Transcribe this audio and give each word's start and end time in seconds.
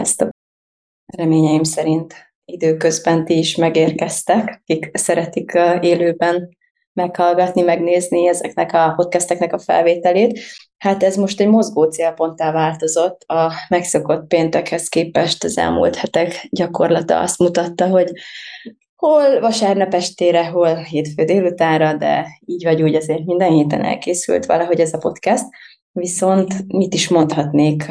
Sziasztok! 0.00 0.30
Reményeim 1.16 1.62
szerint 1.62 2.14
időközben 2.44 3.24
ti 3.24 3.38
is 3.38 3.56
megérkeztek, 3.56 4.60
akik 4.60 4.90
szeretik 4.92 5.52
élőben 5.80 6.56
meghallgatni, 6.92 7.62
megnézni 7.62 8.28
ezeknek 8.28 8.72
a 8.72 8.92
podcasteknek 8.96 9.52
a 9.52 9.58
felvételét. 9.58 10.40
Hát 10.78 11.02
ez 11.02 11.16
most 11.16 11.40
egy 11.40 11.48
mozgó 11.48 11.84
célponttá 11.84 12.52
változott. 12.52 13.22
A 13.26 13.52
megszokott 13.68 14.26
péntekhez 14.26 14.88
képest 14.88 15.44
az 15.44 15.58
elmúlt 15.58 15.96
hetek 15.96 16.46
gyakorlata 16.50 17.20
azt 17.20 17.38
mutatta, 17.38 17.88
hogy 17.88 18.12
hol 18.96 19.40
vasárnap 19.40 19.94
estére, 19.94 20.46
hol 20.46 20.74
hétfő 20.74 21.24
délutánra, 21.24 21.94
de 21.94 22.26
így 22.46 22.64
vagy 22.64 22.82
úgy 22.82 22.94
azért 22.94 23.24
minden 23.24 23.52
héten 23.52 23.84
elkészült 23.84 24.46
valahogy 24.46 24.80
ez 24.80 24.92
a 24.92 24.98
podcast. 24.98 25.44
Viszont 25.92 26.66
mit 26.66 26.94
is 26.94 27.08
mondhatnék, 27.08 27.84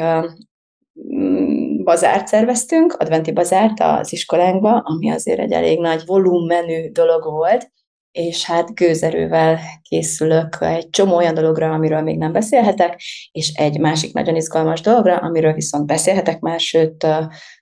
bazárt 1.84 2.26
szerveztünk, 2.26 2.92
adventi 2.92 3.32
bazárt 3.32 3.80
az 3.80 4.12
iskolánkba, 4.12 4.82
ami 4.84 5.10
azért 5.10 5.40
egy 5.40 5.52
elég 5.52 5.80
nagy 5.80 6.02
volumenű 6.06 6.90
dolog 6.90 7.24
volt, 7.24 7.70
és 8.12 8.44
hát 8.44 8.74
gőzerővel 8.74 9.58
készülök 9.82 10.56
egy 10.60 10.90
csomó 10.90 11.16
olyan 11.16 11.34
dologra, 11.34 11.72
amiről 11.72 12.00
még 12.00 12.18
nem 12.18 12.32
beszélhetek, 12.32 13.00
és 13.32 13.52
egy 13.54 13.78
másik 13.78 14.12
nagyon 14.12 14.36
izgalmas 14.36 14.80
dologra, 14.80 15.16
amiről 15.16 15.52
viszont 15.52 15.86
beszélhetek 15.86 16.40
már, 16.40 16.60
sőt 16.60 17.06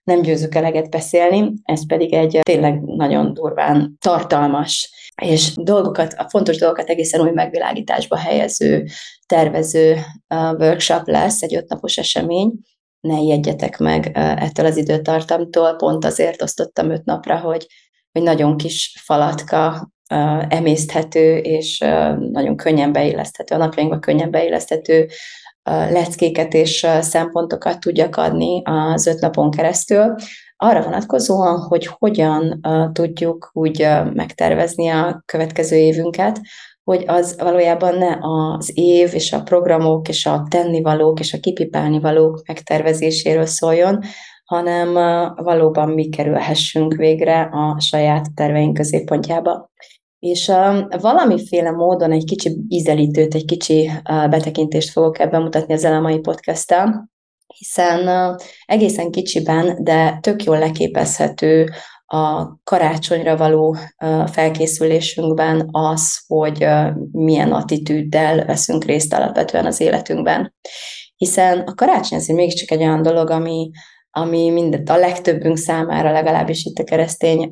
nem 0.03 0.23
győzök 0.23 0.55
eleget 0.55 0.91
beszélni, 0.91 1.53
ez 1.63 1.87
pedig 1.87 2.13
egy 2.13 2.39
tényleg 2.43 2.81
nagyon 2.81 3.35
durván 3.35 3.97
tartalmas 4.01 4.93
és 5.23 5.53
dolgokat, 5.55 6.13
a 6.17 6.29
fontos 6.29 6.57
dolgokat 6.57 6.89
egészen 6.89 7.21
új 7.21 7.31
megvilágításba 7.31 8.17
helyező, 8.17 8.85
tervező 9.27 9.97
workshop 10.59 11.07
lesz, 11.07 11.43
egy 11.43 11.55
ötnapos 11.55 11.97
esemény, 11.97 12.53
ne 13.01 13.19
ijedjetek 13.19 13.79
meg 13.79 14.11
ettől 14.15 14.67
az 14.67 14.77
időtartamtól, 14.77 15.77
pont 15.77 16.05
azért 16.05 16.43
osztottam 16.43 16.91
öt 16.91 17.05
napra, 17.05 17.39
hogy, 17.39 17.67
hogy 18.13 18.23
nagyon 18.23 18.57
kis 18.57 18.99
falatka 19.05 19.91
emészthető, 20.49 21.37
és 21.37 21.79
nagyon 22.19 22.57
könnyen 22.57 22.93
beilleszthető, 22.93 23.55
a 23.55 23.59
napjainkban 23.59 24.01
könnyen 24.01 24.31
beilleszthető 24.31 25.09
leckéket 25.69 26.55
és 26.55 26.87
szempontokat 27.01 27.81
tudjak 27.81 28.17
adni 28.17 28.63
az 28.65 29.07
öt 29.07 29.21
napon 29.21 29.51
keresztül, 29.51 30.15
arra 30.57 30.83
vonatkozóan, 30.83 31.59
hogy 31.59 31.87
hogyan 31.87 32.61
tudjuk 32.93 33.51
úgy 33.53 33.89
megtervezni 34.13 34.89
a 34.89 35.23
következő 35.27 35.77
évünket, 35.77 36.41
hogy 36.89 37.05
az 37.07 37.37
valójában 37.39 37.99
ne 37.99 38.17
az 38.21 38.71
év 38.75 39.15
és 39.15 39.33
a 39.33 39.43
programok 39.43 40.09
és 40.09 40.27
a 40.27 40.47
tennivalók 40.51 41.21
és 41.21 41.33
a 41.33 41.39
kipipálni 41.39 42.01
valók 42.01 42.43
megtervezéséről 42.47 43.47
szóljon, 43.47 44.01
hanem 44.45 44.93
valóban 45.45 45.89
mi 45.89 46.09
kerülhessünk 46.09 46.95
végre 46.95 47.41
a 47.41 47.81
saját 47.81 48.35
terveink 48.35 48.75
középpontjába. 48.75 49.71
És 50.19 50.53
valamiféle 51.01 51.71
módon 51.71 52.13
egy 52.13 52.25
kicsi 52.25 52.57
ízelítőt, 52.69 53.35
egy 53.35 53.45
kicsi 53.45 53.91
betekintést 54.05 54.91
fogok 54.91 55.19
ebben 55.19 55.43
mutatni 55.43 55.75
az 55.75 55.83
mai 55.83 56.19
podcast 56.19 56.75
hiszen 57.47 58.37
egészen 58.67 59.11
kicsiben, 59.11 59.85
de 59.85 60.19
tök 60.21 60.45
jól 60.45 60.59
leképezhető 60.59 61.69
a 62.11 62.57
karácsonyra 62.65 63.37
való 63.37 63.77
felkészülésünkben 64.27 65.69
az, 65.71 66.25
hogy 66.27 66.67
milyen 67.13 67.53
attitűddel 67.53 68.45
veszünk 68.45 68.85
részt 68.85 69.15
alapvetően 69.15 69.67
az 69.67 69.81
életünkben. 69.81 70.55
Hiszen 71.17 71.59
a 71.59 71.75
karácsony 71.75 72.19
azért 72.19 72.39
mégiscsak 72.39 72.71
egy 72.71 72.83
olyan 72.83 73.03
dolog, 73.03 73.31
ami, 73.31 73.71
ami 74.11 74.51
mindet 74.51 74.89
a 74.89 74.97
legtöbbünk 74.97 75.57
számára, 75.57 76.13
legalábbis 76.13 76.65
itt 76.65 76.79
a 76.79 76.85
keresztény 76.85 77.49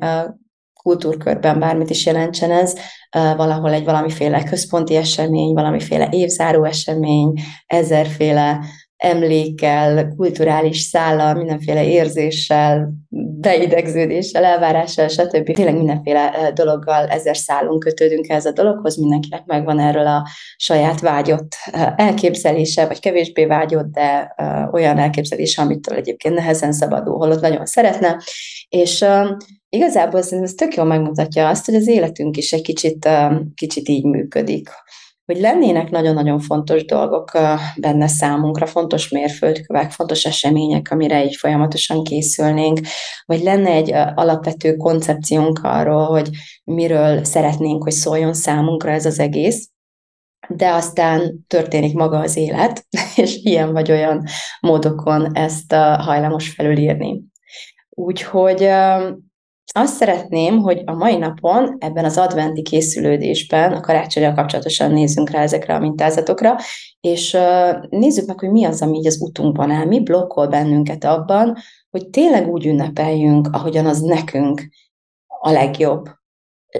kultúrkörben 0.83 1.59
bármit 1.59 1.89
is 1.89 2.05
jelentsen 2.05 2.51
ez, 2.51 2.75
valahol 3.11 3.71
egy 3.73 3.85
valamiféle 3.85 4.43
központi 4.43 4.95
esemény, 4.95 5.53
valamiféle 5.53 6.09
évzáró 6.11 6.63
esemény, 6.63 7.33
ezerféle 7.65 8.59
emlékkel, 8.97 10.07
kulturális 10.15 10.79
szállal, 10.79 11.33
mindenféle 11.33 11.85
érzéssel, 11.85 12.89
beidegződéssel, 13.39 14.43
elvárással, 14.43 15.07
stb. 15.07 15.53
Tényleg 15.53 15.75
mindenféle 15.75 16.51
dologgal 16.53 17.07
ezer 17.07 17.37
szálunk 17.37 17.79
kötődünk 17.79 18.29
ez 18.29 18.45
a 18.45 18.51
dologhoz, 18.51 18.97
mindenkinek 18.97 19.45
megvan 19.45 19.79
erről 19.79 20.07
a 20.07 20.27
saját 20.57 20.99
vágyott 20.99 21.55
elképzelése, 21.95 22.85
vagy 22.85 22.99
kevésbé 22.99 23.45
vágyott, 23.45 23.91
de 23.91 24.35
olyan 24.71 24.97
elképzelése, 24.97 25.61
amitől 25.61 25.97
egyébként 25.97 26.35
nehezen 26.35 26.71
szabadul, 26.71 27.17
holott 27.17 27.41
nagyon 27.41 27.65
szeretne, 27.65 28.17
és 28.69 29.05
igazából 29.69 30.21
szerintem 30.21 30.47
ez 30.47 30.53
tök 30.53 30.75
jól 30.75 30.85
megmutatja 30.85 31.49
azt, 31.49 31.65
hogy 31.65 31.75
az 31.75 31.87
életünk 31.87 32.37
is 32.37 32.51
egy 32.53 32.61
kicsit, 32.61 33.09
kicsit 33.55 33.89
így 33.89 34.03
működik 34.03 34.69
hogy 35.27 35.39
lennének 35.39 35.89
nagyon-nagyon 35.89 36.39
fontos 36.39 36.85
dolgok 36.85 37.31
benne 37.75 38.07
számunkra, 38.07 38.65
fontos 38.65 39.09
mérföldkövek, 39.09 39.91
fontos 39.91 40.25
események, 40.25 40.91
amire 40.91 41.25
így 41.25 41.35
folyamatosan 41.35 42.03
készülnénk, 42.03 42.79
vagy 43.25 43.41
lenne 43.41 43.69
egy 43.69 43.93
alapvető 43.93 44.75
koncepciónk 44.75 45.59
arról, 45.63 46.05
hogy 46.05 46.29
miről 46.63 47.23
szeretnénk, 47.23 47.83
hogy 47.83 47.91
szóljon 47.91 48.33
számunkra 48.33 48.91
ez 48.91 49.05
az 49.05 49.19
egész, 49.19 49.69
de 50.47 50.69
aztán 50.69 51.45
történik 51.47 51.93
maga 51.93 52.19
az 52.19 52.37
élet, 52.37 52.85
és 53.15 53.35
ilyen 53.35 53.73
vagy 53.73 53.91
olyan 53.91 54.23
módokon 54.59 55.35
ezt 55.35 55.73
hajlamos 55.73 56.49
felülírni. 56.49 57.23
Úgyhogy 57.89 58.69
azt 59.77 59.95
szeretném, 59.95 60.57
hogy 60.57 60.81
a 60.85 60.93
mai 60.93 61.17
napon 61.17 61.75
ebben 61.79 62.05
az 62.05 62.17
adventi 62.17 62.61
készülődésben 62.61 63.73
a 63.73 63.79
karácsonyra 63.79 64.33
kapcsolatosan 64.33 64.91
nézzünk 64.91 65.29
rá 65.29 65.41
ezekre 65.41 65.75
a 65.75 65.79
mintázatokra, 65.79 66.55
és 67.01 67.37
nézzük 67.89 68.27
meg, 68.27 68.39
hogy 68.39 68.51
mi 68.51 68.63
az, 68.65 68.81
ami 68.81 68.97
így 68.97 69.07
az 69.07 69.21
utunkban 69.21 69.71
áll, 69.71 69.85
mi 69.85 69.99
blokkol 70.03 70.47
bennünket 70.47 71.03
abban, 71.03 71.57
hogy 71.89 72.09
tényleg 72.09 72.47
úgy 72.47 72.65
ünnepeljünk, 72.65 73.47
ahogyan 73.51 73.85
az 73.85 74.01
nekünk 74.01 74.67
a 75.39 75.51
legjobb 75.51 76.09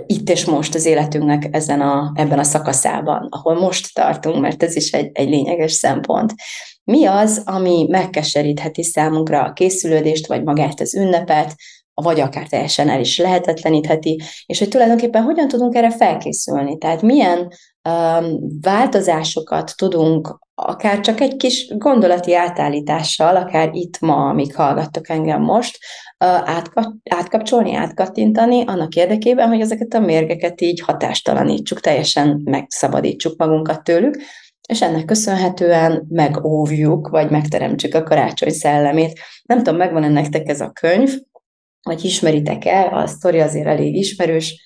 itt 0.05 0.29
és 0.29 0.45
most 0.45 0.75
az 0.75 0.85
életünknek 0.85 1.47
ezen 1.51 1.81
a, 1.81 2.11
ebben 2.15 2.39
a 2.39 2.43
szakaszában, 2.43 3.27
ahol 3.29 3.59
most 3.59 3.93
tartunk, 3.93 4.39
mert 4.41 4.63
ez 4.63 4.75
is 4.75 4.91
egy, 4.91 5.09
egy 5.13 5.29
lényeges 5.29 5.71
szempont. 5.71 6.33
Mi 6.83 7.05
az, 7.05 7.41
ami 7.45 7.85
megkeserítheti 7.89 8.83
számunkra 8.83 9.43
a 9.43 9.53
készülődést, 9.53 10.27
vagy 10.27 10.43
magát 10.43 10.79
az 10.79 10.95
ünnepet, 10.95 11.55
vagy 12.01 12.19
akár 12.19 12.47
teljesen 12.47 12.89
el 12.89 12.99
is 12.99 13.17
lehetetlenítheti, 13.17 14.21
és 14.45 14.59
hogy 14.59 14.69
tulajdonképpen 14.69 15.23
hogyan 15.23 15.47
tudunk 15.47 15.75
erre 15.75 15.91
felkészülni. 15.91 16.77
Tehát 16.77 17.01
milyen 17.01 17.39
um, 17.89 18.59
változásokat 18.61 19.73
tudunk 19.75 20.39
akár 20.55 20.99
csak 20.99 21.19
egy 21.19 21.35
kis 21.35 21.67
gondolati 21.77 22.35
átállítással, 22.35 23.35
akár 23.35 23.69
itt 23.73 23.99
ma, 23.99 24.29
amíg 24.29 24.55
hallgattok 24.55 25.09
engem 25.09 25.41
most, 25.41 25.77
uh, 26.25 26.49
átkapcsolni, 27.03 27.73
átkattintani 27.73 28.63
annak 28.65 28.95
érdekében, 28.95 29.47
hogy 29.47 29.61
ezeket 29.61 29.93
a 29.93 29.99
mérgeket 29.99 30.61
így 30.61 30.81
hatástalanítsuk, 30.81 31.79
teljesen 31.79 32.41
megszabadítsuk 32.43 33.37
magunkat 33.37 33.83
tőlük, 33.83 34.15
és 34.69 34.81
ennek 34.81 35.05
köszönhetően 35.05 36.05
megóvjuk, 36.09 37.07
vagy 37.07 37.29
megteremtsük 37.29 37.95
a 37.95 38.03
karácsony 38.03 38.51
szellemét. 38.51 39.19
Nem 39.43 39.57
tudom, 39.57 39.75
megvan 39.75 40.03
ennek 40.03 40.23
nektek 40.23 40.47
ez 40.49 40.61
a 40.61 40.71
könyv, 40.71 41.17
vagy 41.83 42.05
ismeritek-e, 42.05 42.89
a 42.91 43.07
sztori 43.07 43.39
azért 43.39 43.67
elég 43.67 43.95
ismerős, 43.95 44.65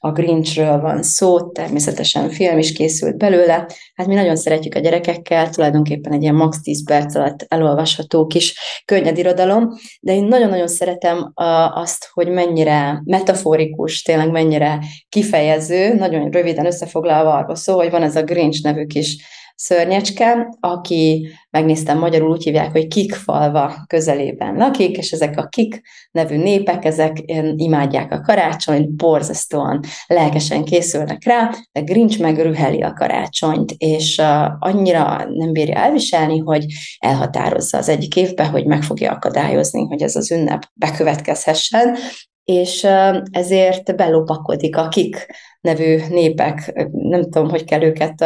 a 0.00 0.12
Grinchről 0.12 0.80
van 0.80 1.02
szó, 1.02 1.50
természetesen 1.50 2.30
film 2.30 2.58
is 2.58 2.72
készült 2.72 3.16
belőle. 3.16 3.66
Hát 3.94 4.06
mi 4.06 4.14
nagyon 4.14 4.36
szeretjük 4.36 4.74
a 4.74 4.78
gyerekekkel, 4.78 5.50
tulajdonképpen 5.50 6.12
egy 6.12 6.22
ilyen 6.22 6.34
max 6.34 6.60
10 6.60 6.84
perc 6.84 7.14
alatt 7.14 7.46
elolvasható 7.48 8.26
kis 8.26 8.58
könnyed 8.84 9.18
irodalom, 9.18 9.68
de 10.00 10.14
én 10.14 10.24
nagyon-nagyon 10.24 10.68
szeretem 10.68 11.32
azt, 11.74 12.08
hogy 12.12 12.28
mennyire 12.28 13.02
metaforikus, 13.04 14.02
tényleg 14.02 14.30
mennyire 14.30 14.78
kifejező, 15.08 15.94
nagyon 15.94 16.30
röviden 16.30 16.66
összefoglalva 16.66 17.34
arról 17.34 17.56
szó, 17.56 17.76
hogy 17.76 17.90
van 17.90 18.02
ez 18.02 18.16
a 18.16 18.22
Grinch 18.22 18.62
nevű 18.62 18.86
kis 18.86 19.16
szörnyecske, 19.54 20.56
aki 20.60 21.28
megnéztem 21.50 21.98
magyarul 21.98 22.30
úgy 22.30 22.42
hívják, 22.42 22.72
hogy 22.72 22.86
Kikfalva 22.86 23.74
közelében 23.86 24.56
lakik, 24.56 24.96
és 24.96 25.12
ezek 25.12 25.38
a 25.38 25.46
Kik 25.46 25.80
nevű 26.10 26.36
népek, 26.36 26.84
ezek 26.84 27.16
imádják 27.56 28.12
a 28.12 28.20
karácsonyt, 28.20 28.90
borzasztóan 28.90 29.80
lelkesen 30.06 30.64
készülnek 30.64 31.24
rá, 31.24 31.50
de 31.72 31.80
Grinch 31.80 32.20
megrüheli 32.20 32.82
a 32.82 32.92
karácsonyt, 32.92 33.74
és 33.76 34.22
annyira 34.58 35.26
nem 35.28 35.52
bírja 35.52 35.74
elviselni, 35.74 36.38
hogy 36.38 36.64
elhatározza 36.98 37.78
az 37.78 37.88
egyik 37.88 38.16
évben, 38.16 38.48
hogy 38.48 38.66
meg 38.66 38.82
fogja 38.82 39.12
akadályozni, 39.12 39.86
hogy 39.86 40.02
ez 40.02 40.16
az 40.16 40.32
ünnep 40.32 40.62
bekövetkezhessen, 40.74 41.96
és 42.44 42.86
ezért 43.30 43.96
belopakodik 43.96 44.76
a 44.76 44.88
kik 44.88 45.26
nevű 45.64 46.00
népek, 46.08 46.88
nem 46.92 47.22
tudom, 47.22 47.48
hogy 47.48 47.64
kell 47.64 47.82
őket 47.82 48.24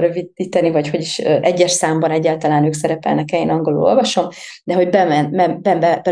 rövidíteni, 0.00 0.70
vagy 0.70 0.88
hogy 0.88 1.00
is 1.00 1.18
egyes 1.18 1.70
számban 1.70 2.10
egyáltalán 2.10 2.64
ők 2.64 2.72
szerepelnek-e, 2.72 3.38
én 3.38 3.50
angolul 3.50 3.82
olvasom, 3.82 4.28
de 4.64 4.74
hogy 4.74 4.88
bemen, 4.88 5.30
be, 5.62 5.76
be, 5.76 6.02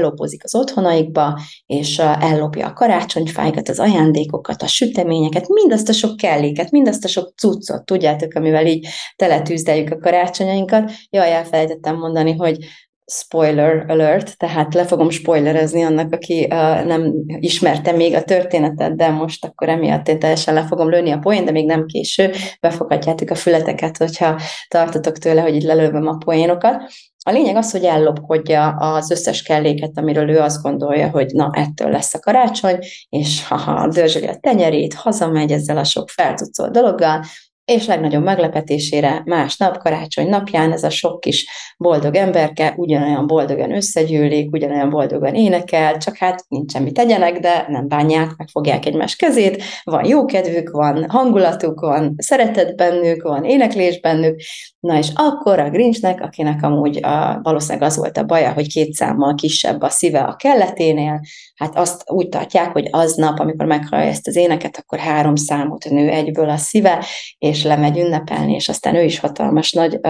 az 0.43 0.55
otthonaikba, 0.55 1.41
és 1.67 1.99
ellopja 1.99 2.67
a 2.67 2.73
karácsonyfájkat, 2.73 3.69
az 3.69 3.79
ajándékokat, 3.79 4.63
a 4.63 4.67
süteményeket, 4.67 5.49
mindazt 5.49 5.89
a 5.89 5.93
sok 5.93 6.17
kelléket, 6.17 6.71
mindazt 6.71 7.05
a 7.05 7.09
sok 7.09 7.33
cuccot, 7.37 7.85
tudjátok, 7.85 8.35
amivel 8.35 8.67
így 8.67 8.87
teletűzdeljük 9.17 9.91
a 9.91 9.99
karácsonyainkat. 9.99 10.91
Jaj, 11.11 11.33
elfelejtettem 11.33 11.97
mondani, 11.97 12.33
hogy 12.33 12.59
spoiler 13.07 13.85
alert, 13.89 14.39
tehát 14.39 14.75
le 14.75 14.85
fogom 14.85 15.11
spoilerezni 15.11 15.83
annak, 15.83 16.13
aki 16.13 16.49
uh, 16.51 16.85
nem 16.85 17.13
ismerte 17.27 17.93
még 17.93 18.15
a 18.15 18.23
történetet, 18.23 18.97
de 18.97 19.11
most 19.11 19.45
akkor 19.45 19.69
emiatt 19.69 20.09
én 20.09 20.19
teljesen 20.19 20.55
le 20.55 20.67
fogom 20.67 20.91
lőni 20.91 21.11
a 21.11 21.19
poén, 21.19 21.45
de 21.45 21.51
még 21.51 21.67
nem 21.67 21.87
késő, 21.87 22.31
befogadjátok 22.61 23.31
a 23.31 23.35
fületeket, 23.35 23.97
hogyha 23.97 24.41
tartotok 24.69 25.19
tőle, 25.19 25.41
hogy 25.41 25.55
itt 25.55 25.63
lelővöm 25.63 26.07
a 26.07 26.17
poénokat. 26.17 26.83
A 27.27 27.31
lényeg 27.31 27.57
az, 27.57 27.71
hogy 27.71 27.85
ellopkodja 27.85 28.69
az 28.69 29.11
összes 29.11 29.43
kelléket, 29.43 29.99
amiről 29.99 30.31
ő 30.31 30.39
azt 30.39 30.63
gondolja, 30.63 31.11
hogy 31.11 31.27
na, 31.33 31.51
ettől 31.53 31.91
lesz 31.91 32.15
a 32.15 32.19
karácsony, 32.19 32.79
és 33.09 33.47
ha 33.47 33.89
dörzsöli 33.89 34.27
a 34.27 34.37
tenyerét, 34.41 34.95
hazamegy 34.95 35.53
ezzel 35.53 35.79
a 35.79 35.85
sok 35.85 36.09
feltucolt 36.09 36.73
dologgal, 36.73 37.25
és 37.65 37.87
legnagyobb 37.87 38.23
meglepetésére 38.25 39.23
másnap, 39.25 39.79
karácsony 39.79 40.29
napján 40.29 40.73
ez 40.73 40.83
a 40.83 40.91
sok 40.91 41.21
kis 41.21 41.49
boldog 41.79 42.15
emberke 42.15 42.75
ugyanolyan 42.77 43.27
boldogan 43.27 43.75
összegyűlik, 43.75 44.53
ugyanolyan 44.53 44.91
boldogan 44.91 45.35
énekel, 45.35 45.99
csak 45.99 46.17
hát 46.17 46.45
nincs 46.49 46.73
semmi 46.73 46.93
tegyenek, 46.93 47.39
de 47.39 47.65
nem 47.69 47.89
bánják, 47.89 48.37
megfogják 48.37 48.87
egymás 48.87 49.17
kezét, 49.17 49.63
van 49.83 50.05
jókedvük, 50.05 50.71
van 50.71 51.11
hangulatuk, 51.11 51.81
van 51.81 52.15
szeretet 52.17 52.77
bennük, 52.77 53.23
van 53.23 53.45
éneklés 53.45 54.01
bennük, 54.01 54.41
na 54.81 54.99
és 54.99 55.09
akkor 55.15 55.59
a 55.59 55.71
Grinchnek, 55.71 56.21
akinek 56.21 56.63
amúgy 56.63 57.05
a, 57.05 57.41
valószínűleg 57.43 57.89
az 57.89 57.97
volt 57.97 58.17
a 58.17 58.25
baja, 58.25 58.53
hogy 58.53 58.69
két 58.69 58.93
számmal 58.93 59.35
kisebb 59.35 59.83
a 59.83 59.89
szíve 59.89 60.21
a 60.21 60.37
kelleténél, 60.37 61.21
hát 61.55 61.77
azt 61.77 62.11
úgy 62.11 62.29
tartják, 62.29 62.73
hogy 62.73 62.89
aznap, 62.91 63.39
amikor 63.39 63.67
meghallja 63.67 64.09
ezt 64.09 64.27
az 64.27 64.37
éneket, 64.37 64.77
akkor 64.77 64.99
három 64.99 65.35
számot 65.35 65.85
nő 65.91 66.09
egyből 66.09 66.49
a 66.49 66.57
szíve, 66.57 67.05
és 67.39 67.54
lemegy 67.63 67.99
ünnepelni, 67.99 68.55
és 68.55 68.69
aztán 68.69 68.95
ő 68.95 69.03
is 69.03 69.19
hatalmas 69.19 69.73
nagy 69.73 70.01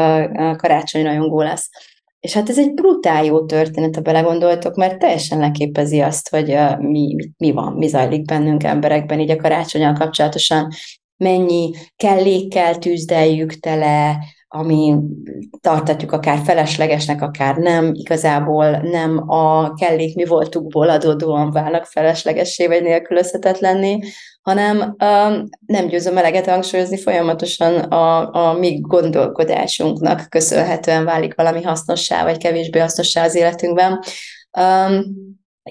karácsony 0.56 1.02
rajongó 1.02 1.43
lesz. 1.43 1.69
És 2.20 2.32
hát 2.32 2.49
ez 2.49 2.58
egy 2.58 2.75
brutál 2.75 3.25
jó 3.25 3.44
történet, 3.44 3.94
ha 3.94 4.00
belegondoltok, 4.00 4.75
mert 4.75 4.99
teljesen 4.99 5.38
leképezi 5.38 6.00
azt, 6.00 6.29
hogy 6.29 6.56
mi, 6.79 7.14
mi, 7.14 7.31
mi 7.37 7.52
van, 7.52 7.73
mi 7.73 7.87
zajlik 7.87 8.25
bennünk 8.25 8.64
emberekben, 8.64 9.20
így 9.20 9.31
a 9.31 9.37
karácsonyal 9.37 9.93
kapcsolatosan, 9.93 10.73
mennyi 11.17 11.70
kellékkel 11.96 12.79
tűzdeljük 12.79 13.52
tele, 13.52 14.19
ami 14.55 14.95
tartatjuk 15.61 16.12
akár 16.12 16.39
feleslegesnek, 16.45 17.23
akár 17.23 17.56
nem, 17.56 17.91
igazából 17.95 18.71
nem 18.71 19.31
a 19.31 19.75
kellék 19.75 20.15
mi 20.15 20.25
voltukból 20.25 20.89
adódóan 20.89 21.51
válnak 21.51 21.85
feleslegessé 21.85 22.67
vagy 22.67 22.83
nélkülözhetetlenné, 22.83 23.99
hanem 24.43 24.97
nem 25.67 25.87
győzöm 25.87 26.17
eleget 26.17 26.47
hangsúlyozni, 26.47 26.99
folyamatosan 26.99 27.79
a, 27.79 28.33
a 28.33 28.59
mi 28.59 28.81
gondolkodásunknak 28.81 30.27
köszönhetően 30.29 31.05
válik 31.05 31.35
valami 31.35 31.62
hasznossá, 31.62 32.23
vagy 32.23 32.39
kevésbé 32.39 32.79
hasznossá 32.79 33.25
az 33.25 33.35
életünkben. 33.35 33.99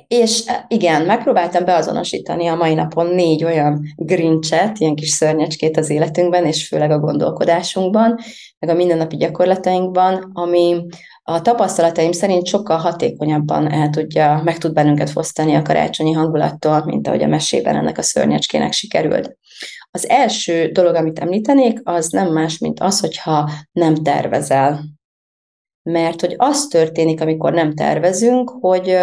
És 0.08 0.44
igen, 0.68 1.02
megpróbáltam 1.02 1.66
beazonosítani 1.66 2.48
a 2.48 2.56
mai 2.56 2.74
napon 2.74 3.08
négy 3.08 3.44
olyan 3.44 3.82
grincset, 3.96 4.80
ilyen 4.80 4.96
kis 4.96 5.10
szörnyecskét 5.10 5.78
az 5.78 5.90
életünkben, 5.90 6.46
és 6.46 6.68
főleg 6.68 6.92
a 6.92 7.00
gondolkodásunkban, 7.00 8.20
meg 8.60 8.70
a 8.70 8.74
mindennapi 8.74 9.16
gyakorlatainkban, 9.16 10.30
ami 10.34 10.86
a 11.24 11.42
tapasztalataim 11.42 12.12
szerint 12.12 12.46
sokkal 12.46 12.78
hatékonyabban 12.78 13.72
el 13.72 13.90
tudja, 13.90 14.42
meg 14.44 14.58
tud 14.58 14.74
bennünket 14.74 15.10
fosztani 15.10 15.56
a 15.56 15.62
karácsonyi 15.62 16.12
hangulattól, 16.12 16.84
mint 16.86 17.08
ahogy 17.08 17.24
a 17.24 17.28
mesében 17.28 17.76
ennek 17.76 17.98
a 17.98 18.02
szörnyecskének 18.02 18.72
sikerült. 18.72 19.38
Az 19.92 20.10
első 20.10 20.68
dolog, 20.68 20.96
amit 20.96 21.20
említenék, 21.20 21.80
az 21.84 22.10
nem 22.10 22.32
más, 22.32 22.58
mint 22.58 22.80
az, 22.80 23.00
hogyha 23.00 23.50
nem 23.72 23.96
tervezel. 23.96 24.84
Mert 25.84 26.22
hogy 26.22 26.36
az 26.38 26.68
történik, 26.68 27.22
amikor 27.22 27.54
nem 27.54 27.74
tervezünk, 27.74 28.50
hogy 28.60 28.98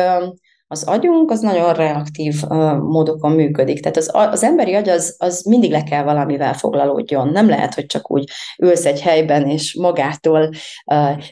az 0.72 0.82
agyunk 0.82 1.30
az 1.30 1.40
nagyon 1.40 1.72
reaktív 1.72 2.34
uh, 2.48 2.76
módokon 2.78 3.32
működik. 3.32 3.80
Tehát 3.80 3.96
az, 3.96 4.10
az 4.12 4.42
emberi 4.42 4.74
agy 4.74 4.88
az, 4.88 5.16
az 5.18 5.42
mindig 5.42 5.70
le 5.70 5.82
kell 5.82 6.02
valamivel 6.02 6.54
foglalódjon. 6.54 7.28
Nem 7.28 7.48
lehet, 7.48 7.74
hogy 7.74 7.86
csak 7.86 8.10
úgy 8.10 8.30
ülsz 8.58 8.84
egy 8.84 9.00
helyben, 9.00 9.48
és 9.48 9.74
magától 9.74 10.50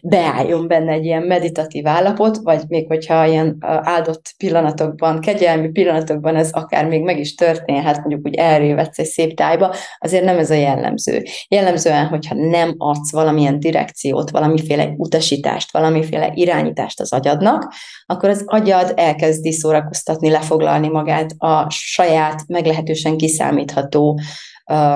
beálljon 0.02 0.68
benne 0.68 0.92
egy 0.92 1.04
ilyen 1.04 1.22
meditatív 1.22 1.86
állapot, 1.86 2.36
vagy 2.36 2.62
még 2.68 2.86
hogyha 2.86 3.26
ilyen 3.26 3.46
uh, 3.46 3.88
áldott 3.88 4.34
pillanatokban, 4.36 5.20
kegyelmi 5.20 5.68
pillanatokban 5.68 6.36
ez 6.36 6.50
akár 6.52 6.86
még 6.86 7.02
meg 7.02 7.18
is 7.18 7.34
történhet, 7.34 7.98
mondjuk 7.98 8.26
úgy 8.26 8.34
elrévetsz 8.34 8.98
egy 8.98 9.06
szép 9.06 9.36
tájba, 9.36 9.74
azért 9.98 10.24
nem 10.24 10.38
ez 10.38 10.50
a 10.50 10.54
jellemző. 10.54 11.22
Jellemzően, 11.48 12.06
hogyha 12.06 12.34
nem 12.34 12.74
adsz 12.78 13.12
valamilyen 13.12 13.60
direkciót, 13.60 14.30
valamiféle 14.30 14.94
utasítást, 14.96 15.72
valamiféle 15.72 16.30
irányítást 16.34 17.00
az 17.00 17.12
agyadnak, 17.12 17.72
akkor 18.10 18.28
az 18.28 18.42
agyad 18.46 18.92
elkezd 18.96 19.26
elkezdi 19.28 19.52
szórakoztatni, 19.52 20.30
lefoglalni 20.30 20.88
magát 20.88 21.34
a 21.38 21.66
saját, 21.70 22.44
meglehetősen 22.46 23.16
kiszámítható 23.16 24.20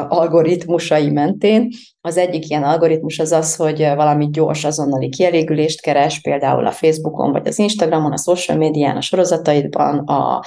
algoritmusai 0.09 1.11
mentén. 1.11 1.69
Az 2.00 2.17
egyik 2.17 2.49
ilyen 2.49 2.62
algoritmus 2.62 3.19
az 3.19 3.32
az, 3.32 3.56
hogy 3.56 3.79
valami 3.79 4.29
gyors, 4.31 4.64
azonnali 4.64 5.09
kielégülést 5.09 5.81
keres, 5.81 6.20
például 6.20 6.67
a 6.67 6.70
Facebookon, 6.70 7.32
vagy 7.32 7.47
az 7.47 7.59
Instagramon, 7.59 8.12
a 8.12 8.17
social 8.17 8.58
médián, 8.58 8.96
a 8.96 9.01
sorozataidban, 9.01 9.98
a 9.98 10.44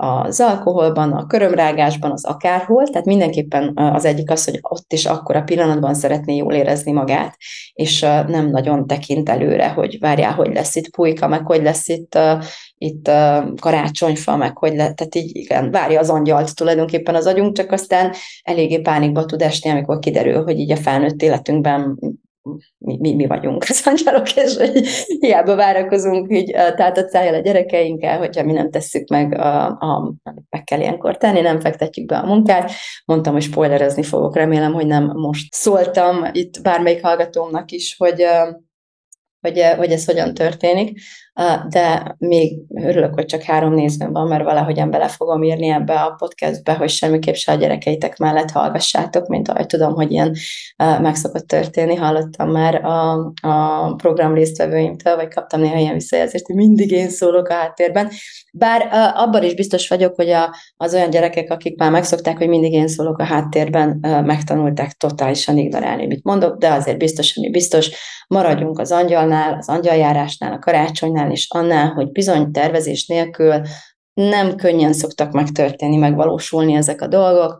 az 0.00 0.40
alkoholban, 0.40 1.12
a 1.12 1.26
körömrágásban, 1.26 2.10
az 2.10 2.24
akárhol, 2.24 2.86
tehát 2.88 3.06
mindenképpen 3.06 3.72
az 3.74 4.04
egyik 4.04 4.30
az, 4.30 4.44
hogy 4.44 4.58
ott 4.62 4.92
is 4.92 5.06
akkor 5.06 5.36
a 5.36 5.42
pillanatban 5.42 5.94
szeretné 5.94 6.36
jól 6.36 6.52
érezni 6.52 6.92
magát, 6.92 7.36
és 7.72 8.00
nem 8.26 8.50
nagyon 8.50 8.86
tekint 8.86 9.28
előre, 9.28 9.68
hogy 9.68 9.98
várjál, 10.00 10.32
hogy 10.32 10.54
lesz 10.54 10.76
itt 10.76 10.90
pulyka, 10.90 11.28
meg 11.28 11.46
hogy 11.46 11.62
lesz 11.62 11.88
itt, 11.88 12.18
itt 12.78 13.10
karácsonyfa, 13.60 14.36
meg 14.36 14.56
hogy 14.56 14.70
le, 14.70 14.92
tehát 14.92 15.14
így 15.14 15.36
igen, 15.36 15.70
várja 15.70 16.00
az 16.00 16.10
angyalt 16.10 16.54
tulajdonképpen 16.54 17.14
az 17.14 17.26
agyunk, 17.26 17.56
csak 17.56 17.72
aztán 17.72 18.12
eléggé 18.42 18.78
pánikba 18.78 19.24
tud 19.24 19.42
esni, 19.42 19.70
amikor 19.70 19.98
kiderül, 19.98 20.42
hogy 20.42 20.58
így 20.58 20.72
a 20.72 20.76
felnőtt 20.76 21.22
életünkben 21.22 21.98
mi, 22.78 22.96
mi, 23.00 23.14
mi 23.14 23.26
vagyunk 23.26 23.64
az 23.68 23.82
angyalok, 23.84 24.36
és 24.36 24.56
hogy 24.56 24.86
hiába 25.20 25.56
várakozunk 25.56 26.32
így 26.32 26.50
tehát 26.50 26.98
a 26.98 27.08
szájjal 27.08 27.34
a 27.34 27.40
gyerekeinkkel, 27.40 28.18
hogyha 28.18 28.44
mi 28.44 28.52
nem 28.52 28.70
tesszük 28.70 29.08
meg, 29.08 29.38
a, 29.38 29.66
a, 29.66 30.14
amit 30.22 30.46
meg 30.50 30.64
kell 30.64 30.80
ilyenkor 30.80 31.16
tenni, 31.16 31.40
nem 31.40 31.60
fektetjük 31.60 32.06
be 32.06 32.16
a 32.16 32.26
munkát. 32.26 32.70
Mondtam, 33.04 33.32
hogy 33.32 33.42
spoilerezni 33.42 34.02
fogok, 34.02 34.36
remélem, 34.36 34.72
hogy 34.72 34.86
nem 34.86 35.12
most 35.14 35.54
szóltam 35.54 36.24
itt 36.32 36.62
bármelyik 36.62 37.02
hallgatómnak 37.02 37.70
is, 37.70 37.96
hogy, 37.98 38.24
hogy, 39.48 39.76
hogy 39.76 39.92
ez 39.92 40.04
hogyan 40.04 40.34
történik 40.34 41.00
de 41.68 42.14
még 42.18 42.58
örülök, 42.74 43.14
hogy 43.14 43.24
csak 43.24 43.42
három 43.42 43.74
nézőm 43.74 44.12
van, 44.12 44.28
mert 44.28 44.44
valahogyan 44.44 44.90
bele 44.90 45.08
fogom 45.08 45.42
írni 45.42 45.68
ebbe 45.68 46.00
a 46.00 46.14
podcastbe, 46.18 46.72
hogy 46.72 46.88
semmiképp 46.88 47.34
se 47.34 47.52
a 47.52 47.54
gyerekeitek 47.54 48.16
mellett 48.16 48.50
hallgassátok, 48.50 49.26
mint 49.26 49.48
ahogy 49.48 49.66
tudom, 49.66 49.94
hogy 49.94 50.10
ilyen 50.10 50.36
meg 50.76 51.14
szokott 51.14 51.46
történni. 51.46 51.94
Hallottam 51.94 52.50
már 52.50 52.84
a, 52.84 53.32
a 53.40 53.94
program 53.94 54.34
résztvevőimtől, 54.34 55.16
vagy 55.16 55.28
kaptam 55.28 55.60
néha 55.60 55.78
ilyen 55.78 55.94
visszajelzést, 55.94 56.46
hogy 56.46 56.56
mindig 56.56 56.90
én 56.90 57.08
szólok 57.08 57.48
a 57.48 57.54
háttérben. 57.54 58.10
Bár 58.58 58.88
abban 59.14 59.42
is 59.42 59.54
biztos 59.54 59.88
vagyok, 59.88 60.14
hogy 60.14 60.30
a, 60.30 60.54
az 60.76 60.94
olyan 60.94 61.10
gyerekek, 61.10 61.50
akik 61.50 61.78
már 61.78 61.90
megszokták, 61.90 62.38
hogy 62.38 62.48
mindig 62.48 62.72
én 62.72 62.88
szólok 62.88 63.18
a 63.18 63.24
háttérben, 63.24 63.98
megtanulták 64.24 64.92
totálisan 64.92 65.56
ignorálni, 65.56 66.06
mit 66.06 66.24
mondok, 66.24 66.58
de 66.58 66.72
azért 66.72 66.98
biztos, 66.98 67.36
ami 67.36 67.50
biztos, 67.50 67.90
maradjunk 68.28 68.78
az 68.78 68.92
angyalnál, 68.92 69.54
az 69.54 69.68
angyaljárásnál, 69.68 70.52
a 70.52 70.58
karácsonynál, 70.58 71.30
és 71.30 71.46
annál, 71.48 71.88
hogy 71.88 72.10
bizony 72.10 72.50
tervezés 72.50 73.06
nélkül 73.06 73.62
nem 74.14 74.54
könnyen 74.54 74.92
szoktak 74.92 75.32
megtörténni, 75.32 75.96
megvalósulni 75.96 76.74
ezek 76.74 77.00
a 77.00 77.06
dolgok. 77.06 77.58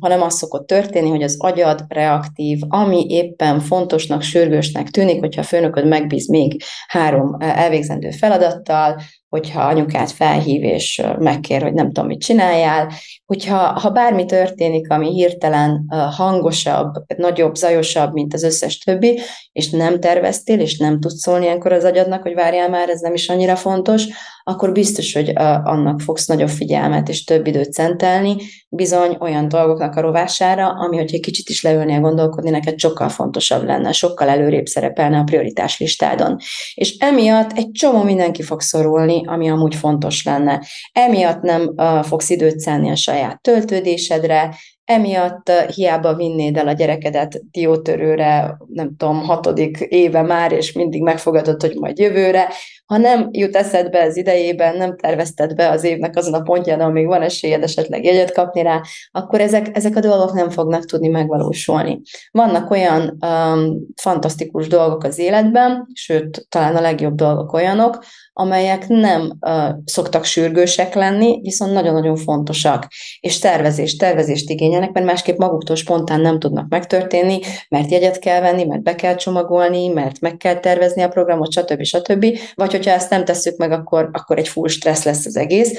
hanem 0.00 0.22
az 0.22 0.34
szokott 0.34 0.66
történni, 0.66 1.08
hogy 1.08 1.22
az 1.22 1.36
agyad 1.38 1.84
reaktív, 1.88 2.60
ami 2.68 3.06
éppen 3.08 3.60
fontosnak, 3.60 4.22
sürgősnek 4.22 4.88
tűnik, 4.88 5.20
hogyha 5.20 5.40
a 5.40 5.44
főnököd 5.44 5.86
megbíz 5.86 6.28
még 6.28 6.62
három 6.86 7.36
elvégzendő 7.38 8.10
feladattal, 8.10 9.00
hogyha 9.30 9.62
anyukát 9.62 10.10
felhív 10.10 10.62
és 10.62 11.02
megkér, 11.18 11.62
hogy 11.62 11.72
nem 11.72 11.86
tudom, 11.86 12.06
mit 12.06 12.20
csináljál, 12.20 12.92
hogyha 13.26 13.56
ha 13.56 13.90
bármi 13.90 14.24
történik, 14.24 14.90
ami 14.90 15.12
hirtelen 15.12 15.84
hangosabb, 16.16 16.94
nagyobb, 17.16 17.54
zajosabb, 17.54 18.12
mint 18.12 18.34
az 18.34 18.42
összes 18.42 18.78
többi, 18.78 19.20
és 19.52 19.70
nem 19.70 20.00
terveztél, 20.00 20.60
és 20.60 20.78
nem 20.78 21.00
tudsz 21.00 21.20
szólni 21.20 21.44
ilyenkor 21.44 21.72
az 21.72 21.84
agyadnak, 21.84 22.22
hogy 22.22 22.34
várjál 22.34 22.68
már, 22.68 22.88
ez 22.88 23.00
nem 23.00 23.14
is 23.14 23.28
annyira 23.28 23.56
fontos, 23.56 24.04
akkor 24.42 24.72
biztos, 24.72 25.12
hogy 25.12 25.32
annak 25.64 26.00
fogsz 26.00 26.26
nagyobb 26.26 26.48
figyelmet 26.48 27.08
és 27.08 27.24
több 27.24 27.46
időt 27.46 27.72
szentelni, 27.72 28.36
bizony 28.68 29.16
olyan 29.20 29.48
dolgoknak 29.48 29.96
a 29.96 30.00
rovására, 30.00 30.68
ami, 30.68 30.96
hogyha 30.96 31.16
egy 31.16 31.22
kicsit 31.22 31.48
is 31.48 31.62
leülnél 31.62 32.00
gondolkodni, 32.00 32.50
neked 32.50 32.78
sokkal 32.78 33.08
fontosabb 33.08 33.64
lenne, 33.64 33.92
sokkal 33.92 34.28
előrébb 34.28 34.66
szerepelne 34.66 35.18
a 35.18 35.24
prioritás 35.24 35.78
listádon. 35.78 36.36
És 36.74 36.96
emiatt 36.98 37.52
egy 37.52 37.70
csomó 37.70 38.02
mindenki 38.02 38.42
fog 38.42 38.60
szorulni, 38.60 39.19
ami 39.26 39.50
amúgy 39.50 39.74
fontos 39.74 40.24
lenne. 40.24 40.62
Emiatt 40.92 41.42
nem 41.42 41.72
uh, 41.76 42.02
fogsz 42.04 42.30
időt 42.30 42.58
szenni 42.58 42.90
a 42.90 42.96
saját 42.96 43.42
töltődésedre, 43.42 44.54
emiatt 44.90 45.50
hiába 45.74 46.14
vinnéd 46.14 46.56
el 46.56 46.68
a 46.68 46.72
gyerekedet 46.72 47.40
diótörőre, 47.50 48.56
nem 48.66 48.96
tudom, 48.96 49.22
hatodik 49.22 49.78
éve 49.78 50.22
már, 50.22 50.52
és 50.52 50.72
mindig 50.72 51.02
megfogadod, 51.02 51.60
hogy 51.60 51.74
majd 51.74 51.98
jövőre, 51.98 52.48
ha 52.86 52.96
nem 52.96 53.28
jut 53.30 53.56
eszedbe 53.56 54.00
ez 54.00 54.16
idejében, 54.16 54.76
nem 54.76 54.96
tervezted 54.96 55.54
be 55.54 55.70
az 55.70 55.84
évnek 55.84 56.16
azon 56.16 56.34
a 56.34 56.40
pontján, 56.40 56.80
amíg 56.80 57.06
van 57.06 57.22
esélyed 57.22 57.62
esetleg 57.62 58.04
jegyet 58.04 58.32
kapni 58.32 58.62
rá, 58.62 58.80
akkor 59.10 59.40
ezek, 59.40 59.76
ezek 59.76 59.96
a 59.96 60.00
dolgok 60.00 60.32
nem 60.32 60.50
fognak 60.50 60.84
tudni 60.84 61.08
megvalósulni. 61.08 62.00
Vannak 62.30 62.70
olyan 62.70 63.18
um, 63.26 63.86
fantasztikus 64.02 64.68
dolgok 64.68 65.04
az 65.04 65.18
életben, 65.18 65.86
sőt, 65.94 66.46
talán 66.48 66.76
a 66.76 66.80
legjobb 66.80 67.14
dolgok 67.14 67.52
olyanok, 67.52 68.04
amelyek 68.40 68.88
nem 68.88 69.32
uh, 69.40 69.68
szoktak 69.84 70.24
sürgősek 70.24 70.94
lenni, 70.94 71.40
viszont 71.42 71.72
nagyon-nagyon 71.72 72.16
fontosak, 72.16 72.86
és 73.20 73.38
tervezést, 73.38 73.98
tervezést 73.98 74.50
igényelnek, 74.50 74.92
mert 74.92 75.06
másképp 75.06 75.38
maguktól 75.38 75.76
spontán 75.76 76.20
nem 76.20 76.38
tudnak 76.38 76.68
megtörténni, 76.68 77.38
mert 77.68 77.90
jegyet 77.90 78.18
kell 78.18 78.40
venni, 78.40 78.64
mert 78.64 78.82
be 78.82 78.94
kell 78.94 79.14
csomagolni, 79.14 79.88
mert 79.88 80.20
meg 80.20 80.36
kell 80.36 80.54
tervezni 80.54 81.02
a 81.02 81.08
programot, 81.08 81.52
stb. 81.52 81.82
stb. 81.82 82.38
Vagy 82.54 82.70
hogyha 82.70 82.90
ezt 82.90 83.10
nem 83.10 83.24
tesszük 83.24 83.56
meg, 83.56 83.72
akkor, 83.72 84.08
akkor 84.12 84.38
egy 84.38 84.48
full 84.48 84.68
stressz 84.68 85.04
lesz 85.04 85.26
az 85.26 85.36
egész, 85.36 85.72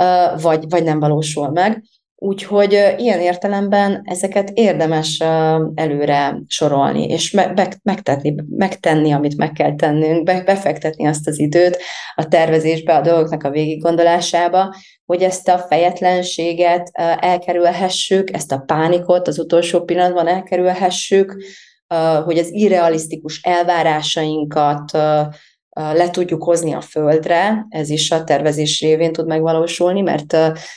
uh, 0.00 0.42
vagy, 0.42 0.64
vagy 0.68 0.84
nem 0.84 1.00
valósul 1.00 1.50
meg. 1.50 1.82
Úgyhogy 2.24 2.94
ilyen 2.96 3.20
értelemben 3.20 4.02
ezeket 4.04 4.50
érdemes 4.54 5.22
előre 5.74 6.38
sorolni, 6.46 7.04
és 7.04 7.36
megtenni, 7.82 8.34
megtenni 8.56 9.12
amit 9.12 9.36
meg 9.36 9.52
kell 9.52 9.74
tennünk, 9.74 10.24
befektetni 10.44 11.06
azt 11.06 11.28
az 11.28 11.38
időt 11.38 11.78
a 12.14 12.28
tervezésbe, 12.28 12.96
a 12.96 13.00
dolgoknak 13.00 13.42
a 13.42 13.50
végiggondolásába, 13.50 14.74
hogy 15.04 15.22
ezt 15.22 15.48
a 15.48 15.58
fejetlenséget 15.58 16.90
elkerülhessük, 17.20 18.34
ezt 18.34 18.52
a 18.52 18.62
pánikot 18.66 19.28
az 19.28 19.38
utolsó 19.38 19.84
pillanatban 19.84 20.26
elkerülhessük, 20.26 21.36
hogy 22.24 22.38
az 22.38 22.52
irrealisztikus 22.52 23.40
elvárásainkat 23.42 24.98
le 25.74 26.10
tudjuk 26.10 26.42
hozni 26.42 26.72
a 26.72 26.80
földre, 26.80 27.66
ez 27.68 27.90
is 27.90 28.10
a 28.10 28.24
tervezés 28.24 28.80
révén 28.80 29.12
tud 29.12 29.26
megvalósulni, 29.26 30.00
mert, 30.00 30.32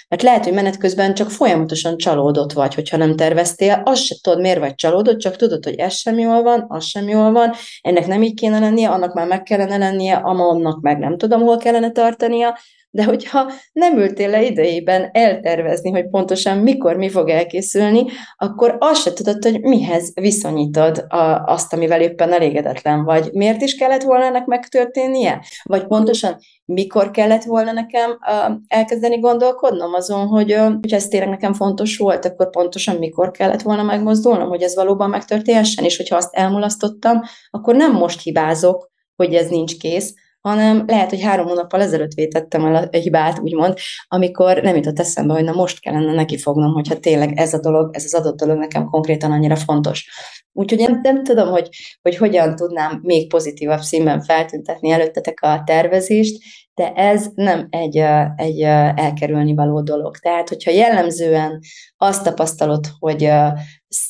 mert 0.07 0.21
lehet, 0.21 0.43
hogy 0.43 0.53
menet 0.53 0.77
közben 0.77 1.13
csak 1.13 1.31
folyamatosan 1.31 1.97
csalódott 1.97 2.53
vagy, 2.53 2.75
hogyha 2.75 2.97
nem 2.97 3.15
terveztél, 3.15 3.81
azt 3.85 4.03
se 4.03 4.15
tudod, 4.21 4.41
miért 4.41 4.59
vagy 4.59 4.75
csalódott, 4.75 5.19
csak 5.19 5.35
tudod, 5.35 5.63
hogy 5.63 5.75
ez 5.75 5.93
sem 5.93 6.19
jól 6.19 6.43
van, 6.43 6.65
az 6.67 6.85
sem 6.85 7.07
jól 7.07 7.31
van, 7.31 7.53
ennek 7.81 8.07
nem 8.07 8.23
így 8.23 8.33
kéne 8.33 8.59
lennie, 8.59 8.89
annak 8.89 9.13
már 9.13 9.27
meg 9.27 9.43
kellene 9.43 9.77
lennie, 9.77 10.15
annak 10.15 10.81
meg 10.81 10.97
nem 10.97 11.17
tudom, 11.17 11.41
hol 11.41 11.57
kellene 11.57 11.91
tartania, 11.91 12.57
de 12.95 13.03
hogyha 13.03 13.51
nem 13.71 13.97
ültél 13.97 14.29
le 14.29 14.43
idejében 14.43 15.09
eltervezni, 15.11 15.91
hogy 15.91 16.09
pontosan 16.09 16.57
mikor 16.57 16.95
mi 16.95 17.09
fog 17.09 17.29
elkészülni, 17.29 18.05
akkor 18.37 18.75
azt 18.79 19.01
se 19.01 19.13
tudod, 19.13 19.43
hogy 19.43 19.61
mihez 19.61 20.11
viszonyítod 20.13 21.05
a, 21.07 21.43
azt, 21.45 21.73
amivel 21.73 22.01
éppen 22.01 22.33
elégedetlen 22.33 23.03
vagy. 23.03 23.29
Miért 23.33 23.61
is 23.61 23.75
kellett 23.75 24.01
volna 24.01 24.25
ennek 24.25 24.45
megtörténnie? 24.45 25.43
Vagy 25.63 25.87
pontosan 25.87 26.35
mikor 26.65 27.11
kellett 27.11 27.43
volna 27.43 27.71
nekem 27.71 28.11
uh, 28.11 28.55
elkezdeni 28.67 29.19
gondolkodnom 29.19 29.93
azon, 29.93 30.27
hogy, 30.27 30.53
uh, 30.53 30.73
hogy 30.81 30.93
ez 30.93 31.07
tényleg 31.07 31.29
nekem 31.29 31.53
fontos 31.53 31.97
volt, 31.97 32.25
akkor 32.25 32.49
pontosan 32.49 32.95
mikor 32.95 33.31
kellett 33.31 33.61
volna 33.61 33.83
megmozdulnom, 33.83 34.47
hogy 34.47 34.61
ez 34.61 34.75
valóban 34.75 35.09
megtörténhessen, 35.09 35.83
és 35.83 35.97
hogyha 35.97 36.15
azt 36.15 36.33
elmulasztottam, 36.35 37.21
akkor 37.49 37.75
nem 37.75 37.91
most 37.91 38.21
hibázok, 38.21 38.91
hogy 39.15 39.33
ez 39.33 39.49
nincs 39.49 39.77
kész, 39.77 40.13
hanem 40.47 40.83
lehet, 40.87 41.09
hogy 41.09 41.21
három 41.21 41.47
hónappal 41.47 41.81
ezelőtt 41.81 42.13
vétettem 42.13 42.65
el 42.65 42.89
a 42.91 42.97
hibát, 42.97 43.39
úgymond, 43.39 43.77
amikor 44.07 44.61
nem 44.61 44.75
jutott 44.75 44.99
eszembe, 44.99 45.33
hogy 45.33 45.43
na 45.43 45.51
most 45.51 45.79
kellene 45.79 46.13
neki 46.13 46.37
fognom, 46.37 46.73
hogyha 46.73 46.99
tényleg 46.99 47.37
ez 47.37 47.53
a 47.53 47.59
dolog, 47.59 47.95
ez 47.95 48.03
az 48.03 48.13
adott 48.13 48.37
dolog 48.37 48.57
nekem 48.57 48.85
konkrétan 48.85 49.31
annyira 49.31 49.55
fontos. 49.55 50.09
Úgyhogy 50.51 50.79
nem, 50.79 50.99
nem 51.03 51.23
tudom, 51.23 51.49
hogy, 51.49 51.69
hogy 52.01 52.15
hogyan 52.17 52.55
tudnám 52.55 52.99
még 53.03 53.29
pozitívabb 53.29 53.81
színben 53.81 54.21
feltüntetni 54.21 54.89
előttetek 54.89 55.41
a 55.41 55.61
tervezést, 55.65 56.43
de 56.73 56.93
ez 56.93 57.27
nem 57.33 57.67
egy, 57.69 57.97
egy 58.35 58.61
elkerülni 58.95 59.55
való 59.55 59.81
dolog. 59.81 60.17
Tehát, 60.17 60.49
hogyha 60.49 60.71
jellemzően 60.71 61.59
azt 61.97 62.23
tapasztalod, 62.23 62.85
hogy 62.99 63.29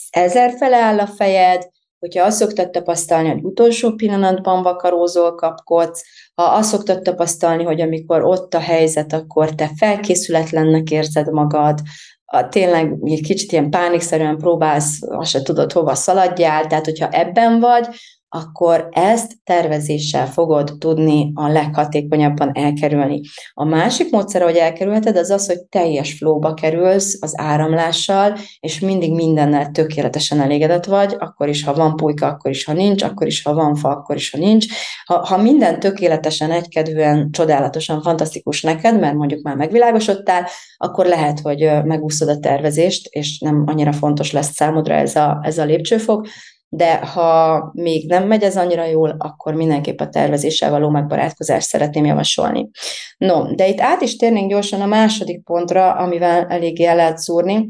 ezer 0.09 0.53
fele 0.57 0.77
áll 0.77 0.99
a 0.99 1.07
fejed, 1.07 1.73
hogyha 2.05 2.25
azt 2.25 2.37
szoktad 2.37 2.69
tapasztalni, 2.69 3.29
hogy 3.29 3.43
utolsó 3.43 3.91
pillanatban 3.91 4.63
vakarózol, 4.63 5.35
kapkodsz, 5.35 6.03
ha 6.35 6.43
azt 6.43 6.69
szoktad 6.69 7.01
tapasztalni, 7.01 7.63
hogy 7.63 7.81
amikor 7.81 8.23
ott 8.23 8.53
a 8.53 8.59
helyzet, 8.59 9.13
akkor 9.13 9.55
te 9.55 9.69
felkészületlennek 9.77 10.91
érzed 10.91 11.31
magad, 11.31 11.79
a, 12.25 12.47
tényleg 12.47 12.97
egy 13.03 13.21
kicsit 13.21 13.51
ilyen 13.51 13.69
pánikszerűen 13.69 14.37
próbálsz, 14.37 14.99
azt 15.01 15.29
se 15.29 15.41
tudod, 15.41 15.71
hova 15.71 15.95
szaladjál, 15.95 16.67
tehát 16.67 16.85
hogyha 16.85 17.09
ebben 17.09 17.59
vagy, 17.59 17.87
akkor 18.35 18.87
ezt 18.91 19.31
tervezéssel 19.43 20.27
fogod 20.27 20.73
tudni 20.79 21.31
a 21.33 21.47
leghatékonyabban 21.47 22.51
elkerülni. 22.53 23.21
A 23.53 23.63
másik 23.63 24.11
módszer, 24.11 24.41
hogy 24.41 24.55
elkerülheted, 24.55 25.17
az 25.17 25.29
az, 25.29 25.47
hogy 25.47 25.61
teljes 25.69 26.13
flóba 26.13 26.53
kerülsz 26.53 27.17
az 27.21 27.33
áramlással, 27.37 28.37
és 28.59 28.79
mindig 28.79 29.13
mindennel 29.13 29.71
tökéletesen 29.71 30.41
elégedett 30.41 30.85
vagy, 30.85 31.15
akkor 31.19 31.49
is, 31.49 31.63
ha 31.63 31.73
van 31.73 31.95
pulyka, 31.95 32.27
akkor 32.27 32.51
is, 32.51 32.65
ha 32.65 32.73
nincs, 32.73 33.03
akkor 33.03 33.27
is, 33.27 33.43
ha 33.43 33.53
van 33.53 33.75
fa, 33.75 33.89
akkor 33.89 34.15
is, 34.15 34.31
ha 34.31 34.37
nincs. 34.37 34.65
Ha, 35.05 35.25
ha 35.25 35.37
minden 35.37 35.79
tökéletesen, 35.79 36.51
egykedvűen, 36.51 37.31
csodálatosan, 37.31 38.01
fantasztikus 38.01 38.61
neked, 38.61 38.99
mert 38.99 39.15
mondjuk 39.15 39.41
már 39.41 39.55
megvilágosodtál, 39.55 40.47
akkor 40.77 41.05
lehet, 41.05 41.39
hogy 41.39 41.69
megúszod 41.83 42.27
a 42.29 42.39
tervezést, 42.39 43.07
és 43.09 43.39
nem 43.39 43.63
annyira 43.65 43.91
fontos 43.91 44.31
lesz 44.31 44.53
számodra 44.53 44.93
ez 44.93 45.15
a, 45.15 45.39
ez 45.43 45.57
a 45.57 45.65
lépcsőfok, 45.65 46.27
de 46.75 46.95
ha 46.95 47.69
még 47.73 48.07
nem 48.07 48.27
megy 48.27 48.43
ez 48.43 48.57
annyira 48.57 48.85
jól, 48.85 49.15
akkor 49.17 49.53
mindenképp 49.53 49.99
a 49.99 50.09
tervezéssel 50.09 50.71
való 50.71 50.89
megbarátkozást 50.89 51.67
szeretném 51.67 52.05
javasolni. 52.05 52.69
No, 53.17 53.55
de 53.55 53.67
itt 53.67 53.79
át 53.79 54.01
is 54.01 54.15
térnénk 54.15 54.49
gyorsan 54.49 54.81
a 54.81 54.85
második 54.85 55.43
pontra, 55.43 55.91
amivel 55.91 56.45
eléggé 56.45 56.83
el 56.83 56.95
lehet 56.95 57.17
szúrni, 57.17 57.69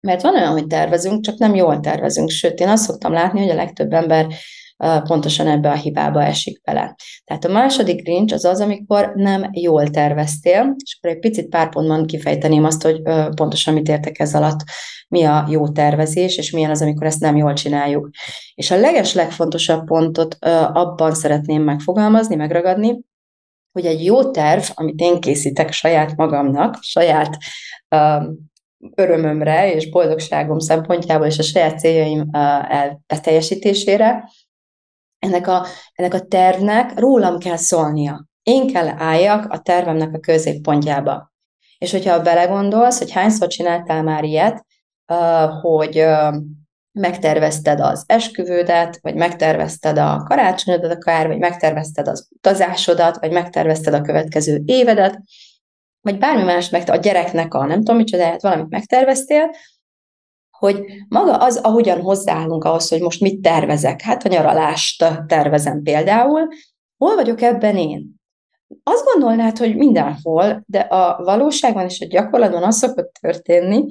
mert 0.00 0.22
van 0.22 0.34
olyan, 0.34 0.52
hogy 0.52 0.66
tervezünk, 0.66 1.24
csak 1.24 1.38
nem 1.38 1.54
jól 1.54 1.80
tervezünk. 1.80 2.30
Sőt, 2.30 2.60
én 2.60 2.68
azt 2.68 2.84
szoktam 2.84 3.12
látni, 3.12 3.40
hogy 3.40 3.50
a 3.50 3.54
legtöbb 3.54 3.92
ember 3.92 4.26
pontosan 4.78 5.46
ebbe 5.46 5.70
a 5.70 5.74
hibába 5.74 6.22
esik 6.22 6.60
bele. 6.62 6.96
Tehát 7.24 7.44
a 7.44 7.52
második 7.52 8.06
rincs 8.06 8.32
az 8.32 8.44
az, 8.44 8.60
amikor 8.60 9.12
nem 9.14 9.48
jól 9.52 9.88
terveztél, 9.88 10.74
és 10.76 10.98
akkor 10.98 11.14
egy 11.16 11.18
picit 11.18 11.48
pár 11.48 11.68
pontban 11.68 12.06
kifejteném 12.06 12.64
azt, 12.64 12.82
hogy 12.82 13.02
pontosan 13.34 13.74
mit 13.74 13.88
értek 13.88 14.18
ez 14.18 14.34
alatt, 14.34 14.60
mi 15.08 15.24
a 15.24 15.46
jó 15.50 15.68
tervezés, 15.68 16.36
és 16.36 16.50
milyen 16.50 16.70
az, 16.70 16.82
amikor 16.82 17.06
ezt 17.06 17.20
nem 17.20 17.36
jól 17.36 17.52
csináljuk. 17.52 18.10
És 18.54 18.70
a 18.70 18.76
leges 18.76 19.14
legfontosabb 19.14 19.84
pontot 19.84 20.36
abban 20.72 21.14
szeretném 21.14 21.62
megfogalmazni, 21.62 22.34
megragadni, 22.34 23.00
hogy 23.72 23.86
egy 23.86 24.04
jó 24.04 24.30
terv, 24.30 24.62
amit 24.74 25.00
én 25.00 25.20
készítek 25.20 25.72
saját 25.72 26.16
magamnak, 26.16 26.78
saját 26.80 27.36
örömömre 28.94 29.74
és 29.74 29.90
boldogságom 29.90 30.58
szempontjából 30.58 31.26
és 31.26 31.38
a 31.38 31.42
saját 31.42 31.78
céljaim 31.78 32.30
teljesítésére, 33.06 34.24
ennek 35.18 35.46
a, 35.46 35.66
ennek 35.92 36.14
a 36.14 36.20
tervnek 36.20 36.98
rólam 36.98 37.38
kell 37.38 37.56
szólnia. 37.56 38.26
Én 38.42 38.72
kell 38.72 38.88
álljak 38.88 39.52
a 39.52 39.58
tervemnek 39.58 40.14
a 40.14 40.18
középpontjába. 40.18 41.32
És 41.78 41.90
hogyha 41.90 42.22
belegondolsz, 42.22 42.98
hogy 42.98 43.12
hányszor 43.12 43.48
csináltál 43.48 44.02
már 44.02 44.24
ilyet, 44.24 44.66
hogy 45.60 46.04
megtervezted 46.92 47.80
az 47.80 48.04
esküvődet, 48.06 48.98
vagy 49.02 49.14
megtervezted 49.14 49.98
a 49.98 50.22
karácsonyodat 50.28 50.92
akár, 50.92 51.26
vagy 51.26 51.38
megtervezted 51.38 52.08
az 52.08 52.28
utazásodat, 52.30 53.20
vagy 53.20 53.32
megtervezted 53.32 53.94
a 53.94 54.00
következő 54.00 54.62
évedet, 54.64 55.18
vagy 56.00 56.18
bármi 56.18 56.42
más 56.42 56.68
meg, 56.68 56.90
a 56.90 56.96
gyereknek 56.96 57.54
a 57.54 57.66
nem 57.66 57.78
tudom 57.78 57.96
micsodáját, 57.96 58.42
valamit 58.42 58.68
megterveztél, 58.68 59.50
hogy 60.58 60.84
maga 61.08 61.36
az, 61.36 61.56
ahogyan 61.56 62.00
hozzáállunk 62.00 62.64
ahhoz, 62.64 62.88
hogy 62.88 63.00
most 63.00 63.20
mit 63.20 63.40
tervezek. 63.40 64.00
Hát 64.00 64.24
a 64.24 64.28
nyaralást 64.28 65.04
tervezem 65.26 65.82
például. 65.82 66.48
Hol 66.96 67.14
vagyok 67.14 67.42
ebben 67.42 67.76
én? 67.76 68.14
Azt 68.82 69.04
gondolnád, 69.04 69.58
hogy 69.58 69.76
mindenhol, 69.76 70.62
de 70.66 70.78
a 70.78 71.24
valóságban 71.24 71.84
és 71.84 72.00
a 72.00 72.06
gyakorlatban 72.06 72.62
az 72.62 72.76
szokott 72.76 73.12
történni, 73.20 73.84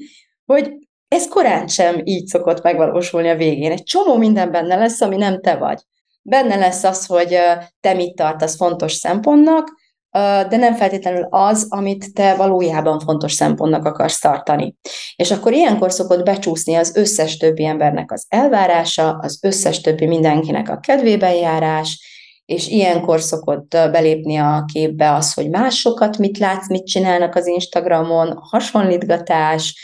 hogy 0.46 0.74
ez 1.08 1.28
korán 1.28 1.68
sem 1.68 2.02
így 2.04 2.28
szokott 2.28 2.64
megvalósulni 2.64 3.30
a 3.30 3.36
végén. 3.36 3.72
Egy 3.72 3.84
csomó 3.84 4.18
minden 4.18 4.52
benne 4.52 4.76
lesz, 4.76 5.02
ami 5.02 5.16
nem 5.16 5.42
te 5.42 5.56
vagy. 5.56 5.82
Benne 6.22 6.56
lesz 6.56 6.84
az, 6.84 7.06
hogy 7.06 7.38
te 7.80 7.94
mit 7.94 8.16
tartasz 8.16 8.56
fontos 8.56 8.94
szempontnak, 8.94 9.68
de 10.12 10.58
nem 10.58 10.76
feltétlenül 10.76 11.28
az, 11.30 11.66
amit 11.70 12.14
te 12.14 12.36
valójában 12.36 13.00
fontos 13.00 13.34
szempontnak 13.34 13.86
akarsz 13.86 14.20
tartani. 14.20 14.76
És 15.16 15.32
akkor 15.32 15.54
ilyenkor 15.54 15.92
szokott 15.92 16.24
becsúszni 16.24 16.76
az 16.76 16.96
összes 16.96 17.38
többi 17.38 17.66
embernek 17.66 18.12
az 18.12 18.26
elvárása, 18.28 19.18
az 19.22 19.40
összes 19.42 19.82
többi 19.82 20.06
mindenkinek 20.06 20.70
a 20.70 20.80
kedvében 20.80 21.34
járás, 21.34 22.16
és 22.46 22.68
ilyenkor 22.68 23.22
szokott 23.22 23.70
belépni 23.70 24.38
a 24.38 24.64
képbe 24.74 25.14
az, 25.14 25.34
hogy 25.34 25.50
másokat 25.50 26.18
mit 26.18 26.38
látsz, 26.38 26.70
mit 26.70 26.86
csinálnak 26.86 27.36
az 27.36 27.48
Instagramon, 27.48 28.38
hasonlítgatás, 28.38 29.76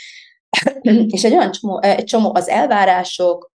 és 1.14 1.24
egy 1.24 1.32
olyan 1.32 1.50
csomó, 1.50 1.82
egy 1.82 2.04
csomó 2.04 2.32
az 2.34 2.48
elvárások, 2.48 3.52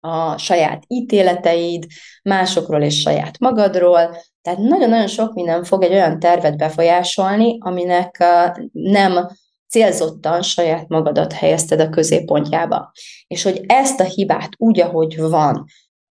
a 0.00 0.38
saját 0.38 0.82
ítéleteid, 0.86 1.86
másokról 2.22 2.82
és 2.82 3.00
saját 3.00 3.38
magadról, 3.38 4.16
tehát 4.48 4.62
nagyon-nagyon 4.62 5.06
sok 5.06 5.34
minden 5.34 5.64
fog 5.64 5.82
egy 5.82 5.92
olyan 5.92 6.18
tervet 6.18 6.56
befolyásolni, 6.56 7.58
aminek 7.60 8.24
nem 8.72 9.28
célzottan 9.68 10.42
saját 10.42 10.88
magadat 10.88 11.32
helyezted 11.32 11.80
a 11.80 11.88
középpontjába. 11.88 12.92
És 13.26 13.42
hogy 13.42 13.64
ezt 13.66 14.00
a 14.00 14.04
hibát 14.04 14.48
úgy, 14.56 14.80
ahogy 14.80 15.20
van, 15.20 15.64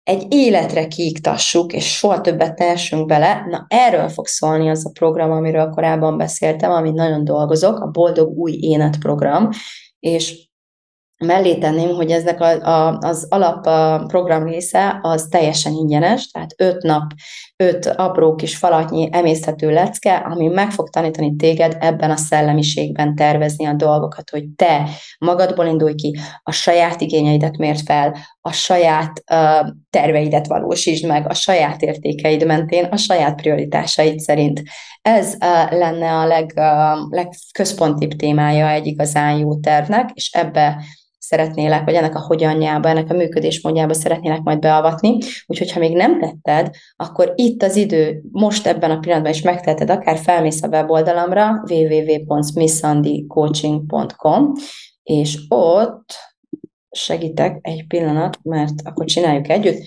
egy 0.03 0.25
életre 0.29 0.87
kiiktassuk, 0.87 1.73
és 1.73 1.97
soha 1.97 2.21
többet 2.21 2.57
ne 2.59 2.65
essünk 2.65 3.05
bele, 3.05 3.45
na 3.49 3.65
erről 3.67 4.09
fog 4.09 4.27
szólni 4.27 4.69
az 4.69 4.85
a 4.85 4.91
program, 4.99 5.31
amiről 5.31 5.69
korábban 5.69 6.17
beszéltem, 6.17 6.71
amit 6.71 6.93
nagyon 6.93 7.23
dolgozok, 7.23 7.79
a 7.79 7.87
Boldog 7.87 8.37
Új 8.37 8.57
Énet 8.61 8.97
program, 8.97 9.49
és 9.99 10.47
mellé 11.23 11.57
tenném, 11.57 11.95
hogy 11.95 12.11
eznek 12.11 12.41
a, 12.41 12.67
a, 12.67 12.97
az 12.97 13.27
alap 13.29 13.65
a 13.65 14.03
program 14.07 14.43
része 14.43 14.99
az 15.01 15.27
teljesen 15.29 15.73
ingyenes, 15.73 16.27
tehát 16.27 16.53
öt 16.57 16.81
nap, 16.81 17.11
öt 17.55 17.85
apró 17.85 18.35
kis 18.35 18.57
falatnyi 18.57 19.09
emészthető 19.11 19.71
lecke, 19.71 20.15
ami 20.15 20.47
meg 20.47 20.71
fog 20.71 20.89
tanítani 20.89 21.35
téged 21.35 21.77
ebben 21.79 22.11
a 22.11 22.15
szellemiségben 22.15 23.15
tervezni 23.15 23.65
a 23.65 23.73
dolgokat, 23.73 24.29
hogy 24.29 24.45
te 24.55 24.89
magadból 25.19 25.65
indulj 25.65 25.95
ki, 25.95 26.17
a 26.43 26.51
saját 26.51 27.01
igényeidet 27.01 27.57
mért 27.57 27.81
fel, 27.81 28.17
a 28.41 28.51
saját 28.51 29.23
uh, 29.31 29.69
terveidet 29.89 30.47
valósítsd 30.47 31.05
meg, 31.05 31.29
a 31.29 31.33
saját 31.33 31.81
értékeid 31.81 32.45
mentén, 32.45 32.85
a 32.85 32.97
saját 32.97 33.35
prioritásaid 33.35 34.19
szerint. 34.19 34.63
Ez 35.01 35.33
uh, 35.33 35.71
lenne 35.77 36.11
a 36.11 36.25
leg, 36.25 36.53
uh, 36.55 37.09
legközpontibb 37.09 38.11
témája 38.11 38.69
egy 38.69 38.87
igazán 38.87 39.37
jó 39.37 39.59
tervnek, 39.59 40.09
és 40.13 40.29
ebbe 40.31 40.83
szeretnélek, 41.23 41.85
vagy 41.85 41.93
ennek 41.93 42.15
a 42.15 42.19
hogyanjába, 42.19 42.89
ennek 42.89 43.09
a 43.09 43.13
működésmódjába 43.13 43.93
szeretnélek 43.93 44.41
majd 44.41 44.59
beavatni. 44.59 45.17
Úgyhogy, 45.45 45.71
ha 45.71 45.79
még 45.79 45.95
nem 45.95 46.19
tetted, 46.19 46.75
akkor 46.95 47.33
itt 47.35 47.63
az 47.63 47.75
idő, 47.75 48.21
most 48.31 48.67
ebben 48.67 48.91
a 48.91 48.99
pillanatban 48.99 49.31
is 49.31 49.41
megteheted, 49.41 49.89
akár 49.89 50.17
felmész 50.17 50.63
a 50.63 50.67
weboldalomra 50.67 51.63
www.missandicoaching.com, 51.69 54.51
és 55.03 55.39
ott 55.47 56.13
segítek 56.91 57.57
egy 57.61 57.87
pillanat, 57.87 58.37
mert 58.41 58.73
akkor 58.83 59.05
csináljuk 59.05 59.49
együtt. 59.49 59.77
Uh, 59.77 59.85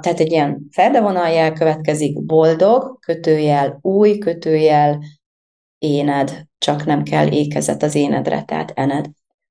tehát 0.00 0.20
egy 0.20 0.30
ilyen 0.30 0.66
ferdevonal 0.70 1.52
következik, 1.52 2.24
boldog, 2.24 2.98
kötőjel, 3.00 3.78
új, 3.82 4.18
kötőjel, 4.18 4.98
éned, 5.78 6.44
csak 6.58 6.84
nem 6.84 7.02
kell 7.02 7.32
ékezet 7.32 7.82
az 7.82 7.94
énedre, 7.94 8.42
tehát 8.42 8.72
ened 8.74 9.06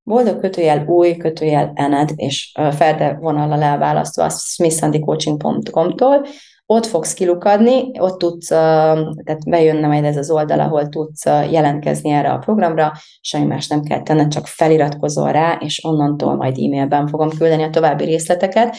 boldog 0.10 0.40
kötőjel, 0.40 0.86
új 0.86 1.18
kötőjel, 1.18 1.72
ened, 1.76 2.10
és 2.16 2.52
ferde 2.72 3.18
vonallal 3.22 3.62
elválasztva 3.62 4.24
a 4.24 4.30
smithsandycoaching.com-tól, 4.30 6.26
ott 6.66 6.86
fogsz 6.86 7.14
kilukadni, 7.14 8.00
ott 8.00 8.20
tudsz, 8.20 8.48
tehát 8.48 9.50
bejönne 9.50 9.88
majd 9.88 10.04
ez 10.04 10.18
az 10.18 10.32
oldal, 10.32 10.60
ahol 10.60 10.90
tudsz 10.90 11.26
jelentkezni 11.26 12.10
erre 12.10 12.30
a 12.30 12.38
programra, 12.38 12.92
semmi 13.22 13.46
más 13.46 13.68
nem 13.68 13.82
kell 13.82 14.02
tenned, 14.02 14.32
csak 14.32 14.48
feliratkozol 14.48 15.32
rá, 15.32 15.58
és 15.60 15.86
onnantól 15.86 16.36
majd 16.36 16.58
e-mailben 16.58 17.08
fogom 17.08 17.30
küldeni 17.30 17.64
a 17.64 17.70
további 17.70 18.04
részleteket. 18.04 18.76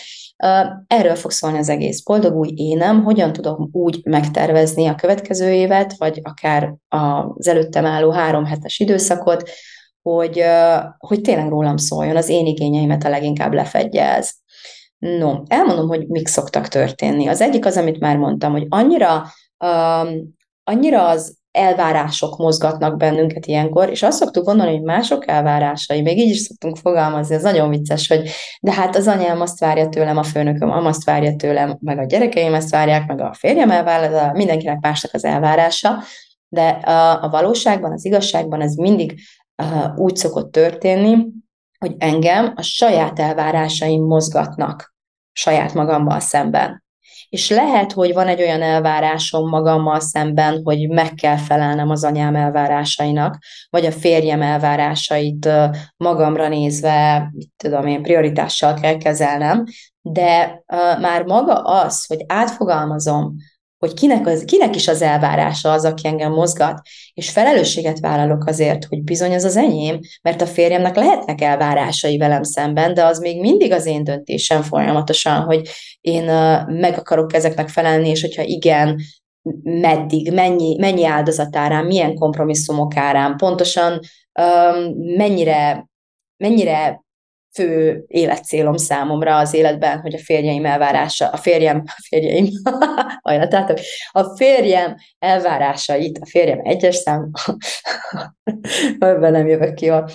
Erről 0.86 1.14
fog 1.14 1.30
szólni 1.30 1.58
az 1.58 1.68
egész. 1.68 2.02
Boldog 2.02 2.36
új 2.36 2.52
énem, 2.54 3.02
hogyan 3.02 3.32
tudom 3.32 3.68
úgy 3.72 4.00
megtervezni 4.04 4.86
a 4.86 4.94
következő 4.94 5.52
évet, 5.52 5.94
vagy 5.98 6.20
akár 6.22 6.74
az 6.88 7.48
előttem 7.48 7.86
álló 7.86 8.10
három 8.10 8.44
hetes 8.44 8.78
időszakot, 8.78 9.50
hogy, 10.02 10.44
hogy 10.98 11.20
tényleg 11.20 11.48
rólam 11.48 11.76
szóljon, 11.76 12.16
az 12.16 12.28
én 12.28 12.46
igényeimet 12.46 13.04
a 13.04 13.08
leginkább 13.08 13.52
lefedje 13.52 14.14
ez. 14.14 14.30
No, 14.98 15.42
elmondom, 15.46 15.88
hogy 15.88 16.06
mik 16.06 16.28
szoktak 16.28 16.68
történni. 16.68 17.26
Az 17.26 17.40
egyik 17.40 17.66
az, 17.66 17.76
amit 17.76 18.00
már 18.00 18.16
mondtam, 18.16 18.52
hogy 18.52 18.66
annyira, 18.68 19.24
um, 19.64 20.34
annyira 20.64 21.08
az 21.08 21.38
elvárások 21.50 22.36
mozgatnak 22.36 22.96
bennünket 22.96 23.46
ilyenkor, 23.46 23.90
és 23.90 24.02
azt 24.02 24.18
szoktuk 24.18 24.44
gondolni, 24.44 24.72
hogy 24.72 24.82
mások 24.82 25.28
elvárásai, 25.28 26.02
még 26.02 26.18
így 26.18 26.30
is 26.30 26.38
szoktunk 26.38 26.76
fogalmazni, 26.76 27.34
ez 27.34 27.42
nagyon 27.42 27.70
vicces, 27.70 28.08
hogy 28.08 28.30
de 28.60 28.72
hát 28.72 28.96
az 28.96 29.06
anyám 29.06 29.40
azt 29.40 29.58
várja 29.58 29.88
tőlem, 29.88 30.16
a 30.16 30.22
főnököm 30.22 30.70
azt 30.70 31.04
várja 31.04 31.36
tőlem, 31.36 31.78
meg 31.80 31.98
a 31.98 32.04
gyerekeim 32.04 32.54
ezt 32.54 32.70
várják, 32.70 33.06
meg 33.06 33.20
a 33.20 33.34
férjem 33.38 33.70
elvárja, 33.70 34.30
mindenkinek 34.32 34.80
másnak 34.80 35.14
az 35.14 35.24
elvárása, 35.24 36.02
de 36.48 36.68
a, 36.68 37.22
a 37.22 37.28
valóságban, 37.28 37.92
az 37.92 38.04
igazságban 38.04 38.60
ez 38.60 38.74
mindig 38.74 39.20
úgy 39.96 40.16
szokott 40.16 40.52
történni, 40.52 41.26
hogy 41.78 41.94
engem 41.98 42.52
a 42.56 42.62
saját 42.62 43.18
elvárásaim 43.18 44.02
mozgatnak 44.02 44.94
saját 45.32 45.74
magammal 45.74 46.20
szemben. 46.20 46.84
És 47.28 47.50
lehet, 47.50 47.92
hogy 47.92 48.12
van 48.12 48.26
egy 48.26 48.40
olyan 48.40 48.62
elvárásom 48.62 49.48
magammal 49.48 50.00
szemben, 50.00 50.60
hogy 50.64 50.88
meg 50.88 51.14
kell 51.14 51.36
felelnem 51.36 51.90
az 51.90 52.04
anyám 52.04 52.36
elvárásainak, 52.36 53.38
vagy 53.70 53.86
a 53.86 53.92
férjem 53.92 54.42
elvárásait 54.42 55.48
magamra 55.96 56.48
nézve, 56.48 57.28
mit 57.32 57.50
tudom 57.56 57.86
én, 57.86 58.02
prioritással 58.02 58.74
kell 58.74 58.96
kezelnem, 58.96 59.64
de 60.00 60.62
már 61.00 61.24
maga 61.24 61.54
az, 61.54 62.06
hogy 62.06 62.24
átfogalmazom 62.26 63.34
hogy 63.80 63.94
kinek, 63.94 64.26
az, 64.26 64.44
kinek 64.44 64.74
is 64.74 64.88
az 64.88 65.02
elvárása 65.02 65.72
az, 65.72 65.84
aki 65.84 66.06
engem 66.06 66.32
mozgat, 66.32 66.80
és 67.14 67.30
felelősséget 67.30 68.00
vállalok 68.00 68.46
azért, 68.46 68.84
hogy 68.84 69.02
bizony 69.02 69.34
az 69.34 69.44
az 69.44 69.56
enyém, 69.56 69.98
mert 70.22 70.40
a 70.40 70.46
férjemnek 70.46 70.96
lehetnek 70.96 71.40
elvárásai 71.40 72.18
velem 72.18 72.42
szemben, 72.42 72.94
de 72.94 73.04
az 73.04 73.18
még 73.18 73.40
mindig 73.40 73.72
az 73.72 73.86
én 73.86 74.04
döntésem 74.04 74.62
folyamatosan, 74.62 75.42
hogy 75.42 75.68
én 76.00 76.24
meg 76.66 76.98
akarok 76.98 77.34
ezeknek 77.34 77.68
felelni, 77.68 78.08
és 78.08 78.20
hogyha 78.20 78.42
igen, 78.42 79.00
meddig, 79.62 80.32
mennyi, 80.32 80.76
mennyi 80.78 81.04
áldozatárán, 81.04 81.84
milyen 81.84 82.14
kompromisszumok 82.14 82.96
árán, 82.96 83.36
pontosan 83.36 83.92
um, 83.92 84.92
mennyire, 85.16 85.88
mennyire 86.36 87.04
fő 87.52 88.04
életcélom 88.06 88.76
számomra 88.76 89.36
az 89.36 89.54
életben, 89.54 90.00
hogy 90.00 90.14
a 90.14 90.18
férjeim 90.18 90.64
elvárása, 90.64 91.28
a 91.28 91.36
férjem, 91.36 91.82
a 91.86 92.02
férjeim, 92.08 92.48
hajlatátok, 93.22 93.78
a 94.10 94.36
férjem 94.36 94.94
elvárásait, 95.18 96.18
a 96.18 96.26
férjem 96.26 96.60
egyes 96.62 96.94
szám, 96.94 97.30
ebben 98.98 99.32
nem 99.32 99.46
jövök 99.46 99.74
ki, 99.74 99.88
a, 99.88 100.08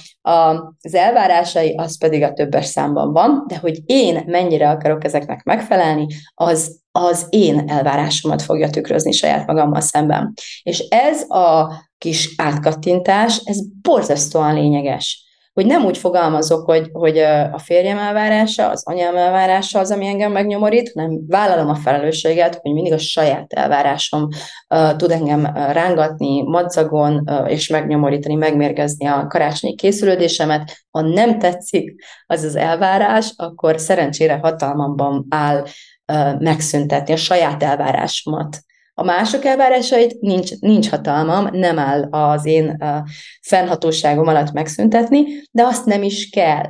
az 0.82 0.94
elvárásai, 0.94 1.76
az 1.76 1.98
pedig 1.98 2.24
a 2.24 2.34
többes 2.34 2.66
számban 2.66 3.14
van, 3.14 3.44
de 3.48 3.58
hogy 3.58 3.80
én 3.86 4.24
mennyire 4.26 4.70
akarok 4.70 5.04
ezeknek 5.04 5.44
megfelelni, 5.44 6.08
az 6.34 6.84
az 6.92 7.28
én 7.30 7.64
elvárásomat 7.68 8.42
fogja 8.42 8.70
tükrözni 8.70 9.12
saját 9.12 9.48
magammal 9.48 9.82
szemben. 9.82 10.34
És 10.64 10.80
ez 10.80 11.30
a 11.30 11.74
kis 11.98 12.34
átkattintás, 12.38 13.42
ez 13.44 13.58
borzasztóan 13.82 14.54
lényeges 14.54 15.26
hogy 15.56 15.66
nem 15.66 15.86
úgy 15.86 15.98
fogalmazok, 15.98 16.66
hogy, 16.66 16.90
hogy 16.92 17.18
a 17.52 17.58
férjem 17.58 17.98
elvárása, 17.98 18.70
az 18.70 18.84
anyám 18.86 19.16
elvárása 19.16 19.80
az, 19.80 19.92
ami 19.92 20.06
engem 20.06 20.32
megnyomorít, 20.32 20.92
hanem 20.96 21.20
vállalom 21.28 21.70
a 21.70 21.76
felelősséget, 21.76 22.60
hogy 22.62 22.74
mindig 22.74 22.94
a 22.94 22.98
saját 22.98 23.54
elvárásom 23.54 24.28
uh, 24.70 24.96
tud 24.96 25.12
engem 25.12 25.46
rángatni, 25.54 26.42
madzagon 26.42 27.24
uh, 27.26 27.52
és 27.52 27.68
megnyomorítani, 27.68 28.36
megmérgezni 28.36 29.06
a 29.06 29.28
karácsonyi 29.28 29.76
készülődésemet. 29.76 30.86
Ha 30.92 31.02
nem 31.02 31.40
tetszik 31.40 32.04
az 32.26 32.44
az 32.44 32.56
elvárás, 32.56 33.34
akkor 33.36 33.80
szerencsére 33.80 34.38
hatalmamban 34.42 35.26
áll 35.30 35.62
uh, 35.62 36.40
megszüntetni 36.40 37.14
a 37.14 37.18
saját 37.18 37.64
elvárásomat 37.64 38.65
A 38.98 39.04
mások 39.04 39.46
elvárásait 39.46 40.20
nincs, 40.20 40.60
nincs 40.60 40.90
hatalmam, 40.90 41.50
nem 41.52 41.80
áll 41.80 42.08
az 42.10 42.46
én 42.46 42.78
fennhatóságom 43.42 44.28
alatt 44.28 44.52
megszüntetni, 44.52 45.24
de 45.52 45.64
azt 45.64 45.86
nem 45.86 46.04
is 46.04 46.30
kell. 46.30 46.64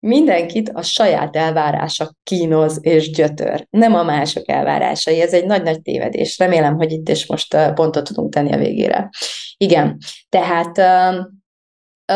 Mindenkit 0.00 0.68
a 0.68 0.82
saját 0.82 1.36
elvárása 1.36 2.12
kínoz 2.22 2.78
és 2.80 3.10
gyötör, 3.10 3.66
nem 3.70 3.94
a 3.94 4.02
mások 4.02 4.48
elvárásai. 4.48 5.20
Ez 5.20 5.32
egy 5.32 5.46
nagy-nagy 5.46 5.82
tévedés. 5.82 6.38
Remélem, 6.38 6.76
hogy 6.76 6.92
itt 6.92 7.08
is 7.08 7.26
most 7.26 7.56
pontot 7.74 8.04
tudunk 8.04 8.32
tenni 8.32 8.52
a 8.52 8.58
végére. 8.58 9.10
Igen, 9.56 9.96
tehát 10.28 10.78
uh, 10.78 11.24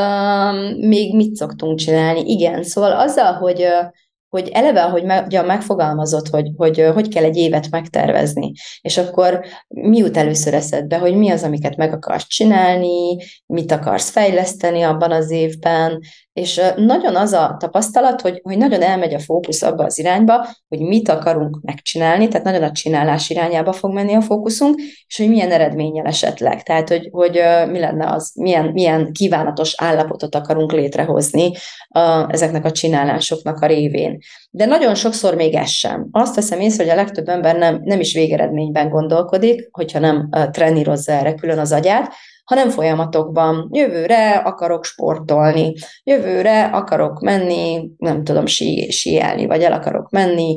uh, 0.01 0.79
még 0.79 1.15
mit 1.15 1.35
szoktunk 1.35 1.79
csinálni? 1.79 2.21
Igen, 2.21 2.63
szóval 2.63 2.93
azzal, 2.93 3.33
hogy 3.33 3.61
uh, 3.61 3.91
hogy 4.35 4.49
eleve, 4.49 4.81
hogy 4.81 5.05
me, 5.05 5.23
ugye 5.23 5.43
megfogalmazott, 5.43 6.29
hogy, 6.29 6.51
hogy 6.57 6.91
hogy 6.95 7.09
kell 7.09 7.25
egy 7.25 7.37
évet 7.37 7.71
megtervezni, 7.71 8.53
és 8.81 8.99
akkor 8.99 9.45
mi 9.69 9.97
jut 9.97 10.17
először 10.17 10.55
eszedbe, 10.55 10.99
hogy 10.99 11.17
mi 11.17 11.31
az, 11.31 11.43
amiket 11.43 11.77
meg 11.77 11.93
akarsz 11.93 12.27
csinálni, 12.27 13.17
mit 13.47 13.73
akarsz 13.73 14.11
fejleszteni 14.11 14.83
abban 14.83 15.13
az 15.13 15.31
évben, 15.31 16.01
és 16.35 16.61
nagyon 16.77 17.17
az 17.17 17.33
a 17.33 17.57
tapasztalat, 17.59 18.21
hogy, 18.21 18.41
hogy 18.43 18.59
nagyon 18.59 18.83
elmegy 18.83 19.15
a 19.15 19.19
fókusz 19.19 19.63
abba 19.63 19.85
az 19.85 19.99
irányba, 19.99 20.47
hogy 20.69 20.81
mit 20.81 21.09
akarunk 21.09 21.59
megcsinálni, 21.63 22.29
tehát 22.29 22.45
nagyon 22.45 22.63
a 22.63 22.73
csinálás 22.73 23.31
irányába 23.31 23.73
fog 23.73 23.93
menni 23.93 24.15
a 24.15 24.21
fókuszunk, 24.21 24.81
és 25.07 25.17
hogy 25.17 25.29
milyen 25.29 25.51
eredménnyel 25.51 26.07
esetleg. 26.07 26.63
Tehát, 26.63 26.89
hogy, 26.89 27.09
hogy 27.13 27.41
mi 27.71 27.79
lenne 27.79 28.11
az, 28.11 28.33
milyen, 28.35 28.65
milyen 28.65 29.13
kívánatos 29.13 29.75
állapotot 29.77 30.35
akarunk 30.35 30.73
létrehozni 30.73 31.51
a, 31.89 32.33
ezeknek 32.33 32.65
a 32.65 32.73
csinálásoknak 32.73 33.61
a 33.61 33.67
révén. 33.67 34.19
De 34.51 34.65
nagyon 34.65 34.95
sokszor 34.95 35.35
még 35.35 35.55
ez 35.55 35.71
sem. 35.71 36.09
Azt 36.11 36.35
veszem 36.35 36.61
észre, 36.61 36.85
hogy 36.85 36.93
a 36.93 36.97
legtöbb 36.97 37.29
ember 37.29 37.57
nem, 37.57 37.81
nem 37.85 38.01
is 38.01 38.15
végeredményben 38.15 38.89
gondolkodik, 38.89 39.69
hogyha 39.71 39.99
nem 39.99 40.29
trenírozza 40.51 41.13
erre 41.13 41.35
külön 41.35 41.59
az 41.59 41.73
agyát, 41.73 42.13
hanem 42.45 42.71
folyamatokban. 42.71 43.69
Jövőre 43.73 44.37
akarok 44.37 44.85
sportolni, 44.85 45.73
jövőre 46.03 46.65
akarok 46.65 47.21
menni, 47.21 47.91
nem 47.97 48.25
tudom, 48.25 48.47
sí, 48.47 48.91
síelni, 48.91 49.47
vagy 49.47 49.63
el 49.63 49.73
akarok 49.73 50.11
menni 50.11 50.57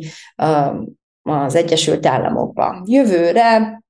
az 1.21 1.55
Egyesült 1.55 2.05
Államokba. 2.05 2.81
Jövőre 2.85 3.81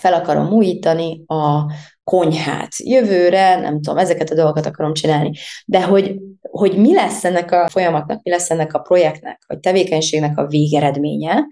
fel 0.00 0.12
akarom 0.12 0.52
újítani 0.52 1.22
a 1.26 1.72
konyhát. 2.04 2.76
Jövőre, 2.76 3.60
nem 3.60 3.80
tudom, 3.80 3.98
ezeket 3.98 4.30
a 4.30 4.34
dolgokat 4.34 4.66
akarom 4.66 4.92
csinálni. 4.92 5.30
De 5.64 5.84
hogy, 5.84 6.16
hogy 6.40 6.78
mi 6.78 6.94
lesz 6.94 7.24
ennek 7.24 7.52
a 7.52 7.68
folyamatnak, 7.68 8.22
mi 8.22 8.30
lesz 8.30 8.50
ennek 8.50 8.74
a 8.74 8.78
projektnek, 8.78 9.42
vagy 9.46 9.60
tevékenységnek 9.60 10.38
a 10.38 10.46
végeredménye, 10.46 11.44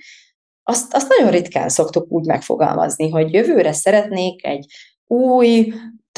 azt, 0.62 0.94
azt 0.94 1.08
nagyon 1.08 1.32
ritkán 1.32 1.68
szoktuk 1.68 2.12
úgy 2.12 2.26
megfogalmazni, 2.26 3.10
hogy 3.10 3.32
jövőre 3.32 3.72
szeretnék 3.72 4.46
egy 4.46 4.66
új, 5.08 5.72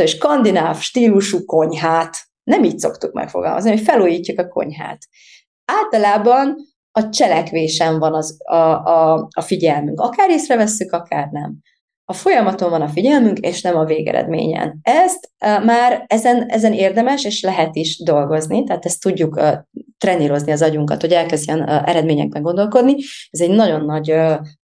skandináv 0.05 0.79
stílusú 0.79 1.45
konyhát. 1.45 2.17
Nem 2.43 2.65
így 2.65 2.79
szoktuk 2.79 3.13
megfogalmazni, 3.13 3.71
hogy 3.71 3.81
felújítjuk 3.81 4.39
a 4.39 4.49
konyhát. 4.49 4.99
Általában 5.65 6.57
a 6.93 7.09
cselekvésen 7.09 7.99
van 7.99 8.15
az, 8.15 8.37
a, 8.45 8.55
a, 8.55 9.29
a 9.31 9.41
figyelmünk. 9.41 10.01
Akár 10.01 10.31
észrevesszük, 10.31 10.93
akár 10.93 11.29
nem. 11.31 11.57
A 12.05 12.13
folyamaton 12.13 12.71
van 12.71 12.83
a 12.83 12.89
figyelmünk, 12.89 13.39
és 13.39 13.63
nem 13.63 13.77
a 13.77 13.85
végeredményen. 13.85 14.79
Ezt 14.83 15.31
uh, 15.45 15.65
már 15.65 16.05
ezen, 16.07 16.47
ezen 16.49 16.73
érdemes, 16.73 17.25
és 17.25 17.43
lehet 17.43 17.77
is 17.77 18.03
dolgozni, 18.03 18.65
tehát 18.65 18.85
ezt 18.85 19.01
tudjuk 19.01 19.37
uh, 19.37 19.57
trenírozni 20.01 20.53
az 20.53 20.63
agyunkat, 20.63 21.01
hogy 21.01 21.13
elkezdjen 21.13 21.69
eredményekben 21.69 22.43
gondolkodni. 22.43 22.95
Ez 23.31 23.41
egy 23.41 23.51
nagyon 23.51 23.85
nagy 23.85 24.15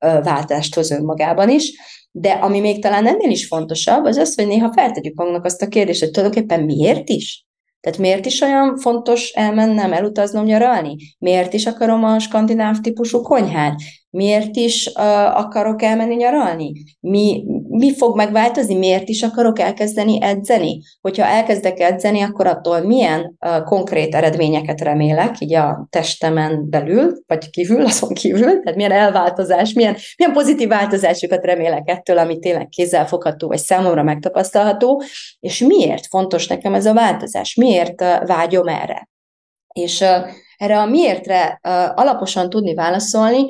váltást 0.01 0.75
hoz 0.75 0.91
önmagában 0.91 1.51
is 1.51 1.73
de 2.19 2.31
ami 2.31 2.61
még 2.61 2.83
talán 2.83 3.07
ennél 3.07 3.31
is 3.31 3.47
fontosabb, 3.47 4.05
az 4.05 4.17
az, 4.17 4.35
hogy 4.35 4.47
néha 4.47 4.73
feltegyük 4.73 5.15
magunknak 5.15 5.45
azt 5.45 5.63
a 5.63 5.69
kérdést, 5.69 6.01
hogy 6.01 6.11
tulajdonképpen 6.11 6.65
miért 6.65 7.09
is? 7.09 7.47
Tehát 7.81 7.99
miért 7.99 8.27
is 8.27 8.41
olyan 8.41 8.77
fontos 8.77 9.31
elmennem, 9.31 9.93
elutaznom 9.93 10.45
nyaralni? 10.45 10.97
Miért 11.19 11.53
is 11.53 11.67
akarom 11.67 12.05
a 12.05 12.19
skandináv 12.19 12.81
típusú 12.81 13.21
konyhát? 13.21 13.81
Miért 14.11 14.57
is 14.57 14.87
uh, 14.87 15.05
akarok 15.39 15.83
elmenni 15.83 16.15
nyaralni? 16.15 16.73
Mi, 17.01 17.45
mi 17.77 17.95
fog 17.95 18.17
megváltozni? 18.17 18.75
Miért 18.75 19.09
is 19.09 19.23
akarok 19.23 19.59
elkezdeni 19.59 20.23
edzeni? 20.23 20.83
Hogyha 21.01 21.25
elkezdek 21.25 21.81
edzeni, 21.81 22.23
akkor 22.23 22.47
attól 22.47 22.81
milyen 22.81 23.37
uh, 23.41 23.63
konkrét 23.63 24.15
eredményeket 24.15 24.81
remélek, 24.81 25.41
így 25.41 25.55
a 25.55 25.87
testemen 25.91 26.71
belül, 26.71 27.23
vagy 27.27 27.51
kívül, 27.51 27.85
azon 27.87 28.15
kívül, 28.15 28.61
tehát 28.61 28.75
milyen 28.75 28.93
elváltozás, 28.93 29.73
milyen, 29.73 29.97
milyen 30.17 30.33
pozitív 30.33 30.69
változásokat 30.69 31.45
remélek 31.45 31.89
ettől, 31.89 32.19
ami 32.19 32.39
tényleg 32.39 32.69
kézzelfogható, 32.69 33.49
vagy 33.49 33.59
számomra 33.59 34.03
megtapasztalható, 34.03 35.03
és 35.41 35.59
miért 35.59 36.07
fontos 36.07 36.47
nekem 36.47 36.75
ez 36.75 36.87
a 36.87 36.95
változás? 36.95 37.55
Miért 37.55 38.01
uh, 38.01 38.27
vágyom 38.27 38.69
erre? 38.69 39.09
És 39.73 40.01
uh, 40.01 40.09
erre 40.57 40.81
a 40.81 40.87
miértre 40.87 41.61
alaposan 41.95 42.51
tudni 42.51 42.75
válaszolni, 42.75 43.47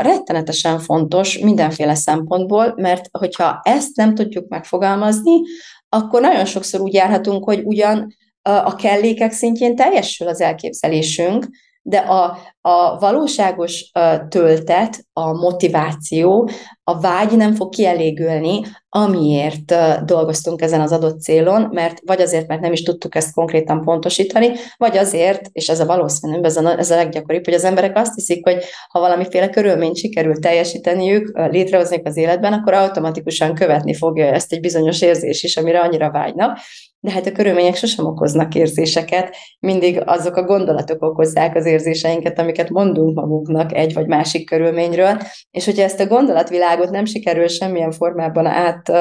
rettenetesen 0.00 0.78
fontos 0.78 1.38
mindenféle 1.38 1.94
szempontból, 1.94 2.74
mert 2.76 3.08
hogyha 3.18 3.60
ezt 3.62 3.96
nem 3.96 4.14
tudjuk 4.14 4.48
megfogalmazni, 4.48 5.40
akkor 5.88 6.20
nagyon 6.20 6.44
sokszor 6.44 6.80
úgy 6.80 6.94
járhatunk, 6.94 7.44
hogy 7.44 7.62
ugyan 7.64 8.14
a 8.42 8.74
kellékek 8.74 9.32
szintjén 9.32 9.76
teljesül 9.76 10.28
az 10.28 10.40
elképzelésünk, 10.40 11.46
de 11.88 11.98
a, 11.98 12.38
a 12.60 12.98
valóságos 12.98 13.90
töltet, 14.28 15.06
a 15.12 15.32
motiváció, 15.32 16.48
a 16.84 17.00
vágy 17.00 17.36
nem 17.36 17.54
fog 17.54 17.74
kielégülni, 17.74 18.60
amiért 18.88 19.74
dolgoztunk 20.04 20.62
ezen 20.62 20.80
az 20.80 20.92
adott 20.92 21.20
célon, 21.20 21.68
mert 21.72 22.00
vagy 22.04 22.20
azért, 22.20 22.46
mert 22.46 22.60
nem 22.60 22.72
is 22.72 22.82
tudtuk 22.82 23.14
ezt 23.14 23.32
konkrétan 23.32 23.84
pontosítani, 23.84 24.50
vagy 24.76 24.96
azért, 24.96 25.48
és 25.52 25.68
ez 25.68 25.80
a 25.80 25.86
valószínűbb, 25.86 26.44
ez 26.44 26.56
a, 26.56 26.78
ez 26.78 26.90
a 26.90 26.96
leggyakoribb, 26.96 27.44
hogy 27.44 27.54
az 27.54 27.64
emberek 27.64 27.96
azt 27.96 28.14
hiszik, 28.14 28.44
hogy 28.44 28.64
ha 28.88 29.00
valamiféle 29.00 29.48
körülményt 29.50 29.96
sikerül 29.96 30.38
teljesíteniük, 30.38 31.38
létrehozni 31.50 32.00
az 32.04 32.16
életben, 32.16 32.52
akkor 32.52 32.72
automatikusan 32.72 33.54
követni 33.54 33.94
fogja 33.94 34.26
ezt 34.26 34.52
egy 34.52 34.60
bizonyos 34.60 35.00
érzés 35.00 35.42
is, 35.42 35.56
amire 35.56 35.80
annyira 35.80 36.10
vágynak, 36.10 36.58
de 37.06 37.12
hát 37.12 37.26
a 37.26 37.32
körülmények 37.32 37.74
sosem 37.74 38.06
okoznak 38.06 38.54
érzéseket, 38.54 39.36
mindig 39.60 40.02
azok 40.04 40.36
a 40.36 40.44
gondolatok 40.44 41.02
okozzák 41.02 41.56
az 41.56 41.66
érzéseinket, 41.66 42.38
amiket 42.38 42.70
mondunk 42.70 43.14
magunknak 43.14 43.74
egy 43.74 43.94
vagy 43.94 44.06
másik 44.06 44.46
körülményről, 44.46 45.18
és 45.50 45.64
hogyha 45.64 45.82
ezt 45.82 46.00
a 46.00 46.06
gondolatvilágot 46.06 46.90
nem 46.90 47.04
sikerül 47.04 47.48
semmilyen 47.48 47.90
formában 47.90 48.46
át 48.46 48.92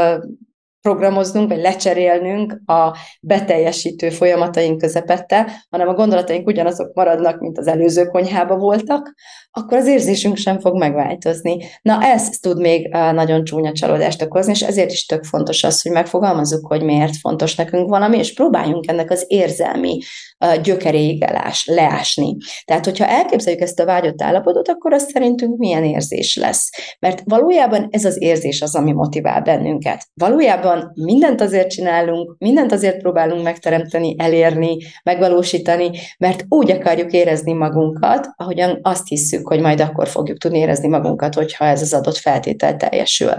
programoznunk, 0.86 1.50
vagy 1.50 1.62
lecserélnünk 1.62 2.62
a 2.66 2.98
beteljesítő 3.22 4.10
folyamataink 4.10 4.78
közepette, 4.78 5.52
hanem 5.70 5.88
a 5.88 5.94
gondolataink 5.94 6.48
ugyanazok 6.48 6.94
maradnak, 6.94 7.40
mint 7.40 7.58
az 7.58 7.68
előző 7.68 8.06
konyhába 8.06 8.56
voltak, 8.58 9.14
akkor 9.52 9.78
az 9.78 9.88
érzésünk 9.88 10.38
sem 10.38 10.60
fog 10.60 10.78
megváltozni. 10.78 11.58
Na 11.82 12.04
ez 12.04 12.30
tud 12.30 12.60
még 12.60 12.88
nagyon 12.92 13.44
csúnya 13.44 13.72
csalódást 13.72 14.22
okozni, 14.22 14.52
és 14.52 14.62
ezért 14.62 14.92
is 14.92 15.06
tök 15.06 15.24
fontos 15.24 15.64
az, 15.64 15.82
hogy 15.82 15.92
megfogalmazzuk, 15.92 16.68
hogy 16.68 16.84
miért 16.84 17.18
fontos 17.18 17.56
nekünk 17.56 17.90
valami, 17.90 18.18
és 18.18 18.34
próbáljunk 18.34 18.88
ennek 18.88 19.12
az 19.12 19.26
érzelmi 19.28 20.00
gyökeréig 20.64 21.24
elás, 21.24 21.66
leásni. 21.66 22.38
Tehát, 22.66 22.86
hogyha 22.86 23.08
elképzeljük 23.08 23.62
ezt 23.62 23.80
a 23.80 23.86
vágyott 23.86 24.22
állapotot, 24.22 24.68
akkor 24.68 24.94
az 24.94 25.10
szerintünk 25.12 25.58
milyen 25.58 25.84
érzés 25.84 26.36
lesz. 26.36 26.70
Mert 27.00 27.22
valójában 27.26 27.88
ez 27.92 28.06
az 28.06 28.22
érzés 28.22 28.62
az, 28.62 28.76
ami 28.76 28.92
motivál 28.92 29.42
bennünket. 29.42 30.08
Valójában 30.14 30.92
mindent 30.94 31.42
azért 31.42 31.70
csinálunk, 31.70 32.36
mindent 32.38 32.72
azért 32.72 32.98
próbálunk 32.98 33.44
megteremteni, 33.44 34.16
elérni, 34.18 34.78
megvalósítani, 35.04 35.92
mert 36.18 36.46
úgy 36.50 36.72
akarjuk 36.72 37.12
érezni 37.12 37.54
magunkat, 37.54 38.28
ahogyan 38.36 38.80
azt 38.82 39.08
hiszük, 39.08 39.48
hogy 39.48 39.60
majd 39.60 39.80
akkor 39.82 40.08
fogjuk 40.08 40.38
tudni 40.38 40.58
érezni 40.58 40.88
magunkat, 40.88 41.34
hogyha 41.34 41.66
ez 41.66 41.82
az 41.82 41.94
adott 41.94 42.18
feltétel 42.18 42.76
teljesül. 42.76 43.34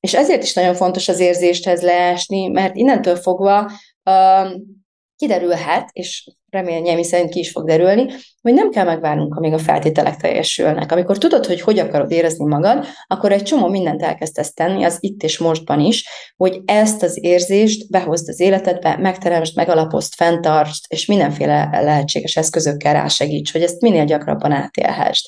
És 0.00 0.14
ezért 0.14 0.42
is 0.42 0.54
nagyon 0.54 0.74
fontos 0.74 1.08
az 1.08 1.20
érzésthez 1.20 1.82
leásni, 1.82 2.48
mert 2.48 2.76
innentől 2.76 3.16
fogva 3.16 3.70
kiderülhet, 5.20 5.88
és 5.92 6.30
reményeim 6.50 7.02
szerint 7.02 7.30
ki 7.30 7.38
is 7.38 7.50
fog 7.50 7.66
derülni, 7.66 8.12
hogy 8.42 8.52
nem 8.52 8.70
kell 8.70 8.84
megvárnunk, 8.84 9.34
amíg 9.34 9.52
a 9.52 9.58
feltételek 9.58 10.16
teljesülnek. 10.16 10.92
Amikor 10.92 11.18
tudod, 11.18 11.46
hogy 11.46 11.60
hogy 11.60 11.78
akarod 11.78 12.10
érezni 12.10 12.46
magad, 12.46 12.86
akkor 13.06 13.32
egy 13.32 13.42
csomó 13.42 13.68
mindent 13.68 14.02
elkezdesz 14.02 14.52
tenni, 14.52 14.84
az 14.84 14.96
itt 15.00 15.22
és 15.22 15.38
mostban 15.38 15.80
is, 15.80 16.08
hogy 16.36 16.60
ezt 16.64 17.02
az 17.02 17.24
érzést 17.24 17.90
behozd 17.90 18.28
az 18.28 18.40
életedbe, 18.40 18.96
megteremtsd, 18.96 19.56
megalapozd, 19.56 20.12
fenntartsd, 20.14 20.84
és 20.88 21.06
mindenféle 21.06 21.68
lehetséges 21.72 22.36
eszközökkel 22.36 22.92
rásegíts, 22.92 23.52
hogy 23.52 23.62
ezt 23.62 23.80
minél 23.80 24.04
gyakrabban 24.04 24.52
átélhessd. 24.52 25.24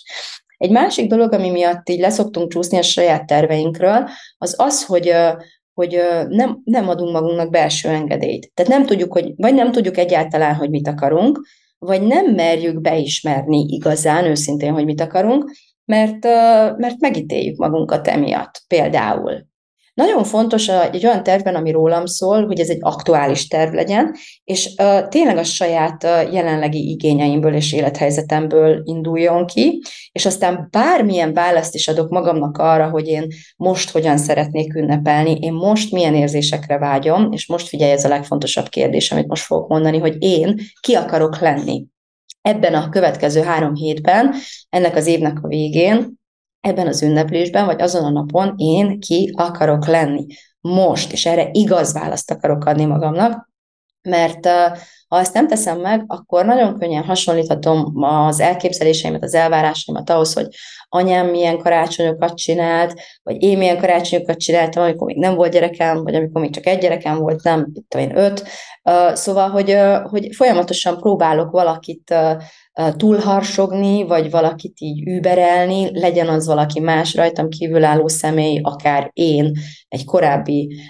Egy 0.57 0.71
másik 0.71 1.07
dolog, 1.07 1.33
ami 1.33 1.51
miatt 1.51 1.89
így 1.89 2.01
leszoktunk 2.01 2.53
csúszni 2.53 2.79
a 2.79 2.83
saját 2.83 3.27
terveinkről, 3.27 4.09
az 4.39 4.55
az, 4.59 4.85
hogy 4.85 5.15
hogy 5.75 6.01
nem, 6.29 6.61
nem 6.65 6.89
adunk 6.89 7.13
magunknak 7.13 7.51
belső 7.51 7.89
engedélyt. 7.89 8.51
Tehát 8.55 8.73
nem 8.73 8.87
tudjuk, 8.87 9.13
hogy, 9.13 9.33
vagy 9.37 9.55
nem 9.55 9.73
tudjuk 9.73 9.97
egyáltalán, 9.97 10.55
hogy 10.55 10.71
mit 10.71 10.89
akarunk, 10.89 11.41
vagy 11.79 12.03
nem 12.03 12.35
merjük 12.35 12.81
beismerni 12.81 13.67
igazán, 13.69 14.25
őszintén, 14.25 14.73
hogy 14.73 14.85
mit 14.85 15.01
akarunk, 15.01 15.51
mert, 15.85 16.25
mert 16.77 17.01
megítéljük 17.01 17.57
magunkat 17.57 18.09
emiatt 18.09 18.63
például. 18.67 19.47
Nagyon 19.95 20.25
fontos 20.25 20.69
egy 20.69 21.07
olyan 21.07 21.23
tervben, 21.23 21.55
ami 21.55 21.71
rólam 21.71 22.07
szól, 22.07 22.47
hogy 22.47 22.61
ez 22.61 22.69
egy 22.69 22.79
aktuális 22.81 23.47
terv 23.47 23.73
legyen, 23.75 24.15
és 24.45 24.75
uh, 24.83 25.09
tényleg 25.09 25.37
a 25.37 25.45
saját 25.45 26.05
uh, 26.05 26.33
jelenlegi 26.33 26.91
igényeimből 26.91 27.55
és 27.55 27.73
élethelyzetemből 27.73 28.81
induljon 28.85 29.47
ki, 29.47 29.83
és 30.13 30.27
aztán 30.27 30.69
bármilyen 30.71 31.33
választ 31.33 31.75
is 31.75 31.89
adok 31.89 32.11
magamnak 32.11 32.59
arra, 32.59 32.91
hogy 32.91 33.07
én 33.09 33.27
most 33.57 33.91
hogyan 33.91 34.19
szeretnék 34.19 34.75
ünnepelni, 34.75 35.39
én 35.41 35.53
most 35.53 35.93
milyen 35.93 36.15
érzésekre 36.15 36.79
vágyom, 36.79 37.33
és 37.33 37.47
most 37.47 37.69
figyelj, 37.69 37.93
ez 37.93 38.05
a 38.05 38.09
legfontosabb 38.09 38.69
kérdés, 38.69 39.13
amit 39.13 39.29
most 39.29 39.45
fogok 39.45 39.69
mondani, 39.69 39.99
hogy 39.99 40.17
én 40.19 40.61
ki 40.81 40.95
akarok 40.95 41.39
lenni. 41.39 41.85
Ebben 42.41 42.75
a 42.75 42.89
következő 42.89 43.41
három 43.41 43.75
hétben, 43.75 44.35
ennek 44.71 44.97
az 44.97 45.07
évnek 45.07 45.39
a 45.43 45.49
végén, 45.49 46.21
ebben 46.63 46.87
az 46.87 47.03
ünneplésben, 47.03 47.67
vagy 47.67 47.83
azon 47.83 48.05
a 48.05 48.11
napon 48.11 48.55
én 48.57 49.01
ki 49.01 49.33
akarok 49.37 49.87
lenni. 49.87 50.27
Most, 50.61 51.13
és 51.13 51.27
erre 51.27 51.49
igaz 51.53 51.93
választ 51.93 52.31
akarok 52.31 52.65
adni 52.65 52.85
magamnak, 52.85 53.51
mert 54.03 54.47
ha 55.09 55.19
ezt 55.19 55.35
nem 55.35 55.49
teszem 55.49 55.81
meg, 55.81 56.05
akkor 56.07 56.45
nagyon 56.45 56.79
könnyen 56.79 57.05
hasonlíthatom 57.05 58.03
az 58.03 58.41
elképzeléseimet, 58.41 59.23
az 59.23 59.35
elvárásaimat 59.35 60.11
ahhoz, 60.11 60.33
hogy 60.33 60.47
anyám 60.89 61.27
milyen 61.27 61.59
karácsonyokat 61.59 62.37
csinált, 62.37 62.95
vagy 63.23 63.43
én 63.43 63.59
milyen 63.59 63.79
karácsonyokat 63.79 64.39
csináltam, 64.39 64.83
amikor 64.83 65.07
még 65.07 65.17
nem 65.17 65.35
volt 65.35 65.53
gyerekem, 65.53 66.03
vagy 66.03 66.15
amikor 66.15 66.41
még 66.41 66.53
csak 66.53 66.67
egy 66.67 66.79
gyerekem 66.79 67.19
volt, 67.19 67.43
nem, 67.43 67.71
itt 67.73 67.95
én 67.95 68.17
öt. 68.17 68.45
Szóval, 69.13 69.51
hogy, 69.51 69.77
hogy 70.11 70.29
folyamatosan 70.35 70.99
próbálok 70.99 71.51
valakit 71.51 72.15
túlharsogni, 72.97 74.03
vagy 74.03 74.31
valakit 74.31 74.75
így 74.79 75.09
überelni, 75.09 76.01
legyen 76.01 76.29
az 76.29 76.47
valaki 76.47 76.81
más 76.81 77.15
rajtam 77.15 77.49
kívülálló 77.49 78.09
személy, 78.09 78.61
akár 78.63 79.11
én 79.13 79.53
egy 79.89 80.05
korábbi, 80.05 80.81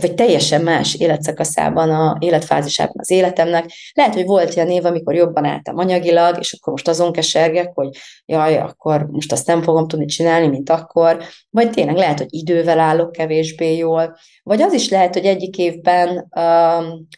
vagy 0.00 0.14
teljesen 0.14 0.62
más 0.62 0.94
életszakaszában, 0.94 1.90
a 1.90 2.16
életfázisában 2.18 2.96
az 2.98 3.10
életemnek. 3.10 3.70
Lehet, 3.92 4.14
hogy 4.14 4.24
volt 4.24 4.54
ilyen 4.54 4.70
év, 4.70 4.84
amikor 4.84 5.14
jobban 5.14 5.44
álltam 5.44 5.78
anyagilag, 5.78 6.36
és 6.38 6.52
akkor 6.52 6.72
most 6.72 6.88
azon 6.88 7.12
kesergek, 7.12 7.70
hogy 7.74 7.88
jaj, 8.26 8.58
akkor 8.58 9.06
most 9.10 9.32
azt 9.32 9.46
nem 9.46 9.62
fogom 9.62 9.88
tudni 9.88 10.06
csinálni, 10.06 10.46
mint 10.46 10.70
akkor, 10.70 11.22
vagy 11.50 11.70
tényleg 11.70 11.96
lehet, 11.96 12.18
hogy 12.18 12.34
idővel 12.34 12.78
állok 12.78 13.12
kevésbé 13.12 13.76
jól, 13.76 14.16
vagy 14.42 14.62
az 14.62 14.72
is 14.72 14.88
lehet, 14.88 15.14
hogy 15.14 15.24
egyik 15.24 15.56
évben 15.56 16.28
um, 16.36 17.08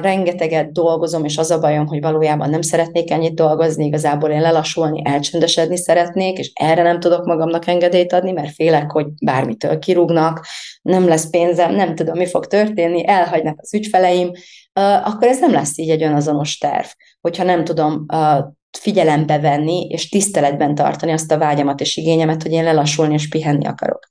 rengeteget 0.00 0.72
dolgozom, 0.72 1.24
és 1.24 1.38
az 1.38 1.50
a 1.50 1.58
bajom, 1.58 1.86
hogy 1.86 2.00
valójában 2.00 2.50
nem 2.50 2.62
szeretnék 2.62 3.10
ennyit 3.10 3.34
dolgozni, 3.34 3.84
igazából 3.84 4.30
én 4.30 4.40
lelassulni, 4.40 5.02
elcsöndesedni 5.04 5.76
szeretnék, 5.76 6.38
és 6.38 6.50
erre 6.54 6.82
nem 6.82 7.00
tudok 7.00 7.24
magamnak 7.24 7.66
engedélyt 7.66 8.12
adni, 8.12 8.32
mert 8.32 8.54
félek, 8.54 8.90
hogy 8.90 9.06
bármitől 9.24 9.78
kirúgnak, 9.78 10.46
nem 10.82 11.08
lesz 11.08 11.30
pénzem, 11.30 11.74
nem 11.74 11.94
tudom, 11.94 12.16
mi 12.16 12.26
fog 12.26 12.46
történni, 12.46 13.08
elhagynak 13.08 13.58
az 13.60 13.74
ügyfeleim, 13.74 14.30
akkor 15.04 15.28
ez 15.28 15.40
nem 15.40 15.52
lesz 15.52 15.78
így 15.78 15.90
egy 15.90 16.02
önazonos 16.02 16.58
terv, 16.58 16.86
hogyha 17.20 17.44
nem 17.44 17.64
tudom 17.64 18.06
figyelembe 18.78 19.38
venni, 19.38 19.86
és 19.86 20.08
tiszteletben 20.08 20.74
tartani 20.74 21.12
azt 21.12 21.32
a 21.32 21.38
vágyamat 21.38 21.80
és 21.80 21.96
igényemet, 21.96 22.42
hogy 22.42 22.52
én 22.52 22.64
lelassulni 22.64 23.14
és 23.14 23.28
pihenni 23.28 23.66
akarok. 23.66 24.08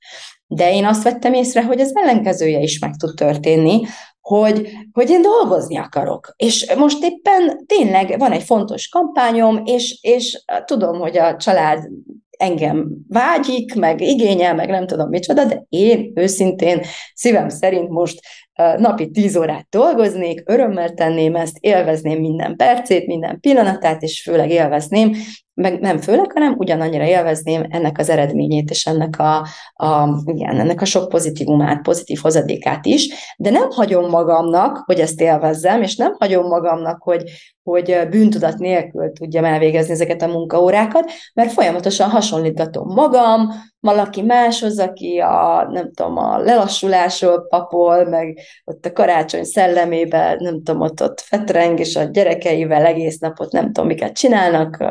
De 0.47 0.73
én 0.73 0.86
azt 0.86 1.04
vettem 1.04 1.34
észre, 1.34 1.63
hogy 1.63 1.80
az 1.80 1.91
ellenkezője 1.95 2.60
is 2.60 2.80
meg 2.80 2.95
tud 2.95 3.15
történni, 3.15 3.82
hogy, 4.23 4.71
hogy 4.91 5.09
én 5.09 5.21
dolgozni 5.21 5.77
akarok. 5.77 6.33
És 6.36 6.73
most 6.77 7.03
éppen 7.03 7.65
tényleg 7.65 8.19
van 8.19 8.31
egy 8.31 8.43
fontos 8.43 8.88
kampányom, 8.88 9.62
és, 9.65 9.99
és 10.01 10.43
tudom, 10.65 10.99
hogy 10.99 11.17
a 11.17 11.36
család 11.36 11.89
engem 12.38 12.88
vágyik, 13.07 13.75
meg 13.75 14.01
igényel, 14.01 14.55
meg 14.55 14.69
nem 14.69 14.88
tudom 14.88 15.09
micsoda, 15.09 15.45
de 15.45 15.65
én 15.69 16.12
őszintén 16.15 16.81
szívem 17.13 17.49
szerint 17.49 17.89
most 17.89 18.19
napi 18.55 19.09
tíz 19.09 19.35
órát 19.35 19.67
dolgoznék, 19.69 20.43
örömmel 20.45 20.93
tenném 20.93 21.35
ezt, 21.35 21.57
élvezném 21.59 22.19
minden 22.19 22.55
percét, 22.55 23.07
minden 23.07 23.39
pillanatát, 23.39 24.01
és 24.01 24.21
főleg 24.21 24.49
élvezném, 24.49 25.15
meg 25.53 25.79
nem 25.79 25.97
főleg, 25.97 26.31
hanem 26.31 26.55
ugyanannyira 26.57 27.05
élvezném 27.05 27.65
ennek 27.69 27.97
az 27.97 28.09
eredményét, 28.09 28.69
és 28.69 28.85
ennek 28.85 29.19
a, 29.19 29.47
a, 29.73 30.21
igen, 30.25 30.59
ennek 30.59 30.81
a 30.81 30.85
sok 30.85 31.09
pozitívumát, 31.09 31.81
pozitív 31.81 32.19
hozadékát 32.21 32.85
is, 32.85 33.33
de 33.37 33.49
nem 33.49 33.69
hagyom 33.69 34.09
magamnak, 34.09 34.83
hogy 34.85 34.99
ezt 34.99 35.21
élvezzem, 35.21 35.81
és 35.81 35.95
nem 35.95 36.15
hagyom 36.19 36.47
magamnak, 36.47 37.03
hogy, 37.03 37.23
hogy 37.63 38.07
bűntudat 38.09 38.57
nélkül 38.57 39.11
tudjam 39.11 39.45
elvégezni 39.45 39.93
ezeket 39.93 40.21
a 40.21 40.27
munkaórákat, 40.27 41.11
mert 41.33 41.51
folyamatosan 41.51 42.09
hasonlítgatom 42.09 42.93
magam, 42.93 43.49
valaki 43.84 44.22
máshoz, 44.22 44.80
aki 44.80 45.17
a, 45.19 45.67
nem 45.72 45.91
tudom, 45.93 46.17
a 46.17 46.38
lelassulásról 46.38 47.48
papol, 47.50 48.06
meg 48.06 48.39
ott 48.63 48.86
a 48.86 48.91
karácsony 48.91 49.43
szellemében, 49.43 50.38
nem 50.39 50.63
tudom, 50.63 50.82
ott, 50.82 51.02
ott 51.02 51.19
fetreng, 51.19 51.80
és 51.80 51.96
a 51.96 52.04
gyerekeivel 52.04 52.86
egész 52.86 53.19
napot 53.19 53.52
nem 53.52 53.65
tudom, 53.65 53.86
miket 53.86 54.17
csinálnak, 54.17 54.84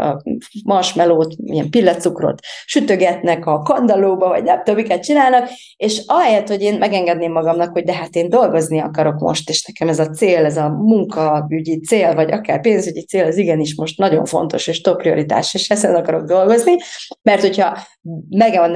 marshmallowt, 0.65 1.37
milyen 1.37 1.71
pillecukrot 1.71 2.41
sütögetnek 2.65 3.47
a 3.47 3.59
kandalóba, 3.59 4.29
vagy 4.29 4.43
nem 4.43 4.57
tudom, 4.57 4.81
miket 4.81 5.05
csinálnak, 5.05 5.49
és 5.77 6.03
ahelyett, 6.07 6.49
hogy 6.49 6.63
én 6.63 6.79
megengedném 6.79 7.33
magamnak, 7.33 7.73
hogy 7.73 7.85
de 7.85 7.95
hát 7.95 8.15
én 8.15 8.29
dolgozni 8.29 8.81
akarok 8.81 9.19
most, 9.19 9.49
és 9.49 9.65
nekem 9.65 9.89
ez 9.89 9.99
a 9.99 10.11
cél, 10.11 10.45
ez 10.45 10.57
a 10.57 10.69
munkaügyi 10.69 11.81
cél, 11.81 12.15
vagy 12.15 12.33
akár 12.33 12.61
pénzügyi 12.61 13.05
cél, 13.05 13.25
az 13.25 13.37
igenis 13.37 13.75
most 13.75 13.99
nagyon 13.99 14.25
fontos, 14.25 14.67
és 14.67 14.81
top 14.81 14.97
prioritás, 14.97 15.55
és 15.55 15.71
ezen 15.71 15.95
akarok 15.95 16.25
dolgozni, 16.25 16.77
mert 17.23 17.41
hogyha 17.41 17.79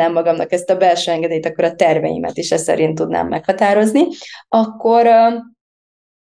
megadnám 0.06 0.12
magamnak 0.12 0.52
ezt 0.52 0.70
a 0.70 0.76
belső 0.76 1.10
engedélyt, 1.10 1.46
akkor 1.46 1.64
a 1.64 1.74
terveimet 1.74 2.36
is 2.36 2.50
ezt 2.50 2.64
szerint 2.64 2.94
tudnám 2.94 3.28
meghatározni, 3.28 4.02
akkor 4.48 5.06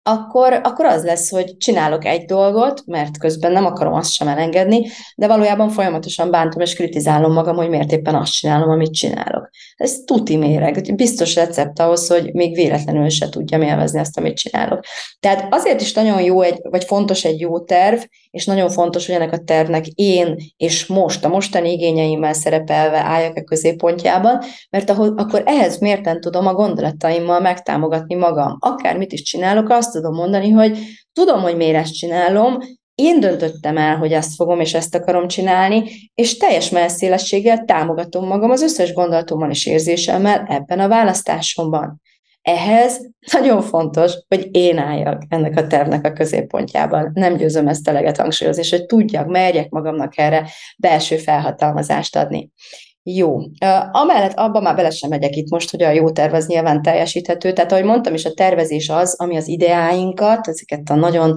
akkor, 0.07 0.53
akkor 0.63 0.85
az 0.85 1.03
lesz, 1.03 1.29
hogy 1.29 1.57
csinálok 1.57 2.05
egy 2.05 2.25
dolgot, 2.25 2.81
mert 2.85 3.17
közben 3.17 3.51
nem 3.51 3.65
akarom 3.65 3.93
azt 3.93 4.11
sem 4.11 4.27
elengedni, 4.27 4.87
de 5.15 5.27
valójában 5.27 5.69
folyamatosan 5.69 6.31
bántom 6.31 6.61
és 6.61 6.75
kritizálom 6.75 7.33
magam, 7.33 7.55
hogy 7.55 7.69
miért 7.69 7.91
éppen 7.91 8.15
azt 8.15 8.31
csinálom, 8.31 8.69
amit 8.69 8.93
csinálok. 8.93 9.49
Ez 9.75 9.95
tuti 10.05 10.37
méreg, 10.37 10.95
biztos 10.95 11.35
recept 11.35 11.79
ahhoz, 11.79 12.07
hogy 12.07 12.33
még 12.33 12.55
véletlenül 12.55 13.09
se 13.09 13.29
tudjam 13.29 13.61
élvezni 13.61 13.99
azt, 13.99 14.17
amit 14.17 14.37
csinálok. 14.37 14.79
Tehát 15.19 15.53
azért 15.53 15.81
is 15.81 15.93
nagyon 15.93 16.21
jó, 16.21 16.41
egy, 16.41 16.59
vagy 16.63 16.83
fontos 16.83 17.23
egy 17.23 17.39
jó 17.39 17.59
terv, 17.59 17.99
és 18.35 18.45
nagyon 18.45 18.69
fontos, 18.69 19.05
hogy 19.05 19.15
ennek 19.15 19.31
a 19.31 19.43
tervnek 19.43 19.85
én 19.87 20.35
és 20.57 20.85
most, 20.85 21.25
a 21.25 21.27
mostani 21.27 21.71
igényeimmel 21.71 22.33
szerepelve 22.33 22.97
álljak 22.97 23.35
a 23.35 23.43
középpontjában, 23.43 24.39
mert 24.69 24.89
ahol, 24.89 25.13
akkor 25.17 25.43
ehhez 25.45 25.79
mérten 25.79 26.21
tudom 26.21 26.47
a 26.47 26.53
gondolataimmal 26.53 27.39
megtámogatni 27.39 28.15
magam. 28.15 28.57
Akármit 28.59 29.11
is 29.11 29.21
csinálok, 29.21 29.69
azt 29.69 29.91
tudom 29.91 30.13
mondani, 30.13 30.49
hogy 30.49 30.77
tudom, 31.13 31.41
hogy 31.41 31.55
miért 31.55 31.75
ezt 31.75 31.93
csinálom, 31.93 32.57
én 32.95 33.19
döntöttem 33.19 33.77
el, 33.77 33.97
hogy 33.97 34.11
ezt 34.11 34.35
fogom 34.35 34.59
és 34.59 34.73
ezt 34.73 34.95
akarom 34.95 35.27
csinálni, 35.27 35.83
és 36.13 36.37
teljes 36.37 36.69
messzélességgel 36.69 37.63
támogatom 37.65 38.27
magam 38.27 38.51
az 38.51 38.61
összes 38.61 38.93
gondolatommal 38.93 39.49
és 39.49 39.65
érzésemmel 39.65 40.45
ebben 40.49 40.79
a 40.79 40.87
választásomban. 40.87 42.01
Ehhez 42.45 43.09
nagyon 43.31 43.61
fontos, 43.61 44.13
hogy 44.27 44.47
én 44.51 44.77
álljak 44.77 45.21
ennek 45.29 45.57
a 45.57 45.67
tervnek 45.67 46.05
a 46.05 46.11
középpontjában. 46.11 47.11
Nem 47.13 47.35
győzöm 47.35 47.67
ezt 47.67 47.87
eleget 47.87 48.17
hangsúlyozni, 48.17 48.61
és 48.61 48.69
hogy 48.69 48.85
tudjak, 48.85 49.27
merjek 49.27 49.69
magamnak 49.69 50.17
erre 50.17 50.49
belső 50.77 51.17
felhatalmazást 51.17 52.15
adni. 52.15 52.51
Jó. 53.03 53.37
Amellett 53.91 54.37
abban 54.37 54.63
már 54.63 54.75
bele 54.75 54.89
sem 54.89 55.09
megyek 55.09 55.35
itt 55.35 55.49
most, 55.49 55.71
hogy 55.71 55.83
a 55.83 55.89
jó 55.89 56.11
terv 56.11 56.33
az 56.33 56.47
nyilván 56.47 56.81
teljesíthető. 56.81 57.53
Tehát, 57.53 57.71
ahogy 57.71 57.83
mondtam 57.83 58.13
is, 58.13 58.25
a 58.25 58.33
tervezés 58.33 58.89
az, 58.89 59.15
ami 59.19 59.37
az 59.37 59.47
ideáinkat, 59.47 60.47
ezeket 60.47 60.89
a 60.89 60.95
nagyon 60.95 61.33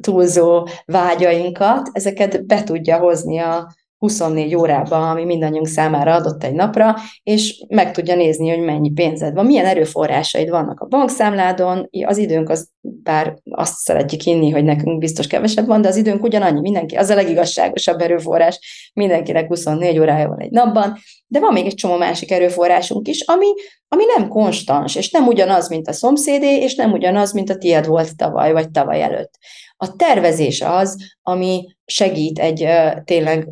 túlzó 0.00 0.68
vágyainkat, 0.84 1.88
ezeket 1.92 2.46
be 2.46 2.62
tudja 2.62 2.98
hozni 2.98 3.38
a, 3.38 3.74
24 4.06 4.54
órában, 4.54 5.08
ami 5.08 5.24
mindannyiunk 5.24 5.66
számára 5.66 6.14
adott 6.14 6.44
egy 6.44 6.52
napra, 6.52 6.94
és 7.22 7.64
meg 7.68 7.92
tudja 7.92 8.14
nézni, 8.14 8.48
hogy 8.48 8.64
mennyi 8.64 8.90
pénzed 8.90 9.34
van, 9.34 9.46
milyen 9.46 9.66
erőforrásaid 9.66 10.50
vannak 10.50 10.80
a 10.80 10.86
bankszámládon, 10.86 11.88
az 12.04 12.16
időnk 12.16 12.48
az, 12.48 12.68
bár 12.80 13.36
azt 13.50 13.76
szeretjük 13.76 14.20
hinni, 14.20 14.50
hogy 14.50 14.64
nekünk 14.64 14.98
biztos 14.98 15.26
kevesebb 15.26 15.66
van, 15.66 15.80
de 15.80 15.88
az 15.88 15.96
időnk 15.96 16.22
ugyanannyi, 16.22 16.60
mindenki, 16.60 16.96
az 16.96 17.10
a 17.10 17.14
legigazságosabb 17.14 18.00
erőforrás, 18.00 18.90
mindenkinek 18.94 19.48
24 19.48 19.98
órája 19.98 20.28
van 20.28 20.40
egy 20.40 20.50
napban, 20.50 20.98
de 21.26 21.40
van 21.40 21.52
még 21.52 21.66
egy 21.66 21.74
csomó 21.74 21.96
másik 21.96 22.30
erőforrásunk 22.30 23.08
is, 23.08 23.20
ami, 23.20 23.46
ami 23.88 24.04
nem 24.16 24.28
konstans, 24.28 24.96
és 24.96 25.10
nem 25.10 25.26
ugyanaz, 25.26 25.68
mint 25.68 25.88
a 25.88 25.92
szomszédé, 25.92 26.56
és 26.56 26.74
nem 26.74 26.92
ugyanaz, 26.92 27.32
mint 27.32 27.50
a 27.50 27.56
tiéd 27.56 27.86
volt 27.86 28.16
tavaly, 28.16 28.52
vagy 28.52 28.70
tavaly 28.70 29.02
előtt. 29.02 29.38
A 29.76 29.96
tervezés 29.96 30.60
az, 30.60 30.96
ami 31.22 31.76
segít 31.84 32.38
egy 32.38 32.68
tényleg 33.04 33.48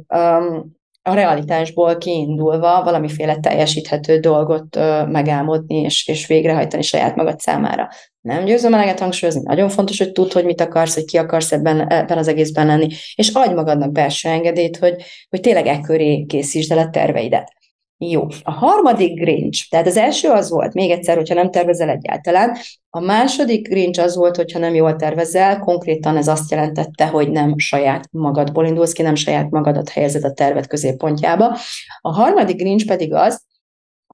a 1.07 1.15
realitásból 1.15 1.99
kiindulva 1.99 2.83
valamiféle 2.85 3.37
teljesíthető 3.37 4.19
dolgot 4.19 4.77
megálmodni 5.09 5.77
és, 5.77 6.09
és 6.09 6.27
végrehajtani 6.27 6.83
saját 6.83 7.17
magad 7.17 7.41
számára. 7.41 7.89
Nem 8.21 8.45
győzöm 8.45 8.75
eleget 8.75 9.01
hangsúlyozni, 9.01 9.43
nagyon 9.45 9.69
fontos, 9.69 9.99
hogy 9.99 10.13
tudd, 10.13 10.33
hogy 10.33 10.45
mit 10.45 10.61
akarsz, 10.61 10.95
hogy 10.95 11.05
ki 11.05 11.17
akarsz 11.17 11.53
ebben, 11.53 11.91
ebben 11.93 12.19
az 12.19 12.29
egészben 12.29 12.67
lenni, 12.67 12.89
és 13.15 13.31
adj 13.33 13.55
magadnak 13.55 13.93
belső 13.93 14.29
engedélyt, 14.29 14.77
hogy, 14.77 15.03
hogy 15.31 15.41
tényleg 15.41 15.67
e 15.67 15.81
köré 15.81 16.25
készítsd 16.25 16.73
el 16.73 16.79
a 16.79 16.91
terveidet. 16.91 17.53
Jó. 17.99 18.27
A 18.43 18.51
harmadik 18.51 19.21
grincs, 19.21 19.71
tehát 19.71 19.87
az 19.87 19.97
első 19.97 20.29
az 20.29 20.51
volt, 20.51 20.75
még 20.75 20.91
egyszer, 20.91 21.17
hogyha 21.17 21.35
nem 21.35 21.51
tervezel 21.51 21.89
egyáltalán, 21.89 22.57
a 22.91 23.01
második 23.01 23.69
grincs 23.69 23.99
az 23.99 24.17
volt, 24.17 24.37
hogyha 24.37 24.59
nem 24.59 24.75
jól 24.75 24.97
tervezel, 24.97 25.59
konkrétan 25.59 26.17
ez 26.17 26.29
azt 26.29 26.51
jelentette, 26.51 27.07
hogy 27.07 27.31
nem 27.31 27.59
saját 27.59 28.09
magadból 28.11 28.67
indulsz 28.67 28.93
ki, 28.93 29.03
nem 29.03 29.15
saját 29.15 29.51
magadat 29.51 29.89
helyezed 29.89 30.25
a 30.25 30.33
tervet 30.33 30.67
középpontjába. 30.67 31.57
A 32.01 32.13
harmadik 32.13 32.57
grincs 32.57 32.87
pedig 32.87 33.13
az, 33.13 33.43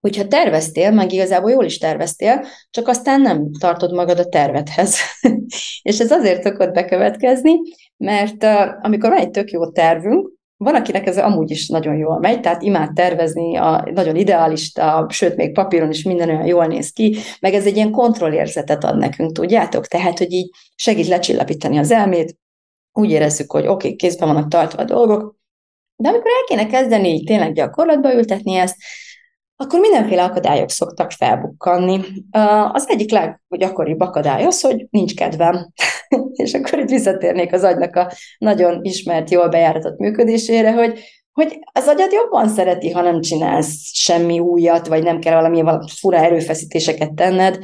hogyha 0.01 0.27
terveztél, 0.27 0.91
meg 0.91 1.13
igazából 1.13 1.51
jól 1.51 1.65
is 1.65 1.79
terveztél, 1.79 2.45
csak 2.71 2.89
aztán 2.89 3.21
nem 3.21 3.51
tartod 3.59 3.93
magad 3.93 4.19
a 4.19 4.29
tervedhez. 4.29 4.97
és 5.83 5.99
ez 5.99 6.11
azért 6.11 6.43
szokott 6.43 6.73
bekövetkezni, 6.73 7.55
mert 7.97 8.45
uh, 8.45 8.85
amikor 8.85 9.11
van 9.11 9.19
egy 9.19 9.31
tök 9.31 9.51
jó 9.51 9.71
tervünk, 9.71 10.39
van, 10.65 10.75
akinek 10.75 11.07
ez 11.07 11.19
amúgy 11.19 11.51
is 11.51 11.69
nagyon 11.69 11.97
jól 11.97 12.19
megy, 12.19 12.41
tehát 12.41 12.63
imád 12.63 12.93
tervezni, 12.93 13.57
a, 13.57 13.85
nagyon 13.95 14.17
idealista, 14.17 15.07
sőt, 15.09 15.37
még 15.37 15.53
papíron 15.53 15.91
is 15.91 16.03
minden 16.03 16.29
olyan 16.29 16.47
jól 16.47 16.67
néz 16.67 16.91
ki, 16.91 17.17
meg 17.41 17.55
ez 17.55 17.67
egy 17.67 17.77
ilyen 17.77 17.91
kontrollérzetet 17.91 18.85
ad 18.85 18.99
nekünk, 18.99 19.33
tudjátok? 19.33 19.87
Tehát, 19.87 20.19
hogy 20.19 20.33
így 20.33 20.51
segít 20.75 21.07
lecsillapítani 21.07 21.79
az 21.79 21.91
elmét, 21.91 22.37
úgy 22.93 23.11
érezzük, 23.11 23.53
hogy 23.53 23.67
oké, 23.67 23.73
okay, 23.73 23.97
kézben 23.97 24.29
vannak 24.29 24.51
tartva 24.51 24.83
a 24.83 24.85
dolgok, 24.85 25.37
de 25.97 26.09
amikor 26.09 26.31
el 26.31 26.57
kéne 26.57 26.67
kezdeni 26.67 27.09
így 27.09 27.25
tényleg 27.25 27.53
gyakorlatba 27.53 28.15
ültetni 28.15 28.55
ezt, 28.55 28.77
akkor 29.61 29.81
mindenféle 29.81 30.23
akadályok 30.23 30.71
szoktak 30.71 31.11
felbukkanni. 31.11 32.01
Az 32.73 32.89
egyik 32.89 33.11
leggyakoribb 33.11 34.01
akadály 34.01 34.45
az, 34.45 34.61
hogy 34.61 34.87
nincs 34.91 35.15
kedvem. 35.15 35.73
és 36.33 36.53
akkor 36.53 36.79
itt 36.79 36.89
visszatérnék 36.89 37.53
az 37.53 37.63
agynak 37.63 37.97
a 37.97 38.13
nagyon 38.39 38.79
ismert, 38.83 39.31
jól 39.31 39.49
bejáratott 39.49 39.99
működésére, 39.99 40.73
hogy 40.73 40.99
hogy 41.33 41.59
az 41.73 41.87
agyad 41.87 42.13
jobban 42.13 42.49
szereti, 42.49 42.91
ha 42.91 43.03
nem 43.03 43.21
csinálsz 43.21 43.95
semmi 43.95 44.39
újat, 44.39 44.87
vagy 44.87 45.03
nem 45.03 45.19
kell 45.19 45.35
valami, 45.35 45.63
valami 45.63 45.85
fura 46.01 46.17
erőfeszítéseket 46.17 47.13
tenned, 47.13 47.59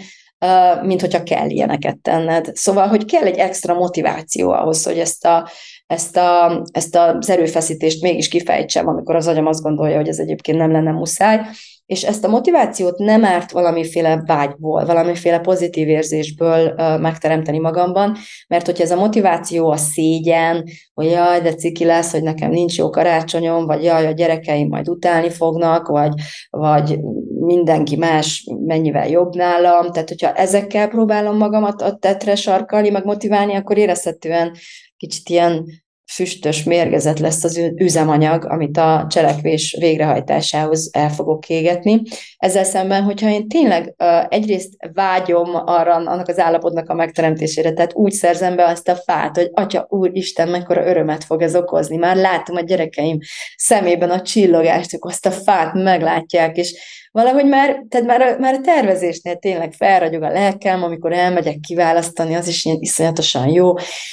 mint 0.82 1.00
hogyha 1.00 1.22
kell 1.22 1.48
ilyeneket 1.48 1.98
tenned. 1.98 2.50
Szóval, 2.56 2.88
hogy 2.88 3.04
kell 3.04 3.22
egy 3.22 3.38
extra 3.38 3.74
motiváció 3.74 4.50
ahhoz, 4.50 4.84
hogy 4.84 4.98
ezt, 4.98 5.24
a, 5.24 5.48
ezt, 5.86 6.16
a, 6.16 6.62
ezt 6.72 6.96
az 6.96 7.30
erőfeszítést 7.30 8.02
mégis 8.02 8.28
kifejtsem, 8.28 8.88
amikor 8.88 9.16
az 9.16 9.26
agyam 9.26 9.46
azt 9.46 9.62
gondolja, 9.62 9.96
hogy 9.96 10.08
ez 10.08 10.18
egyébként 10.18 10.58
nem 10.58 10.72
lenne 10.72 10.90
muszáj 10.90 11.40
és 11.86 12.02
ezt 12.02 12.24
a 12.24 12.28
motivációt 12.28 12.98
nem 12.98 13.24
árt 13.24 13.50
valamiféle 13.50 14.22
vágyból, 14.26 14.84
valamiféle 14.84 15.38
pozitív 15.38 15.88
érzésből 15.88 16.66
uh, 16.66 17.00
megteremteni 17.00 17.58
magamban, 17.58 18.16
mert 18.48 18.66
hogyha 18.66 18.82
ez 18.82 18.90
a 18.90 18.96
motiváció 18.96 19.70
a 19.70 19.76
szégyen, 19.76 20.64
hogy 20.94 21.06
jaj, 21.06 21.40
de 21.40 21.54
ciki 21.54 21.84
lesz, 21.84 22.12
hogy 22.12 22.22
nekem 22.22 22.50
nincs 22.50 22.76
jó 22.76 22.90
karácsonyom, 22.90 23.66
vagy 23.66 23.82
jaj, 23.82 24.06
a 24.06 24.10
gyerekeim 24.10 24.68
majd 24.68 24.88
utálni 24.88 25.30
fognak, 25.30 25.86
vagy, 25.86 26.12
vagy 26.50 26.98
mindenki 27.40 27.96
más 27.96 28.46
mennyivel 28.66 29.08
jobb 29.08 29.34
nálam, 29.34 29.92
tehát 29.92 30.08
hogyha 30.08 30.32
ezekkel 30.32 30.88
próbálom 30.88 31.36
magamat 31.36 31.82
a 31.82 31.96
tetre 31.96 32.34
sarkalni, 32.34 32.90
meg 32.90 33.04
motiválni, 33.04 33.54
akkor 33.54 33.78
érezhetően 33.78 34.56
kicsit 34.96 35.28
ilyen 35.28 35.64
füstös, 36.12 36.62
mérgezet 36.62 37.18
lesz 37.18 37.44
az 37.44 37.60
üzemanyag, 37.76 38.44
amit 38.44 38.76
a 38.76 39.06
cselekvés 39.10 39.76
végrehajtásához 39.78 40.90
el 40.92 41.10
fogok 41.10 41.48
égetni. 41.48 42.02
Ezzel 42.36 42.64
szemben, 42.64 43.02
hogyha 43.02 43.28
én 43.28 43.48
tényleg 43.48 43.94
egyrészt 44.28 44.72
vágyom 44.92 45.50
arra, 45.54 45.94
annak 45.94 46.28
az 46.28 46.38
állapotnak 46.38 46.88
a 46.88 46.94
megteremtésére, 46.94 47.72
tehát 47.72 47.94
úgy 47.94 48.12
szerzem 48.12 48.56
be 48.56 48.66
azt 48.66 48.88
a 48.88 48.96
fát, 48.96 49.36
hogy 49.36 49.50
Atya, 49.52 49.86
Úr, 49.88 50.10
Isten, 50.12 50.48
mekkora 50.48 50.86
örömet 50.86 51.24
fog 51.24 51.42
ez 51.42 51.56
okozni. 51.56 51.96
Már 51.96 52.16
látom 52.16 52.56
a 52.56 52.60
gyerekeim 52.60 53.18
szemében 53.56 54.10
a 54.10 54.22
csillogást, 54.22 54.94
ők 54.94 55.04
azt 55.04 55.26
a 55.26 55.30
fát 55.30 55.74
meglátják, 55.74 56.56
és 56.56 56.74
valahogy 57.12 57.46
már, 57.46 57.84
tehát 57.88 58.06
már 58.06 58.20
a, 58.20 58.38
már 58.38 58.54
a 58.54 58.60
tervezésnél 58.60 59.36
tényleg 59.36 59.72
felragyog 59.72 60.22
a 60.22 60.30
lelkem, 60.30 60.82
amikor 60.82 61.12
elmegyek 61.12 61.60
kiválasztani, 61.60 62.34
az 62.34 62.48
is 62.48 62.64
ilyen 62.64 62.76
iszonyatosan 62.80 63.48
jó. 63.48 63.72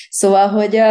Szóval, 0.09 0.47
hogy 0.47 0.81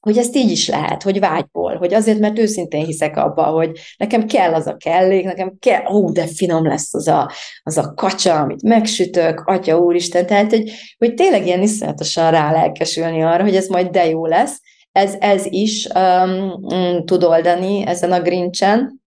hogy 0.00 0.18
ezt 0.18 0.36
így 0.36 0.50
is 0.50 0.68
lehet, 0.68 1.02
hogy 1.02 1.20
vágyból, 1.20 1.76
hogy 1.76 1.94
azért, 1.94 2.18
mert 2.18 2.38
őszintén 2.38 2.84
hiszek 2.84 3.16
abba, 3.16 3.42
hogy 3.42 3.78
nekem 3.96 4.26
kell 4.26 4.54
az 4.54 4.66
a 4.66 4.76
kellék, 4.76 5.24
nekem 5.24 5.56
kell, 5.58 5.86
ó, 5.86 6.10
de 6.10 6.26
finom 6.26 6.66
lesz 6.66 6.94
az 6.94 7.08
a, 7.08 7.30
az 7.62 7.78
a 7.78 7.92
kacsa, 7.94 8.34
amit 8.34 8.62
megsütök, 8.62 9.40
atya 9.40 9.78
úristen, 9.78 10.26
tehát, 10.26 10.50
hogy, 10.50 10.70
hogy 10.98 11.14
tényleg 11.14 11.46
ilyen 11.46 11.62
iszonyatosan 11.62 12.30
rá 12.30 12.52
lelkesülni 12.52 13.22
arra, 13.22 13.42
hogy 13.42 13.56
ez 13.56 13.66
majd 13.66 13.88
de 13.88 14.06
jó 14.06 14.26
lesz, 14.26 14.60
ez, 14.92 15.14
ez 15.18 15.46
is 15.46 15.88
um, 15.94 17.04
tud 17.04 17.24
oldani 17.24 17.86
ezen 17.86 18.12
a 18.12 18.20
grincsen, 18.20 19.02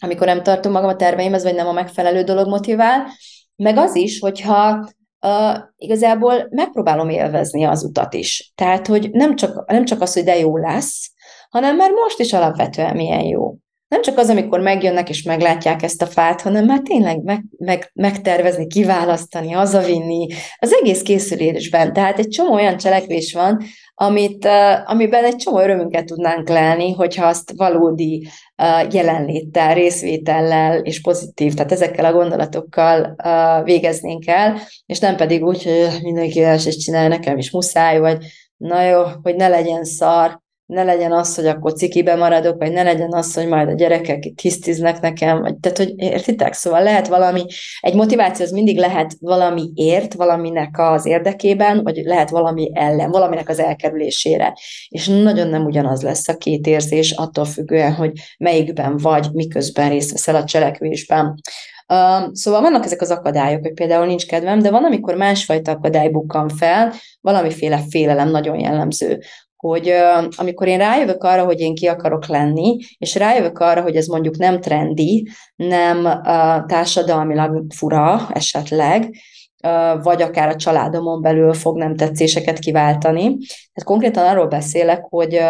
amikor 0.00 0.26
nem 0.26 0.42
tartom 0.42 0.72
magam 0.72 0.88
a 0.88 0.96
terveimhez, 0.96 1.42
vagy 1.42 1.54
nem 1.54 1.66
a 1.66 1.72
megfelelő 1.72 2.22
dolog 2.22 2.48
motivál, 2.48 3.06
meg 3.56 3.76
az 3.76 3.96
is, 3.96 4.18
hogyha 4.18 4.88
uh, 5.20 5.56
igazából 5.76 6.46
megpróbálom 6.50 7.08
élvezni 7.08 7.64
az 7.64 7.84
utat 7.84 8.14
is. 8.14 8.52
Tehát, 8.54 8.86
hogy 8.86 9.10
nem 9.10 9.36
csak, 9.36 9.70
nem 9.70 9.84
csak 9.84 10.00
az, 10.00 10.14
hogy 10.14 10.24
de 10.24 10.38
jó 10.38 10.56
lesz, 10.56 11.10
hanem 11.50 11.76
már 11.76 11.90
most 11.90 12.18
is 12.18 12.32
alapvetően 12.32 12.96
milyen 12.96 13.24
jó. 13.24 13.54
Nem 13.88 14.02
csak 14.02 14.18
az, 14.18 14.28
amikor 14.28 14.60
megjönnek 14.60 15.08
és 15.08 15.22
meglátják 15.22 15.82
ezt 15.82 16.02
a 16.02 16.06
fát, 16.06 16.40
hanem 16.40 16.64
már 16.64 16.80
tényleg 16.80 17.22
meg, 17.22 17.44
meg, 17.58 17.90
megtervezni, 17.94 18.66
kiválasztani, 18.66 19.50
hazavinni, 19.50 20.26
az 20.58 20.72
egész 20.72 21.02
készülésben. 21.02 21.92
Tehát 21.92 22.18
egy 22.18 22.28
csomó 22.28 22.52
olyan 22.54 22.76
cselekvés 22.76 23.32
van, 23.32 23.62
amit, 24.02 24.48
amiben 24.84 25.24
egy 25.24 25.36
csomó 25.36 25.60
örömünket 25.60 26.04
tudnánk 26.04 26.48
lelni, 26.48 26.92
hogyha 26.92 27.26
azt 27.26 27.52
valódi 27.56 28.28
jelenléttel, 28.90 29.74
részvétellel 29.74 30.78
és 30.78 31.00
pozitív, 31.00 31.54
tehát 31.54 31.72
ezekkel 31.72 32.04
a 32.04 32.12
gondolatokkal 32.12 33.14
végeznénk 33.62 34.26
el, 34.26 34.56
és 34.86 34.98
nem 34.98 35.16
pedig 35.16 35.44
úgy, 35.44 35.64
hogy 35.64 36.02
mindenki 36.02 36.42
el 36.42 36.54
is 36.54 36.76
csinálja, 36.76 37.08
nekem 37.08 37.38
is 37.38 37.50
muszáj, 37.50 37.98
vagy 37.98 38.24
na 38.56 38.82
jó, 38.82 39.02
hogy 39.22 39.34
ne 39.34 39.48
legyen 39.48 39.84
szar, 39.84 40.40
ne 40.70 40.82
legyen 40.82 41.12
az, 41.12 41.34
hogy 41.34 41.46
akkor 41.46 41.72
cikibe 41.72 42.16
maradok, 42.16 42.58
vagy 42.58 42.72
ne 42.72 42.82
legyen 42.82 43.12
az, 43.12 43.34
hogy 43.34 43.48
majd 43.48 43.68
a 43.68 43.72
gyerekek 43.72 44.24
itt 44.24 44.40
hisztiznek 44.40 45.00
nekem, 45.00 45.40
vagy, 45.40 45.56
tehát, 45.56 45.78
hogy 45.78 45.92
értitek? 45.96 46.52
Szóval 46.52 46.82
lehet 46.82 47.08
valami, 47.08 47.44
egy 47.80 47.94
motiváció 47.94 48.44
az 48.44 48.50
mindig 48.50 48.78
lehet 48.78 49.16
valami 49.20 49.70
ért, 49.74 50.14
valaminek 50.14 50.78
az 50.78 51.06
érdekében, 51.06 51.82
vagy 51.82 51.96
lehet 52.04 52.30
valami 52.30 52.70
ellen, 52.74 53.10
valaminek 53.10 53.48
az 53.48 53.58
elkerülésére. 53.58 54.54
És 54.88 55.06
nagyon 55.06 55.48
nem 55.48 55.64
ugyanaz 55.64 56.02
lesz 56.02 56.28
a 56.28 56.36
két 56.36 56.66
érzés, 56.66 57.10
attól 57.10 57.44
függően, 57.44 57.94
hogy 57.94 58.12
melyikben 58.38 58.96
vagy, 58.96 59.28
miközben 59.32 59.88
részt 59.88 60.12
veszel 60.12 60.34
a 60.34 60.44
cselekvésben. 60.44 61.34
Uh, 61.88 62.32
szóval 62.32 62.60
vannak 62.60 62.84
ezek 62.84 63.00
az 63.00 63.10
akadályok, 63.10 63.62
hogy 63.62 63.72
például 63.72 64.06
nincs 64.06 64.26
kedvem, 64.26 64.58
de 64.58 64.70
van, 64.70 64.84
amikor 64.84 65.14
másfajta 65.14 65.70
akadály 65.70 66.08
bukkan 66.08 66.48
fel, 66.48 66.92
valamiféle 67.20 67.80
félelem 67.90 68.30
nagyon 68.30 68.60
jellemző 68.60 69.20
hogy 69.60 69.92
amikor 70.36 70.68
én 70.68 70.78
rájövök 70.78 71.24
arra, 71.24 71.44
hogy 71.44 71.60
én 71.60 71.74
ki 71.74 71.86
akarok 71.86 72.26
lenni, 72.26 72.76
és 72.98 73.14
rájövök 73.14 73.58
arra, 73.58 73.82
hogy 73.82 73.96
ez 73.96 74.06
mondjuk 74.06 74.36
nem 74.36 74.60
trendi, 74.60 75.28
nem 75.56 76.22
társadalmilag 76.66 77.64
fura 77.74 78.28
esetleg, 78.32 79.10
vagy 80.02 80.22
akár 80.22 80.48
a 80.48 80.56
családomon 80.56 81.22
belül 81.22 81.52
fog 81.52 81.76
nem 81.76 81.96
tetszéseket 81.96 82.58
kiváltani. 82.58 83.22
Tehát 83.26 83.84
konkrétan 83.84 84.26
arról 84.26 84.46
beszélek, 84.46 85.04
hogy, 85.08 85.40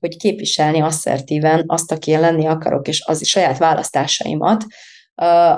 hogy 0.00 0.16
képviselni 0.16 0.80
asszertíven 0.80 1.64
azt, 1.66 1.92
aki 1.92 2.10
én 2.10 2.20
lenni 2.20 2.46
akarok, 2.46 2.88
és 2.88 3.04
az 3.06 3.26
saját 3.26 3.58
választásaimat, 3.58 4.64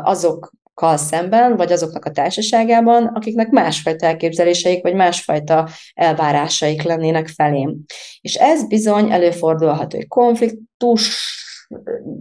azok 0.03 0.53
kal 0.75 0.97
szemben, 0.97 1.57
vagy 1.57 1.73
azoknak 1.73 2.05
a 2.05 2.11
társaságában, 2.11 3.05
akiknek 3.05 3.51
másfajta 3.51 4.07
elképzeléseik, 4.07 4.83
vagy 4.83 4.95
másfajta 4.95 5.69
elvárásaik 5.95 6.83
lennének 6.83 7.29
felém. 7.29 7.77
És 8.21 8.35
ez 8.35 8.67
bizony 8.67 9.13
előfordulhat, 9.13 9.93
hogy 9.93 10.09
konfliktus, 10.09 11.31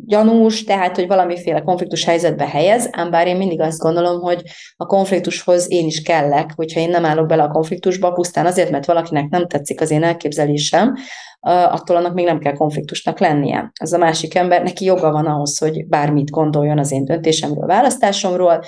gyanús, 0.05 0.63
tehát, 0.63 0.95
hogy 0.95 1.07
valamiféle 1.07 1.61
konfliktus 1.61 2.03
helyzetbe 2.03 2.47
helyez, 2.47 2.89
ám 2.91 3.11
bár 3.11 3.27
én 3.27 3.35
mindig 3.35 3.61
azt 3.61 3.79
gondolom, 3.79 4.21
hogy 4.21 4.41
a 4.75 4.85
konfliktushoz 4.85 5.71
én 5.71 5.85
is 5.85 6.01
kellek, 6.01 6.51
hogyha 6.55 6.79
én 6.79 6.89
nem 6.89 7.05
állok 7.05 7.27
bele 7.27 7.43
a 7.43 7.51
konfliktusba, 7.51 8.11
pusztán 8.11 8.45
azért, 8.45 8.69
mert 8.69 8.85
valakinek 8.85 9.29
nem 9.29 9.47
tetszik 9.47 9.81
az 9.81 9.91
én 9.91 10.03
elképzelésem, 10.03 10.95
attól 11.49 11.95
annak 11.95 12.13
még 12.13 12.25
nem 12.25 12.39
kell 12.39 12.53
konfliktusnak 12.53 13.19
lennie. 13.19 13.71
Az 13.81 13.93
a 13.93 13.97
másik 13.97 14.35
ember, 14.35 14.63
neki 14.63 14.85
joga 14.85 15.11
van 15.11 15.25
ahhoz, 15.25 15.57
hogy 15.57 15.87
bármit 15.87 16.29
gondoljon 16.29 16.79
az 16.79 16.91
én 16.91 17.05
döntésemről, 17.05 17.65
választásomról, 17.65 18.63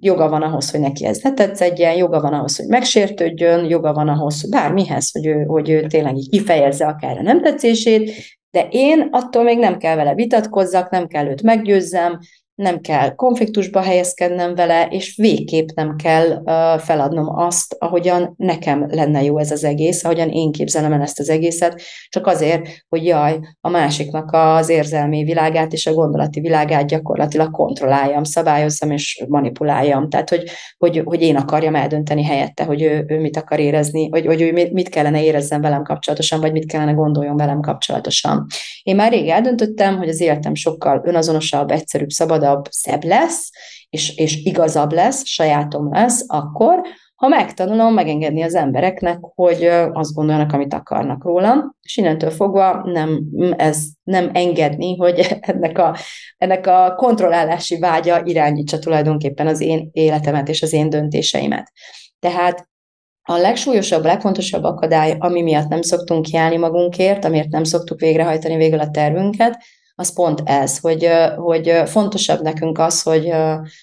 joga 0.00 0.28
van 0.28 0.42
ahhoz, 0.42 0.70
hogy 0.70 0.80
neki 0.80 1.06
ez 1.06 1.18
ne 1.22 1.32
tetszedjen, 1.32 1.96
joga 1.96 2.20
van 2.20 2.32
ahhoz, 2.32 2.56
hogy 2.56 2.66
megsértődjön, 2.66 3.64
joga 3.64 3.92
van 3.92 4.08
ahhoz, 4.08 4.40
hogy 4.40 4.50
bármihez, 4.50 5.10
hogy 5.12 5.26
ő, 5.26 5.44
hogy 5.44 5.70
ő 5.70 5.86
tényleg 5.86 6.16
így 6.16 6.28
kifejezze 6.28 6.86
akár 6.86 7.18
a 7.18 7.22
nem 7.22 7.42
tetszését, 7.42 8.12
de 8.50 8.68
én 8.70 9.08
attól 9.10 9.42
még 9.42 9.58
nem 9.58 9.78
kell 9.78 9.96
vele 9.96 10.14
vitatkozzak, 10.14 10.90
nem 10.90 11.06
kell 11.06 11.26
őt 11.26 11.42
meggyőzzem, 11.42 12.18
nem 12.62 12.80
kell 12.80 13.14
konfliktusba 13.14 13.80
helyezkednem 13.80 14.54
vele, 14.54 14.86
és 14.90 15.16
végképp 15.16 15.68
nem 15.74 15.96
kell 15.96 16.42
feladnom 16.78 17.38
azt, 17.38 17.76
ahogyan 17.78 18.34
nekem 18.36 18.86
lenne 18.90 19.22
jó 19.22 19.38
ez 19.38 19.50
az 19.50 19.64
egész, 19.64 20.04
ahogyan 20.04 20.28
én 20.28 20.52
képzelem 20.52 20.92
el 20.92 21.02
ezt 21.02 21.18
az 21.18 21.28
egészet, 21.28 21.82
csak 22.08 22.26
azért, 22.26 22.68
hogy 22.88 23.04
jaj, 23.04 23.38
a 23.60 23.68
másiknak 23.68 24.32
az 24.32 24.68
érzelmi 24.68 25.24
világát 25.24 25.72
és 25.72 25.86
a 25.86 25.92
gondolati 25.92 26.40
világát 26.40 26.86
gyakorlatilag 26.86 27.50
kontrolláljam, 27.50 28.24
szabályozzam 28.24 28.90
és 28.90 29.24
manipuláljam. 29.28 30.08
Tehát, 30.08 30.28
hogy, 30.28 30.42
hogy, 30.78 31.02
hogy 31.04 31.22
én 31.22 31.36
akarjam 31.36 31.74
eldönteni 31.74 32.24
helyette, 32.24 32.64
hogy 32.64 32.82
ő, 32.82 33.04
ő 33.08 33.20
mit 33.20 33.36
akar 33.36 33.58
érezni, 33.58 34.08
vagy, 34.08 34.26
hogy 34.26 34.40
ő 34.40 34.70
mit 34.72 34.88
kellene 34.88 35.24
érezzen 35.24 35.60
velem 35.60 35.82
kapcsolatosan, 35.82 36.40
vagy 36.40 36.52
mit 36.52 36.66
kellene 36.66 36.92
gondoljon 36.92 37.36
velem 37.36 37.60
kapcsolatosan. 37.60 38.46
Én 38.82 38.96
már 38.96 39.12
rég 39.12 39.28
eldöntöttem, 39.28 39.96
hogy 39.96 40.08
az 40.08 40.20
életem 40.20 40.54
sokkal 40.54 41.02
önazonosabb, 41.04 41.70
egyszerűbb, 41.70 42.10
szabadabb, 42.10 42.51
szebb 42.70 43.04
lesz, 43.04 43.50
és, 43.90 44.16
és 44.16 44.36
igazabb 44.36 44.92
lesz, 44.92 45.26
sajátom 45.26 45.92
lesz, 45.92 46.24
akkor, 46.26 46.80
ha 47.14 47.28
megtanulom 47.28 47.94
megengedni 47.94 48.42
az 48.42 48.54
embereknek, 48.54 49.18
hogy 49.20 49.64
azt 49.92 50.14
gondoljanak, 50.14 50.52
amit 50.52 50.74
akarnak 50.74 51.24
rólam, 51.24 51.76
és 51.82 51.96
innentől 51.96 52.30
fogva 52.30 52.82
nem, 52.84 53.22
ez 53.56 53.84
nem 54.02 54.30
engedni, 54.32 54.96
hogy 54.96 55.36
ennek 55.40 55.78
a, 55.78 55.96
ennek 56.38 56.66
a 56.66 56.94
kontrollálási 56.96 57.78
vágya 57.78 58.22
irányítsa 58.24 58.78
tulajdonképpen 58.78 59.46
az 59.46 59.60
én 59.60 59.90
életemet 59.92 60.48
és 60.48 60.62
az 60.62 60.72
én 60.72 60.90
döntéseimet. 60.90 61.72
Tehát 62.18 62.68
a 63.22 63.36
legsúlyosabb, 63.36 64.04
legfontosabb 64.04 64.64
akadály, 64.64 65.16
ami 65.18 65.42
miatt 65.42 65.68
nem 65.68 65.82
szoktunk 65.82 66.24
kiállni 66.24 66.56
magunkért, 66.56 67.24
amiért 67.24 67.48
nem 67.48 67.64
szoktuk 67.64 68.00
végrehajtani 68.00 68.56
végül 68.56 68.80
a 68.80 68.90
tervünket, 68.90 69.62
az 69.94 70.12
pont 70.12 70.42
ez, 70.44 70.78
hogy, 70.78 71.08
hogy 71.36 71.82
fontosabb 71.84 72.40
nekünk 72.42 72.78
az, 72.78 73.02
hogy 73.02 73.32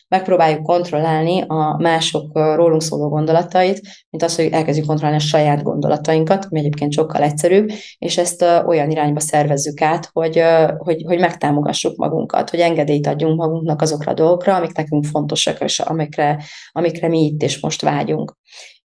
megpróbáljuk 0.07 0.63
kontrollálni 0.63 1.43
a 1.47 1.77
mások 1.79 2.31
rólunk 2.33 2.81
szóló 2.81 3.09
gondolatait, 3.09 3.81
mint 4.09 4.23
az, 4.23 4.35
hogy 4.35 4.45
elkezdjük 4.45 4.85
kontrollálni 4.85 5.21
a 5.21 5.27
saját 5.27 5.63
gondolatainkat, 5.63 6.47
ami 6.49 6.59
egyébként 6.59 6.93
sokkal 6.93 7.21
egyszerűbb, 7.21 7.69
és 7.97 8.17
ezt 8.17 8.45
olyan 8.65 8.91
irányba 8.91 9.19
szervezzük 9.19 9.81
át, 9.81 10.09
hogy, 10.13 10.43
hogy, 10.77 11.03
hogy 11.05 11.19
megtámogassuk 11.19 11.95
magunkat, 11.95 12.49
hogy 12.49 12.59
engedélyt 12.59 13.07
adjunk 13.07 13.37
magunknak 13.37 13.81
azokra 13.81 14.11
a 14.11 14.15
dolgokra, 14.15 14.55
amik 14.55 14.75
nekünk 14.75 15.05
fontosak, 15.05 15.61
és 15.61 15.79
amikre, 15.79 16.43
amikre 16.71 17.07
mi 17.07 17.25
itt 17.25 17.41
és 17.41 17.59
most 17.61 17.81
vágyunk. 17.81 18.37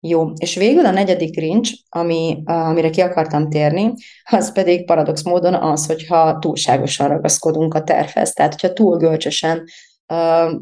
Jó, 0.05 0.31
és 0.37 0.55
végül 0.55 0.87
a 0.87 0.91
negyedik 0.91 1.39
rincs, 1.39 1.71
ami, 1.89 2.43
amire 2.45 2.91
ki 2.91 3.01
akartam 3.01 3.51
térni, 3.51 3.93
az 4.31 4.53
pedig 4.53 4.87
paradox 4.87 5.23
módon 5.23 5.55
az, 5.55 5.87
hogyha 5.87 6.39
túlságosan 6.39 7.09
ragaszkodunk 7.09 7.75
a 7.75 7.83
tervhez. 7.83 8.33
Tehát, 8.33 8.61
hogyha 8.61 8.75
túl 8.75 8.97
görcsösen 8.97 9.65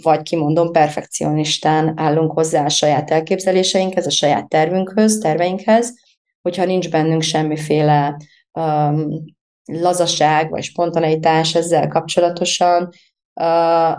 vagy 0.03 0.22
kimondom, 0.22 0.72
perfekcionistán 0.72 1.93
állunk 1.97 2.32
hozzá 2.32 2.64
a 2.64 2.68
saját 2.68 3.11
elképzeléseinkhez, 3.11 4.07
a 4.07 4.11
saját 4.11 4.49
tervünkhöz, 4.49 5.18
terveinkhez, 5.18 5.95
hogyha 6.43 6.64
nincs 6.64 6.91
bennünk 6.91 7.22
semmiféle 7.22 8.16
um, 8.53 9.24
lazaság 9.64 10.51
vagy 10.51 10.62
spontaneitás 10.62 11.55
ezzel 11.55 11.88
kapcsolatosan, 11.88 12.88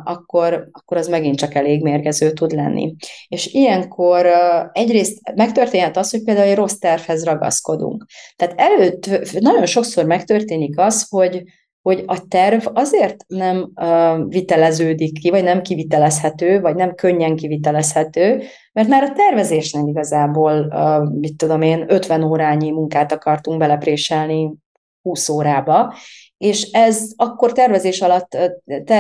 akkor, 0.04 0.68
akkor 0.72 0.98
az 0.98 1.08
megint 1.08 1.38
csak 1.38 1.54
elég 1.54 1.82
mérgező 1.84 2.32
tud 2.32 2.52
lenni. 2.52 2.96
És 3.28 3.54
ilyenkor 3.54 4.28
egyrészt 4.72 5.20
megtörténhet 5.36 5.98
az, 5.98 6.12
hogy 6.12 6.24
például 6.24 6.48
egy 6.48 6.56
rossz 6.56 6.78
tervhez 6.78 7.24
ragaszkodunk. 7.24 8.06
Tehát 8.36 8.54
előtt 8.60 9.10
nagyon 9.40 9.66
sokszor 9.66 10.06
megtörténik 10.06 10.80
az, 10.80 11.06
hogy, 11.10 11.44
hogy 11.82 12.04
a 12.06 12.28
terv 12.28 12.68
azért 12.74 13.16
nem 13.28 13.72
uh, 13.76 14.28
viteleződik 14.28 15.20
ki, 15.20 15.30
vagy 15.30 15.44
nem 15.44 15.62
kivitelezhető, 15.62 16.62
vagy 16.62 16.76
nem 16.76 16.96
könnyen 16.96 17.36
kivitelezhető, 17.36 18.42
mert 18.74 18.88
már 18.88 19.04
a 19.04 19.14
tervezés 19.14 19.72
nem 19.72 19.88
igazából, 19.88 20.68
uh, 20.70 21.20
mit 21.20 21.38
tudom 21.38 21.62
én, 21.62 21.86
50 21.88 22.24
órányi 22.24 22.72
munkát 22.72 23.12
akartunk 23.12 23.60
belepréselni 23.60 24.54
20 25.02 25.30
órába, 25.30 25.94
és 26.42 26.72
ez 26.72 27.12
akkor 27.16 27.52
tervezés 27.52 28.02
alatt, 28.02 28.38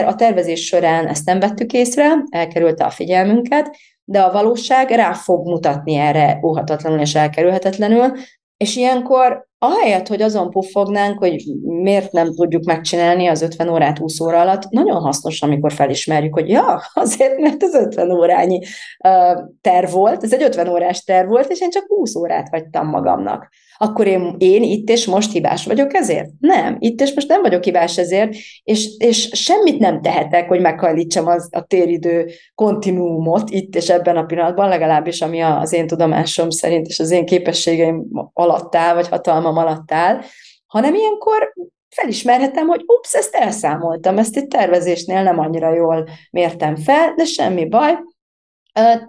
a 0.06 0.16
tervezés 0.16 0.66
során 0.66 1.08
ezt 1.08 1.26
nem 1.26 1.40
vettük 1.40 1.74
észre, 1.74 2.24
elkerülte 2.30 2.86
a 2.86 2.90
figyelmünket, 2.90 3.76
de 4.04 4.22
a 4.22 4.32
valóság 4.32 4.90
rá 4.90 5.14
fog 5.14 5.48
mutatni 5.48 5.96
erre 5.96 6.40
óhatatlanul 6.44 7.00
és 7.00 7.16
elkerülhetetlenül, 7.16 8.12
és 8.58 8.76
ilyenkor 8.76 9.48
ahelyett, 9.58 10.08
hogy 10.08 10.22
azon 10.22 10.50
puffognánk, 10.50 11.20
hogy 11.20 11.44
miért 11.62 12.12
nem 12.12 12.34
tudjuk 12.34 12.64
megcsinálni 12.64 13.28
az 13.28 13.42
50 13.42 13.70
órát 13.70 13.98
20 13.98 14.20
óra 14.20 14.42
alatt, 14.42 14.70
nagyon 14.70 15.02
hasznos, 15.02 15.42
amikor 15.42 15.74
felismerjük, 15.74 16.34
hogy 16.34 16.50
ja, 16.50 16.82
azért, 16.94 17.38
mert 17.38 17.64
az 17.64 17.74
50 17.74 18.12
órányi 18.12 18.60
uh, 19.04 19.40
terv 19.62 19.92
volt, 19.92 20.24
ez 20.24 20.34
egy 20.34 20.44
50 20.44 20.68
órás 20.68 21.04
terv 21.04 21.28
volt, 21.28 21.50
és 21.50 21.62
én 21.62 21.70
csak 21.70 21.86
20 21.88 22.16
órát 22.16 22.50
hagytam 22.50 22.88
magamnak 22.88 23.50
akkor 23.82 24.08
én, 24.08 24.36
én 24.38 24.64
itt 24.64 24.90
és 24.90 25.06
most 25.06 25.32
hibás 25.32 25.66
vagyok 25.66 25.94
ezért? 25.94 26.30
Nem, 26.40 26.76
itt 26.80 27.02
és 27.02 27.14
most 27.14 27.28
nem 27.28 27.42
vagyok 27.42 27.64
hibás 27.64 27.98
ezért, 27.98 28.34
és, 28.64 28.90
és 28.98 29.30
semmit 29.34 29.80
nem 29.80 30.02
tehetek, 30.02 30.48
hogy 30.48 30.62
meghajlítsam 30.62 31.28
az, 31.28 31.50
a 31.52 31.62
téridő 31.62 32.30
kontinuumot 32.56 33.50
itt 33.50 33.76
és 33.76 33.90
ebben 33.90 34.18
a 34.18 34.24
pillanatban, 34.24 34.70
legalábbis 34.70 35.22
ami 35.22 35.40
az 35.40 35.74
én 35.74 35.88
tudomásom 35.88 36.50
szerint 36.50 36.88
és 36.88 37.00
az 37.00 37.12
én 37.12 37.26
képességeim 37.26 38.08
alatt 38.34 38.76
áll, 38.76 38.94
vagy 38.94 39.08
hatalmam 39.08 39.58
alatt 39.58 39.92
áll, 39.92 40.20
hanem 40.68 40.94
ilyenkor 40.94 41.54
felismerhetem, 41.90 42.68
hogy 42.68 42.84
ups, 42.86 43.14
ezt 43.14 43.36
elszámoltam, 43.36 44.18
ezt 44.18 44.36
itt 44.36 44.50
tervezésnél 44.50 45.24
nem 45.24 45.40
annyira 45.40 45.74
jól 45.74 46.10
mértem 46.32 46.76
fel, 46.76 47.14
de 47.16 47.24
semmi 47.24 47.66
baj, 47.66 47.98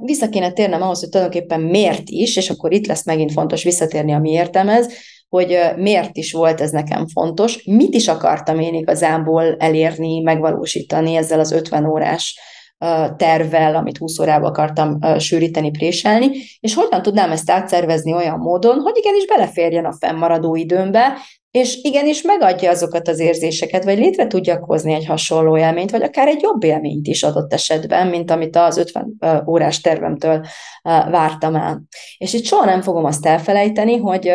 vissza 0.01 0.29
kéne 0.29 0.53
térnem 0.53 0.83
ahhoz, 0.83 1.01
hogy 1.01 1.09
tulajdonképpen 1.09 1.61
miért 1.61 2.09
is, 2.09 2.37
és 2.37 2.51
akkor 2.51 2.73
itt 2.73 2.87
lesz 2.87 3.05
megint 3.05 3.33
fontos 3.33 3.63
visszatérni 3.63 4.13
a 4.13 4.19
miértemhez, 4.19 4.95
hogy 5.29 5.59
miért 5.77 6.17
is 6.17 6.33
volt 6.33 6.61
ez 6.61 6.71
nekem 6.71 7.07
fontos, 7.07 7.65
mit 7.65 7.95
is 7.95 8.09
akartam 8.09 8.61
én 8.61 8.75
igazából 8.75 9.57
elérni, 9.59 10.21
megvalósítani 10.21 11.15
ezzel 11.15 11.41
az 11.41 11.53
50 11.53 11.87
órás 11.87 12.41
tervvel, 13.17 13.75
amit 13.75 13.99
20 13.99 14.19
órába 14.19 14.47
akartam 14.47 14.99
sűríteni, 15.19 15.71
préselni, 15.71 16.31
és 16.61 16.75
hogyan 16.75 17.03
tudnám 17.03 17.31
ezt 17.31 17.51
átszervezni 17.51 18.15
olyan 18.15 18.39
módon, 18.39 18.81
hogy 18.81 18.97
igenis 18.97 19.27
beleférjen 19.27 19.85
a 19.85 19.97
fennmaradó 20.01 20.55
időmbe, 20.55 21.17
és 21.53 21.79
igenis 21.83 22.23
megadja 22.23 22.71
azokat 22.71 23.09
az 23.09 23.19
érzéseket, 23.19 23.85
vagy 23.85 23.99
létre 23.99 24.27
tudjak 24.27 24.65
hozni 24.65 24.93
egy 24.93 25.07
hasonló 25.07 25.59
élményt, 25.59 25.91
vagy 25.91 26.03
akár 26.03 26.29
egy 26.29 26.43
jobb 26.43 26.65
élményt 26.65 27.07
is 27.07 27.23
adott 27.23 27.53
esetben, 27.53 28.07
mint 28.07 28.31
amit 28.31 28.57
az 28.57 28.77
50 28.77 29.19
órás 29.47 29.81
tervemtől 29.81 30.47
vártam 30.83 31.55
el. 31.55 31.83
És 32.19 32.33
itt 32.33 32.45
soha 32.45 32.65
nem 32.65 32.83
fogom 32.83 33.05
azt 33.05 33.27
elfelejteni, 33.27 33.97
hogy 33.97 34.33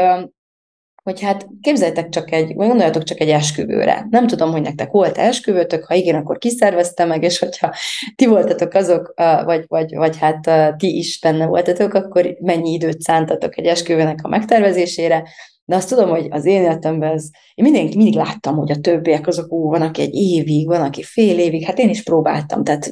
hogy 1.04 1.22
hát 1.22 1.48
képzeljétek 1.62 2.10
csak 2.10 2.32
egy, 2.32 2.56
vagy 2.56 2.68
gondoljatok 2.68 3.04
csak 3.04 3.20
egy 3.20 3.30
esküvőre. 3.30 4.08
Nem 4.10 4.28
tudom, 4.28 4.52
hogy 4.52 4.62
nektek 4.62 4.92
volt 4.92 5.18
esküvőtök, 5.18 5.86
ha 5.86 5.94
igen, 5.94 6.16
akkor 6.16 6.38
kiszervezte 6.38 7.06
meg, 7.06 7.24
és 7.24 7.40
hogyha 7.40 7.74
ti 8.16 8.26
voltatok 8.26 8.74
azok, 8.74 9.14
vagy, 9.46 9.64
vagy, 9.68 9.96
vagy 9.96 10.18
hát 10.18 10.50
ti 10.78 10.98
is 10.98 11.20
benne 11.20 11.46
voltatok, 11.46 11.94
akkor 11.94 12.36
mennyi 12.40 12.72
időt 12.72 13.02
szántatok 13.02 13.58
egy 13.58 13.66
esküvőnek 13.66 14.20
a 14.22 14.28
megtervezésére, 14.28 15.24
de 15.68 15.76
azt 15.76 15.90
tudom, 15.90 16.10
hogy 16.10 16.28
az 16.30 16.46
én 16.46 16.62
életemben 16.62 17.12
ez, 17.12 17.30
én 17.54 17.72
mindig, 17.72 17.96
mindig 17.96 18.16
láttam, 18.16 18.56
hogy 18.56 18.72
a 18.72 18.80
többiek 18.80 19.28
azok, 19.28 19.52
ó, 19.52 19.70
van, 19.70 19.82
aki 19.82 20.02
egy 20.02 20.14
évig, 20.14 20.68
van, 20.68 20.82
aki 20.82 21.04
fél 21.04 21.40
évig, 21.40 21.66
hát 21.66 21.80
én 21.80 21.90
is 21.90 22.04
próbáltam, 22.04 22.64
tehát 22.64 22.90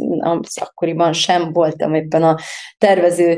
akkoriban 0.61 1.13
sem 1.13 1.53
voltam 1.53 1.93
éppen 1.93 2.23
a 2.23 2.37
tervező 2.77 3.37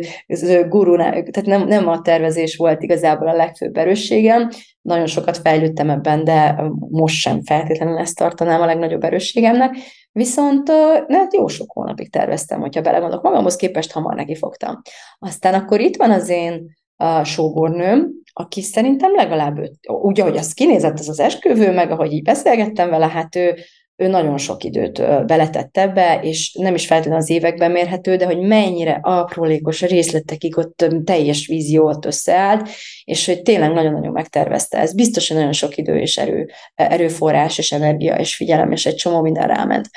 gurunál, 0.70 1.12
tehát 1.12 1.46
nem, 1.46 1.68
nem 1.68 1.88
a 1.88 2.02
tervezés 2.02 2.56
volt 2.56 2.82
igazából 2.82 3.28
a 3.28 3.36
legfőbb 3.36 3.78
erősségem, 3.78 4.50
nagyon 4.82 5.06
sokat 5.06 5.38
fejlődtem 5.38 5.90
ebben, 5.90 6.24
de 6.24 6.64
most 6.90 7.16
sem 7.16 7.44
feltétlenül 7.44 7.98
ezt 7.98 8.18
tartanám 8.18 8.62
a 8.62 8.66
legnagyobb 8.66 9.04
erősségemnek, 9.04 9.76
viszont 10.12 10.70
hát 11.08 11.34
jó 11.34 11.48
sok 11.48 11.72
hónapig 11.72 12.12
terveztem, 12.12 12.60
hogyha 12.60 12.82
belegondolok. 12.82 13.24
Magamhoz 13.24 13.56
képest, 13.56 13.92
hamar 13.92 14.16
neki 14.16 14.36
fogtam. 14.36 14.82
Aztán 15.20 15.54
akkor 15.54 15.80
itt 15.80 15.96
van 15.96 16.12
az 16.12 16.30
én 16.30 16.76
a 16.96 17.24
sógornőm, 17.24 18.10
aki 18.40 18.62
szerintem 18.62 19.16
legalább 19.16 19.58
őt, 19.58 19.74
úgy, 19.88 20.20
ahogy 20.20 20.38
az 20.38 20.54
kinézett 20.54 21.00
az 21.00 21.10
az 21.10 21.20
esküvő, 21.20 21.72
meg 21.74 21.92
ahogy 21.92 22.12
így 22.12 22.24
beszélgettem 22.24 22.90
vele, 22.90 23.08
hát 23.08 23.36
ő, 23.36 23.56
ő 23.96 24.08
nagyon 24.08 24.38
sok 24.38 24.64
időt 24.64 25.26
beletett 25.26 25.78
ebbe, 25.78 26.20
és 26.22 26.54
nem 26.54 26.76
is 26.76 26.86
feltétlenül 26.86 27.22
az 27.22 27.30
években 27.30 27.72
mérhető, 27.72 28.16
de 28.16 28.26
hogy 28.26 28.40
mennyire 28.40 29.00
aprólékos 29.02 29.82
részletekig 29.82 30.58
ott 30.58 30.86
teljes 31.04 31.48
vízió 31.48 31.88
ott 31.88 32.06
összeállt, 32.06 32.70
és 33.04 33.26
hogy 33.26 33.42
tényleg 33.42 33.74
nagyon-nagyon 33.74 34.12
megtervezte. 34.12 34.78
Ez 34.78 34.96
biztos, 34.96 35.28
hogy 35.28 35.38
nagyon 35.38 35.54
sok 35.54 35.78
idő 35.78 36.00
és 36.00 36.18
erő, 36.18 36.50
erőforrás 36.76 37.58
és 37.58 37.72
energia 37.72 38.16
és 38.16 38.36
figyelem, 38.36 38.72
és 38.72 38.86
egy 38.86 38.96
csomó 38.96 39.22
minden 39.22 39.48
ráment. 39.48 39.90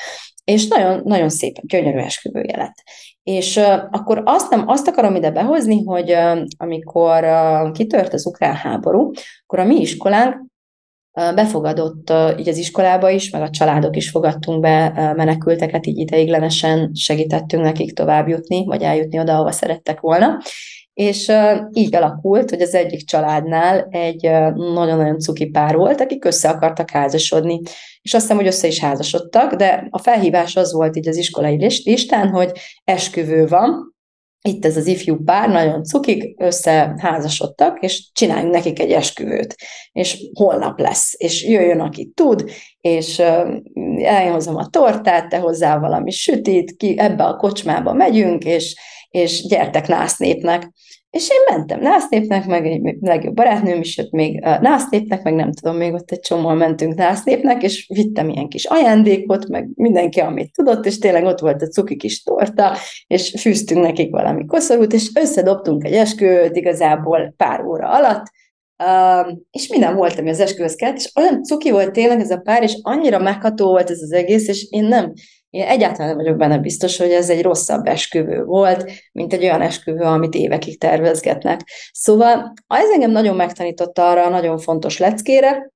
És 0.50 0.68
nagyon, 0.68 1.00
nagyon 1.04 1.28
szépen, 1.28 1.64
gyönyörű 1.66 1.98
esküvője 1.98 2.56
lett. 2.56 2.74
És 3.22 3.56
uh, 3.56 3.72
akkor 3.90 4.22
azt, 4.24 4.50
nem, 4.50 4.68
azt 4.68 4.88
akarom 4.88 5.14
ide 5.14 5.30
behozni, 5.30 5.84
hogy 5.84 6.12
uh, 6.12 6.40
amikor 6.56 7.24
uh, 7.24 7.72
kitört 7.72 8.12
az 8.12 8.26
ukrán 8.26 8.54
háború, 8.54 9.10
akkor 9.42 9.58
a 9.58 9.64
mi 9.64 9.80
iskolánk 9.80 10.48
befogadott 11.34 12.12
így 12.38 12.48
az 12.48 12.56
iskolába 12.56 13.10
is, 13.10 13.30
meg 13.30 13.42
a 13.42 13.50
családok 13.50 13.96
is 13.96 14.10
fogadtunk 14.10 14.60
be 14.60 14.92
menekülteket, 15.16 15.86
így 15.86 15.98
ideiglenesen 15.98 16.94
segítettünk 16.94 17.62
nekik 17.62 17.92
tovább 17.92 18.28
jutni, 18.28 18.64
vagy 18.64 18.82
eljutni 18.82 19.18
oda, 19.18 19.34
ahova 19.34 19.50
szerettek 19.50 20.00
volna. 20.00 20.38
És 20.92 21.32
így 21.72 21.94
alakult, 21.94 22.50
hogy 22.50 22.60
az 22.60 22.74
egyik 22.74 23.06
családnál 23.06 23.86
egy 23.90 24.22
nagyon-nagyon 24.54 25.18
cuki 25.18 25.46
pár 25.46 25.76
volt, 25.76 26.00
akik 26.00 26.24
össze 26.24 26.48
akartak 26.48 26.90
házasodni. 26.90 27.60
És 28.02 28.14
azt 28.14 28.22
hiszem, 28.22 28.36
hogy 28.36 28.46
össze 28.46 28.66
is 28.66 28.80
házasodtak, 28.80 29.54
de 29.54 29.86
a 29.90 29.98
felhívás 29.98 30.56
az 30.56 30.72
volt 30.72 30.96
így 30.96 31.08
az 31.08 31.16
iskolai 31.16 31.56
listán, 31.84 32.28
hogy 32.28 32.52
esküvő 32.84 33.46
van, 33.46 33.90
itt 34.42 34.64
ez 34.64 34.76
az 34.76 34.86
ifjú 34.86 35.24
pár, 35.24 35.48
nagyon 35.48 35.84
cukik, 35.84 36.42
összeházasodtak, 36.42 37.82
és 37.82 38.10
csináljunk 38.12 38.52
nekik 38.52 38.80
egy 38.80 38.90
esküvőt, 38.90 39.54
és 39.92 40.28
holnap 40.32 40.78
lesz, 40.78 41.14
és 41.16 41.44
jöjjön, 41.44 41.80
aki 41.80 42.12
tud, 42.14 42.50
és 42.80 43.18
elhozom 43.98 44.56
a 44.56 44.68
tortát, 44.68 45.28
te 45.28 45.38
hozzá 45.38 45.78
valami 45.78 46.10
sütit, 46.10 46.76
ki, 46.76 46.98
ebbe 46.98 47.24
a 47.24 47.36
kocsmába 47.36 47.92
megyünk, 47.92 48.44
és, 48.44 48.76
és 49.10 49.46
gyertek 49.46 49.88
násznépnek. 49.88 50.70
És 51.10 51.28
én 51.30 51.56
mentem 51.56 51.80
násznépnek, 51.80 52.46
meg 52.46 52.66
egy 52.66 52.96
legjobb 53.00 53.34
barátnőm 53.34 53.80
is 53.80 53.96
jött 53.96 54.10
még 54.10 54.40
násznépnek, 54.40 55.22
meg 55.22 55.34
nem 55.34 55.52
tudom, 55.52 55.76
még 55.76 55.92
ott 55.92 56.10
egy 56.10 56.20
csomóan 56.20 56.56
mentünk 56.56 56.94
násznépnek, 56.94 57.62
és 57.62 57.86
vittem 57.94 58.28
ilyen 58.28 58.48
kis 58.48 58.64
ajándékot, 58.64 59.48
meg 59.48 59.68
mindenki, 59.74 60.20
amit 60.20 60.52
tudott, 60.52 60.86
és 60.86 60.98
tényleg 60.98 61.24
ott 61.24 61.40
volt 61.40 61.62
a 61.62 61.66
cuki 61.68 61.96
kis 61.96 62.22
torta, 62.22 62.76
és 63.06 63.34
fűztünk 63.40 63.82
nekik 63.82 64.10
valami 64.10 64.46
koszorút, 64.46 64.92
és 64.92 65.10
összedobtunk 65.14 65.84
egy 65.84 65.94
esküvőt 65.94 66.56
igazából 66.56 67.34
pár 67.36 67.64
óra 67.64 67.88
alatt, 67.88 68.24
Uh, 68.84 69.38
és 69.50 69.68
minden 69.68 69.96
volt, 69.96 70.18
ami 70.18 70.30
az 70.30 70.40
esküvőhöz 70.40 70.74
kellett, 70.74 70.96
és 70.96 71.10
olyan 71.14 71.42
cuki 71.42 71.70
volt 71.70 71.92
tényleg 71.92 72.20
ez 72.20 72.30
a 72.30 72.38
pár, 72.38 72.62
és 72.62 72.78
annyira 72.82 73.18
megható 73.18 73.66
volt 73.66 73.90
ez 73.90 74.02
az 74.02 74.12
egész, 74.12 74.48
és 74.48 74.66
én 74.70 74.84
nem, 74.84 75.12
én 75.50 75.66
egyáltalán 75.66 76.08
nem 76.08 76.16
vagyok 76.16 76.36
benne 76.36 76.58
biztos, 76.58 76.96
hogy 76.96 77.10
ez 77.10 77.30
egy 77.30 77.42
rosszabb 77.42 77.86
esküvő 77.86 78.44
volt, 78.44 78.90
mint 79.12 79.32
egy 79.32 79.42
olyan 79.42 79.60
esküvő, 79.60 80.00
amit 80.00 80.34
évekig 80.34 80.78
tervezgetnek. 80.78 81.60
Szóval 81.92 82.52
ez 82.66 82.90
engem 82.92 83.10
nagyon 83.10 83.36
megtanította 83.36 84.10
arra 84.10 84.24
a 84.24 84.30
nagyon 84.30 84.58
fontos 84.58 84.98
leckére, 84.98 85.72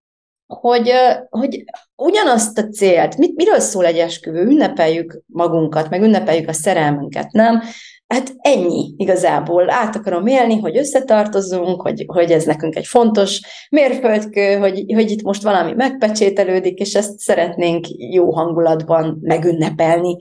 hogy, 0.46 0.92
hogy 1.28 1.64
ugyanazt 1.96 2.58
a 2.58 2.68
célt, 2.68 3.16
mit, 3.16 3.36
miről 3.36 3.60
szól 3.60 3.86
egy 3.86 3.98
esküvő, 3.98 4.44
ünnepeljük 4.44 5.22
magunkat, 5.26 5.90
meg 5.90 6.02
ünnepeljük 6.02 6.48
a 6.48 6.52
szerelmünket, 6.52 7.32
nem? 7.32 7.62
Hát 8.06 8.34
ennyi 8.38 8.94
igazából. 8.96 9.70
Át 9.70 9.96
akarom 9.96 10.26
élni, 10.26 10.58
hogy 10.58 10.76
összetartozunk, 10.76 11.82
hogy, 11.82 12.04
hogy 12.06 12.30
ez 12.30 12.44
nekünk 12.44 12.76
egy 12.76 12.86
fontos 12.86 13.40
mérföldkő, 13.70 14.54
hogy, 14.56 14.84
hogy 14.94 15.10
itt 15.10 15.22
most 15.22 15.42
valami 15.42 15.72
megpecsételődik, 15.72 16.78
és 16.78 16.94
ezt 16.94 17.18
szeretnénk 17.18 17.84
jó 18.12 18.32
hangulatban 18.32 19.18
megünnepelni. 19.20 20.16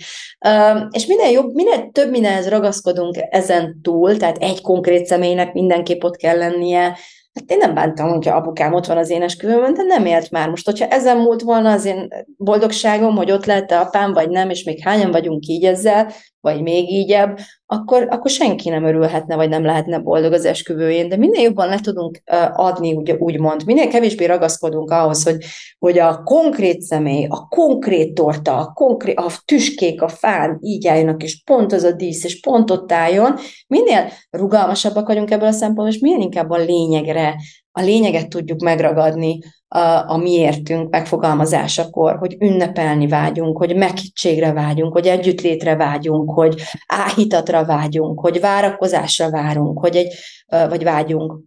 És 0.90 1.06
minél 1.06 1.32
jobb, 1.32 1.54
minél 1.54 1.90
több 1.92 2.10
mindenhez 2.10 2.50
ragaszkodunk 2.50 3.16
ezen 3.30 3.80
túl, 3.82 4.18
tehát 4.18 4.38
egy 4.38 4.62
konkrét 4.62 5.06
személynek 5.06 5.54
mindenképp 5.54 6.04
ott 6.04 6.16
kell 6.16 6.38
lennie, 6.38 6.98
Hát 7.34 7.52
én 7.52 7.58
nem 7.58 7.74
bántam, 7.74 8.10
hogyha 8.10 8.36
apukám 8.36 8.74
ott 8.74 8.86
van 8.86 8.98
az 8.98 9.10
énesküvőmön, 9.10 9.74
de 9.74 9.84
nem 9.84 10.06
élt 10.06 10.32
már. 10.32 10.50
Most, 10.50 10.66
hogyha 10.66 10.88
ezen 10.88 11.18
múlt 11.18 11.42
volna 11.42 11.72
az 11.72 11.86
én 11.86 12.08
boldogságom, 12.38 13.16
hogy 13.16 13.32
ott 13.32 13.46
lehet 13.46 13.72
apám, 13.72 14.14
vagy 14.14 14.30
nem, 14.30 14.50
és 14.50 14.64
még 14.64 14.80
hányan 14.84 15.12
vagyunk 15.12 15.46
így 15.46 15.64
ezzel, 15.64 16.12
vagy 16.44 16.62
még 16.62 16.92
ígyebb, 16.92 17.40
akkor, 17.66 18.08
akkor 18.10 18.32
senki 18.32 18.70
nem 18.70 18.84
örülhetne, 18.84 19.36
vagy 19.36 19.50
nem 19.50 19.66
lehetne 19.66 20.00
boldog 20.00 20.34
az 20.34 20.46
esküvőjén, 20.46 21.10
de 21.10 21.18
minél 21.18 21.42
jobban 21.42 21.68
le 21.68 21.80
tudunk 21.80 22.22
adni, 22.54 22.94
ugye, 22.94 23.16
úgymond, 23.18 23.66
minél 23.66 23.88
kevésbé 23.88 24.26
ragaszkodunk 24.26 24.92
ahhoz, 24.92 25.24
hogy, 25.24 25.46
hogy 25.80 26.00
a 26.00 26.24
konkrét 26.24 26.82
személy, 26.82 27.26
a 27.30 27.48
konkrét 27.48 28.14
torta, 28.14 28.58
a, 28.58 28.72
konkrét, 28.74 29.18
a 29.18 29.32
tüskék 29.46 30.02
a 30.02 30.08
fán 30.08 30.58
így 30.62 30.88
álljanak, 30.88 31.24
és 31.24 31.44
pont 31.44 31.74
az 31.74 31.84
a 31.84 31.92
dísz, 31.92 32.24
és 32.24 32.40
pont 32.40 32.72
ott 32.72 32.92
álljon, 32.92 33.36
minél 33.68 34.10
rugalmasabbak 34.30 35.08
vagyunk 35.08 35.32
ebből 35.32 35.48
a 35.48 35.52
szempontból, 35.52 35.88
és 35.88 36.00
minél 36.00 36.20
inkább 36.20 36.50
a 36.50 36.58
lényegre, 36.58 37.36
a 37.72 37.82
lényeget 37.82 38.30
tudjuk 38.30 38.62
megragadni, 38.62 39.40
a, 39.74 40.12
a 40.12 40.18
miértünk 40.18 40.90
megfogalmazásakor, 40.90 42.16
hogy 42.16 42.36
ünnepelni 42.40 43.08
vágyunk, 43.08 43.58
hogy 43.58 43.76
meghittségre 43.76 44.52
vágyunk, 44.52 44.94
hogy 44.94 45.08
együttlétre 45.08 45.76
vágyunk, 45.76 46.32
hogy 46.32 46.62
áhítatra 46.88 47.66
vágyunk, 47.66 48.20
hogy 48.20 48.40
várakozásra 48.40 49.30
várunk, 49.30 49.80
hogy 49.80 49.96
egy, 49.96 50.14
vagy 50.48 50.84
vágyunk. 50.84 51.40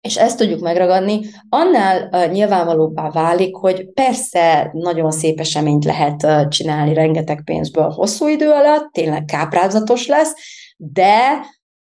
És 0.00 0.16
ezt 0.16 0.38
tudjuk 0.38 0.60
megragadni, 0.60 1.20
annál 1.48 2.08
uh, 2.12 2.32
nyilvánvalóbbá 2.32 3.10
válik, 3.10 3.54
hogy 3.56 3.92
persze 3.92 4.70
nagyon 4.72 5.10
szép 5.10 5.40
eseményt 5.40 5.84
lehet 5.84 6.48
csinálni 6.48 6.94
rengeteg 6.94 7.42
pénzből 7.44 7.88
hosszú 7.88 8.28
idő 8.28 8.50
alatt, 8.50 8.92
tényleg 8.92 9.24
káprázatos 9.24 10.06
lesz, 10.06 10.34
de 10.76 11.44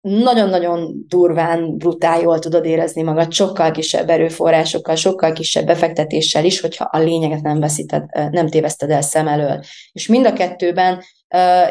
nagyon-nagyon 0.02 1.06
durván, 1.08 1.78
brutál 1.78 2.22
jól 2.22 2.40
tudod 2.40 2.66
érezni 2.66 3.02
magad, 3.02 3.34
sokkal 3.34 3.72
kisebb 3.72 4.10
erőforrásokkal, 4.10 4.96
sokkal 4.96 5.34
kisebb 5.34 5.66
befektetéssel 5.66 6.46
is, 6.46 6.60
hogyha 6.60 6.90
a 6.92 7.00
lényeget 7.00 7.42
nem 7.42 7.60
veszíted, 7.60 8.04
nem 8.32 8.48
téveszted 8.48 8.90
el 8.90 9.02
szem 9.02 9.28
elől. 9.28 9.60
És 9.92 10.08
mind 10.08 10.26
a 10.26 10.34
kettőben, 10.34 11.02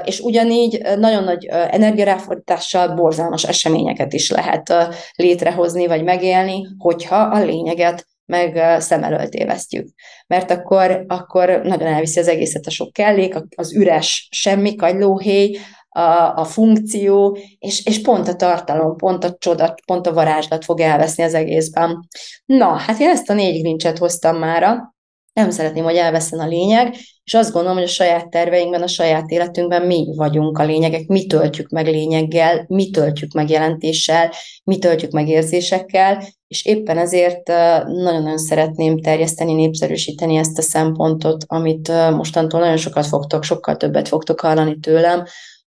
és 0.05 0.20
ugyanígy 0.20 0.81
nagyon 0.99 1.24
nagy 1.24 1.45
energiaráfordítással 1.51 2.95
borzalmas 2.95 3.45
eseményeket 3.45 4.12
is 4.12 4.31
lehet 4.31 4.74
létrehozni, 5.14 5.87
vagy 5.87 6.05
megélni, 6.05 6.66
hogyha 6.78 7.16
a 7.16 7.45
lényeget 7.45 8.09
meg 8.26 8.81
szem 8.81 9.05
elől 9.05 9.28
tévesztjük. 9.28 9.89
Mert 10.26 10.51
akkor, 10.51 11.05
akkor 11.07 11.61
nagyon 11.64 11.87
elviszi 11.87 12.20
az 12.20 12.28
egészet 12.28 12.66
a 12.66 12.70
sok 12.70 12.93
kellék, 12.93 13.35
az 13.57 13.74
üres 13.74 14.28
semmi, 14.31 14.74
kagylóhéj, 14.74 15.59
a, 15.91 16.36
a 16.36 16.45
funkció, 16.45 17.38
és, 17.59 17.86
és 17.86 18.01
pont 18.01 18.28
a 18.28 18.36
tartalom, 18.36 18.97
pont 18.97 19.24
a 19.24 19.36
csoda, 19.38 19.74
pont 19.86 20.07
a 20.07 20.12
varázslat 20.12 20.64
fog 20.64 20.80
elveszni 20.80 21.22
az 21.22 21.34
egészben. 21.34 22.09
Na, 22.45 22.68
hát 22.68 22.99
én 22.99 23.09
ezt 23.09 23.30
a 23.30 23.34
négy 23.34 23.61
grincset 23.61 23.99
hoztam 23.99 24.36
mára, 24.36 24.95
nem 25.32 25.51
szeretném, 25.51 25.84
hogy 25.84 25.97
elveszen 25.97 26.38
a 26.38 26.47
lényeg, 26.47 26.95
és 27.24 27.34
azt 27.34 27.53
gondolom, 27.53 27.76
hogy 27.76 27.86
a 27.86 27.91
saját 27.91 28.30
terveinkben, 28.30 28.82
a 28.82 28.86
saját 28.86 29.30
életünkben 29.30 29.86
mi 29.86 30.12
vagyunk 30.16 30.59
a 30.59 30.64
lényegek, 30.64 31.07
mi 31.07 31.26
töltjük 31.26 31.68
meg 31.68 31.86
lényeggel, 31.86 32.64
mi 32.68 32.91
töltjük 32.91 33.32
meg 33.32 33.51
jelentéssel, 33.51 34.32
mi 34.64 34.78
töltjük 34.78 35.11
meg 35.11 35.28
érzésekkel, 35.28 36.22
és 36.49 36.64
éppen 36.64 36.99
ezért 36.99 37.49
nagyon-nagyon 37.86 38.38
szeretném 38.38 39.01
terjeszteni, 39.01 39.53
népszerűsíteni 39.53 40.36
ezt 40.36 40.59
a 40.59 40.62
szempontot, 40.62 41.45
amit 41.47 41.88
mostantól 42.11 42.61
nagyon 42.61 42.76
sokat 42.76 43.07
fogtok, 43.07 43.43
sokkal 43.43 43.76
többet 43.76 44.09
fogtok 44.09 44.41
hallani 44.41 44.78
tőlem, 44.78 45.24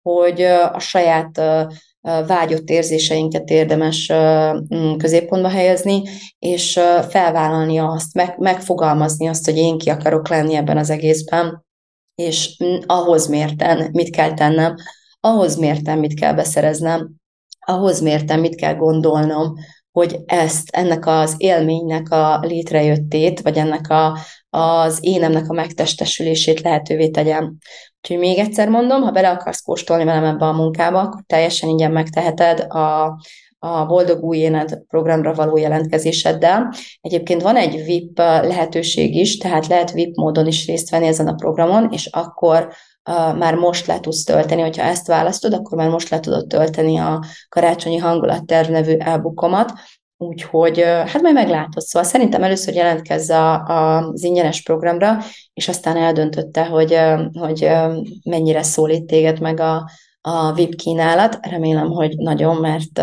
hogy 0.08 0.42
a 0.42 0.80
saját 0.80 1.42
vágyott 2.28 2.70
érzéseinket 2.70 3.50
érdemes 3.50 4.12
középpontba 4.98 5.48
helyezni, 5.48 6.02
és 6.40 6.80
felvállalni 7.10 7.78
azt, 7.78 8.14
meg, 8.14 8.36
megfogalmazni 8.38 9.28
azt, 9.28 9.46
hogy 9.46 9.58
én 9.58 9.78
ki 9.78 9.90
akarok 9.90 10.28
lenni 10.28 10.56
ebben 10.56 10.78
az 10.78 10.90
egészben, 10.90 11.66
és 12.16 12.64
ahhoz 12.86 13.28
mérten 13.28 13.90
mit 13.92 14.10
kell 14.10 14.34
tennem, 14.34 14.76
ahhoz 15.20 15.56
mérten 15.56 15.98
mit 15.98 16.20
kell 16.20 16.34
beszereznem, 16.34 17.10
ahhoz 17.66 18.02
mérten 18.02 18.40
mit 18.40 18.56
kell 18.56 18.76
gondolnom, 18.76 19.54
hogy 19.92 20.20
ezt, 20.26 20.70
ennek 20.72 21.06
az 21.06 21.36
élménynek 21.38 22.10
a 22.10 22.40
létrejöttét, 22.40 23.42
vagy 23.42 23.58
ennek 23.58 23.90
a, 23.90 24.18
az 24.58 25.00
énemnek 25.02 25.50
a 25.50 25.54
megtestesülését 25.54 26.62
lehetővé 26.62 27.10
tegyem. 27.10 27.58
Úgyhogy 28.02 28.18
még 28.18 28.38
egyszer 28.38 28.70
mondom, 28.70 29.02
ha 29.02 29.12
bele 29.12 29.30
akarsz 29.30 29.62
kóstolni 29.62 30.04
velem 30.04 30.24
ebbe 30.24 30.46
a 30.46 30.52
munkába, 30.54 31.00
akkor 31.00 31.22
teljesen 31.26 31.70
ingyen 31.70 31.92
megteheted 31.92 32.60
a, 32.60 33.18
a 33.60 33.86
Boldog 33.86 34.24
Új 34.24 34.38
Éned 34.38 34.84
programra 34.88 35.34
való 35.34 35.58
jelentkezéseddel. 35.58 36.74
Egyébként 37.02 37.42
van 37.42 37.56
egy 37.56 37.84
VIP 37.86 38.18
lehetőség 38.18 39.16
is, 39.16 39.38
tehát 39.38 39.68
lehet 39.68 39.92
VIP 39.92 40.16
módon 40.16 40.48
is 40.48 40.68
részt 40.68 40.90
venni 40.90 41.08
ezen 41.08 41.28
a 41.28 41.36
programon, 41.36 41.92
és 41.92 42.06
akkor 42.06 42.74
uh, 43.10 43.38
már 43.38 43.56
most 43.56 43.86
le 43.86 44.00
tudsz 44.00 44.24
tölteni, 44.24 44.62
hogyha 44.62 44.84
ezt 44.84 45.08
választod, 45.08 45.54
akkor 45.54 45.78
már 45.78 45.90
most 45.90 46.10
le 46.10 46.20
tudod 46.20 46.48
tölteni 46.48 46.98
a 46.98 47.24
karácsonyi 47.50 47.98
hangulatterv 47.98 48.70
nevű 48.70 48.98
elbukomat, 48.98 49.72
Úgyhogy 50.18 50.82
hát 50.82 51.22
majd 51.22 51.34
meglátod. 51.34 51.84
Szóval 51.84 52.10
szerintem 52.10 52.44
először 52.44 52.74
jelentkezz 52.74 53.30
a, 53.30 53.54
a, 53.54 54.08
az 54.08 54.24
ingyenes 54.24 54.64
programra, 54.64 55.18
és 55.54 55.68
aztán 55.68 55.98
eldöntötte, 55.98 56.66
hogy, 56.66 57.00
hogy 57.40 57.70
mennyire 58.24 58.64
szólít 58.64 59.06
téged 59.06 59.40
meg 59.40 59.60
a, 59.60 59.90
a 60.22 60.54
VIP 60.54 60.76
kínálat. 60.76 61.38
Remélem, 61.42 61.88
hogy 61.88 62.16
nagyon, 62.18 62.56
mert 62.56 63.02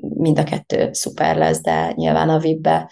mind 0.00 0.38
a 0.38 0.44
kettő 0.44 0.88
szuper 0.92 1.36
lesz, 1.36 1.60
de 1.60 1.92
nyilván 1.94 2.28
a 2.28 2.38
VIP-be 2.38 2.90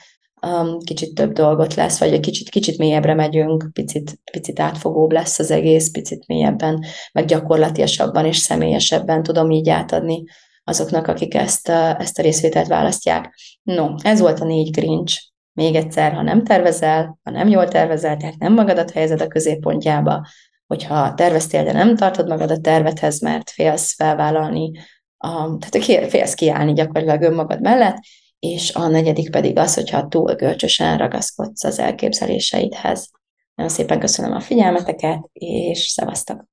kicsit 0.84 1.14
több 1.14 1.32
dolgot 1.32 1.74
lesz, 1.74 1.98
vagy 1.98 2.12
egy 2.12 2.20
kicsit, 2.20 2.48
kicsit 2.48 2.78
mélyebbre 2.78 3.14
megyünk, 3.14 3.70
picit, 3.72 4.20
picit 4.32 4.60
átfogóbb 4.60 5.12
lesz 5.12 5.38
az 5.38 5.50
egész, 5.50 5.90
picit 5.90 6.26
mélyebben, 6.26 6.84
meg 7.12 7.24
gyakorlatiasabban 7.24 8.24
és 8.24 8.36
személyesebben 8.36 9.22
tudom 9.22 9.50
így 9.50 9.68
átadni 9.68 10.24
azoknak, 10.68 11.06
akik 11.06 11.34
ezt, 11.34 11.68
ezt 11.68 12.18
a 12.18 12.22
részvételt 12.22 12.66
választják. 12.66 13.34
No, 13.62 13.94
ez 14.02 14.20
volt 14.20 14.40
a 14.40 14.44
négy 14.44 14.70
grincs. 14.70 15.14
még 15.52 15.74
egyszer, 15.74 16.12
ha 16.12 16.22
nem 16.22 16.44
tervezel, 16.44 17.18
ha 17.22 17.30
nem 17.30 17.48
jól 17.48 17.68
tervezel, 17.68 18.16
tehát 18.16 18.38
nem 18.38 18.52
magadat 18.52 18.90
helyezed 18.90 19.20
a 19.20 19.26
középpontjába, 19.26 20.26
hogyha 20.66 21.14
terveztél, 21.14 21.64
de 21.64 21.72
nem 21.72 21.96
tartod 21.96 22.28
magad 22.28 22.50
a 22.50 22.60
tervethez, 22.60 23.20
mert 23.20 23.50
félsz 23.50 23.94
felvállalni, 23.94 24.70
a, 25.16 25.58
tehát 25.58 26.08
félsz 26.10 26.34
kiállni 26.34 26.72
gyakorlatilag 26.72 27.22
önmagad 27.22 27.60
mellett, 27.60 27.96
és 28.38 28.74
a 28.74 28.88
negyedik 28.88 29.30
pedig 29.30 29.58
az, 29.58 29.74
hogyha 29.74 30.08
túl 30.08 30.34
görcsösen 30.34 30.98
ragaszkodsz 30.98 31.64
az 31.64 31.78
elképzeléseidhez. 31.78 33.10
Nagyon 33.54 33.72
szépen 33.72 34.00
köszönöm 34.00 34.32
a 34.32 34.40
figyelmeteket, 34.40 35.20
és 35.32 35.78
szevasztok! 35.78 36.44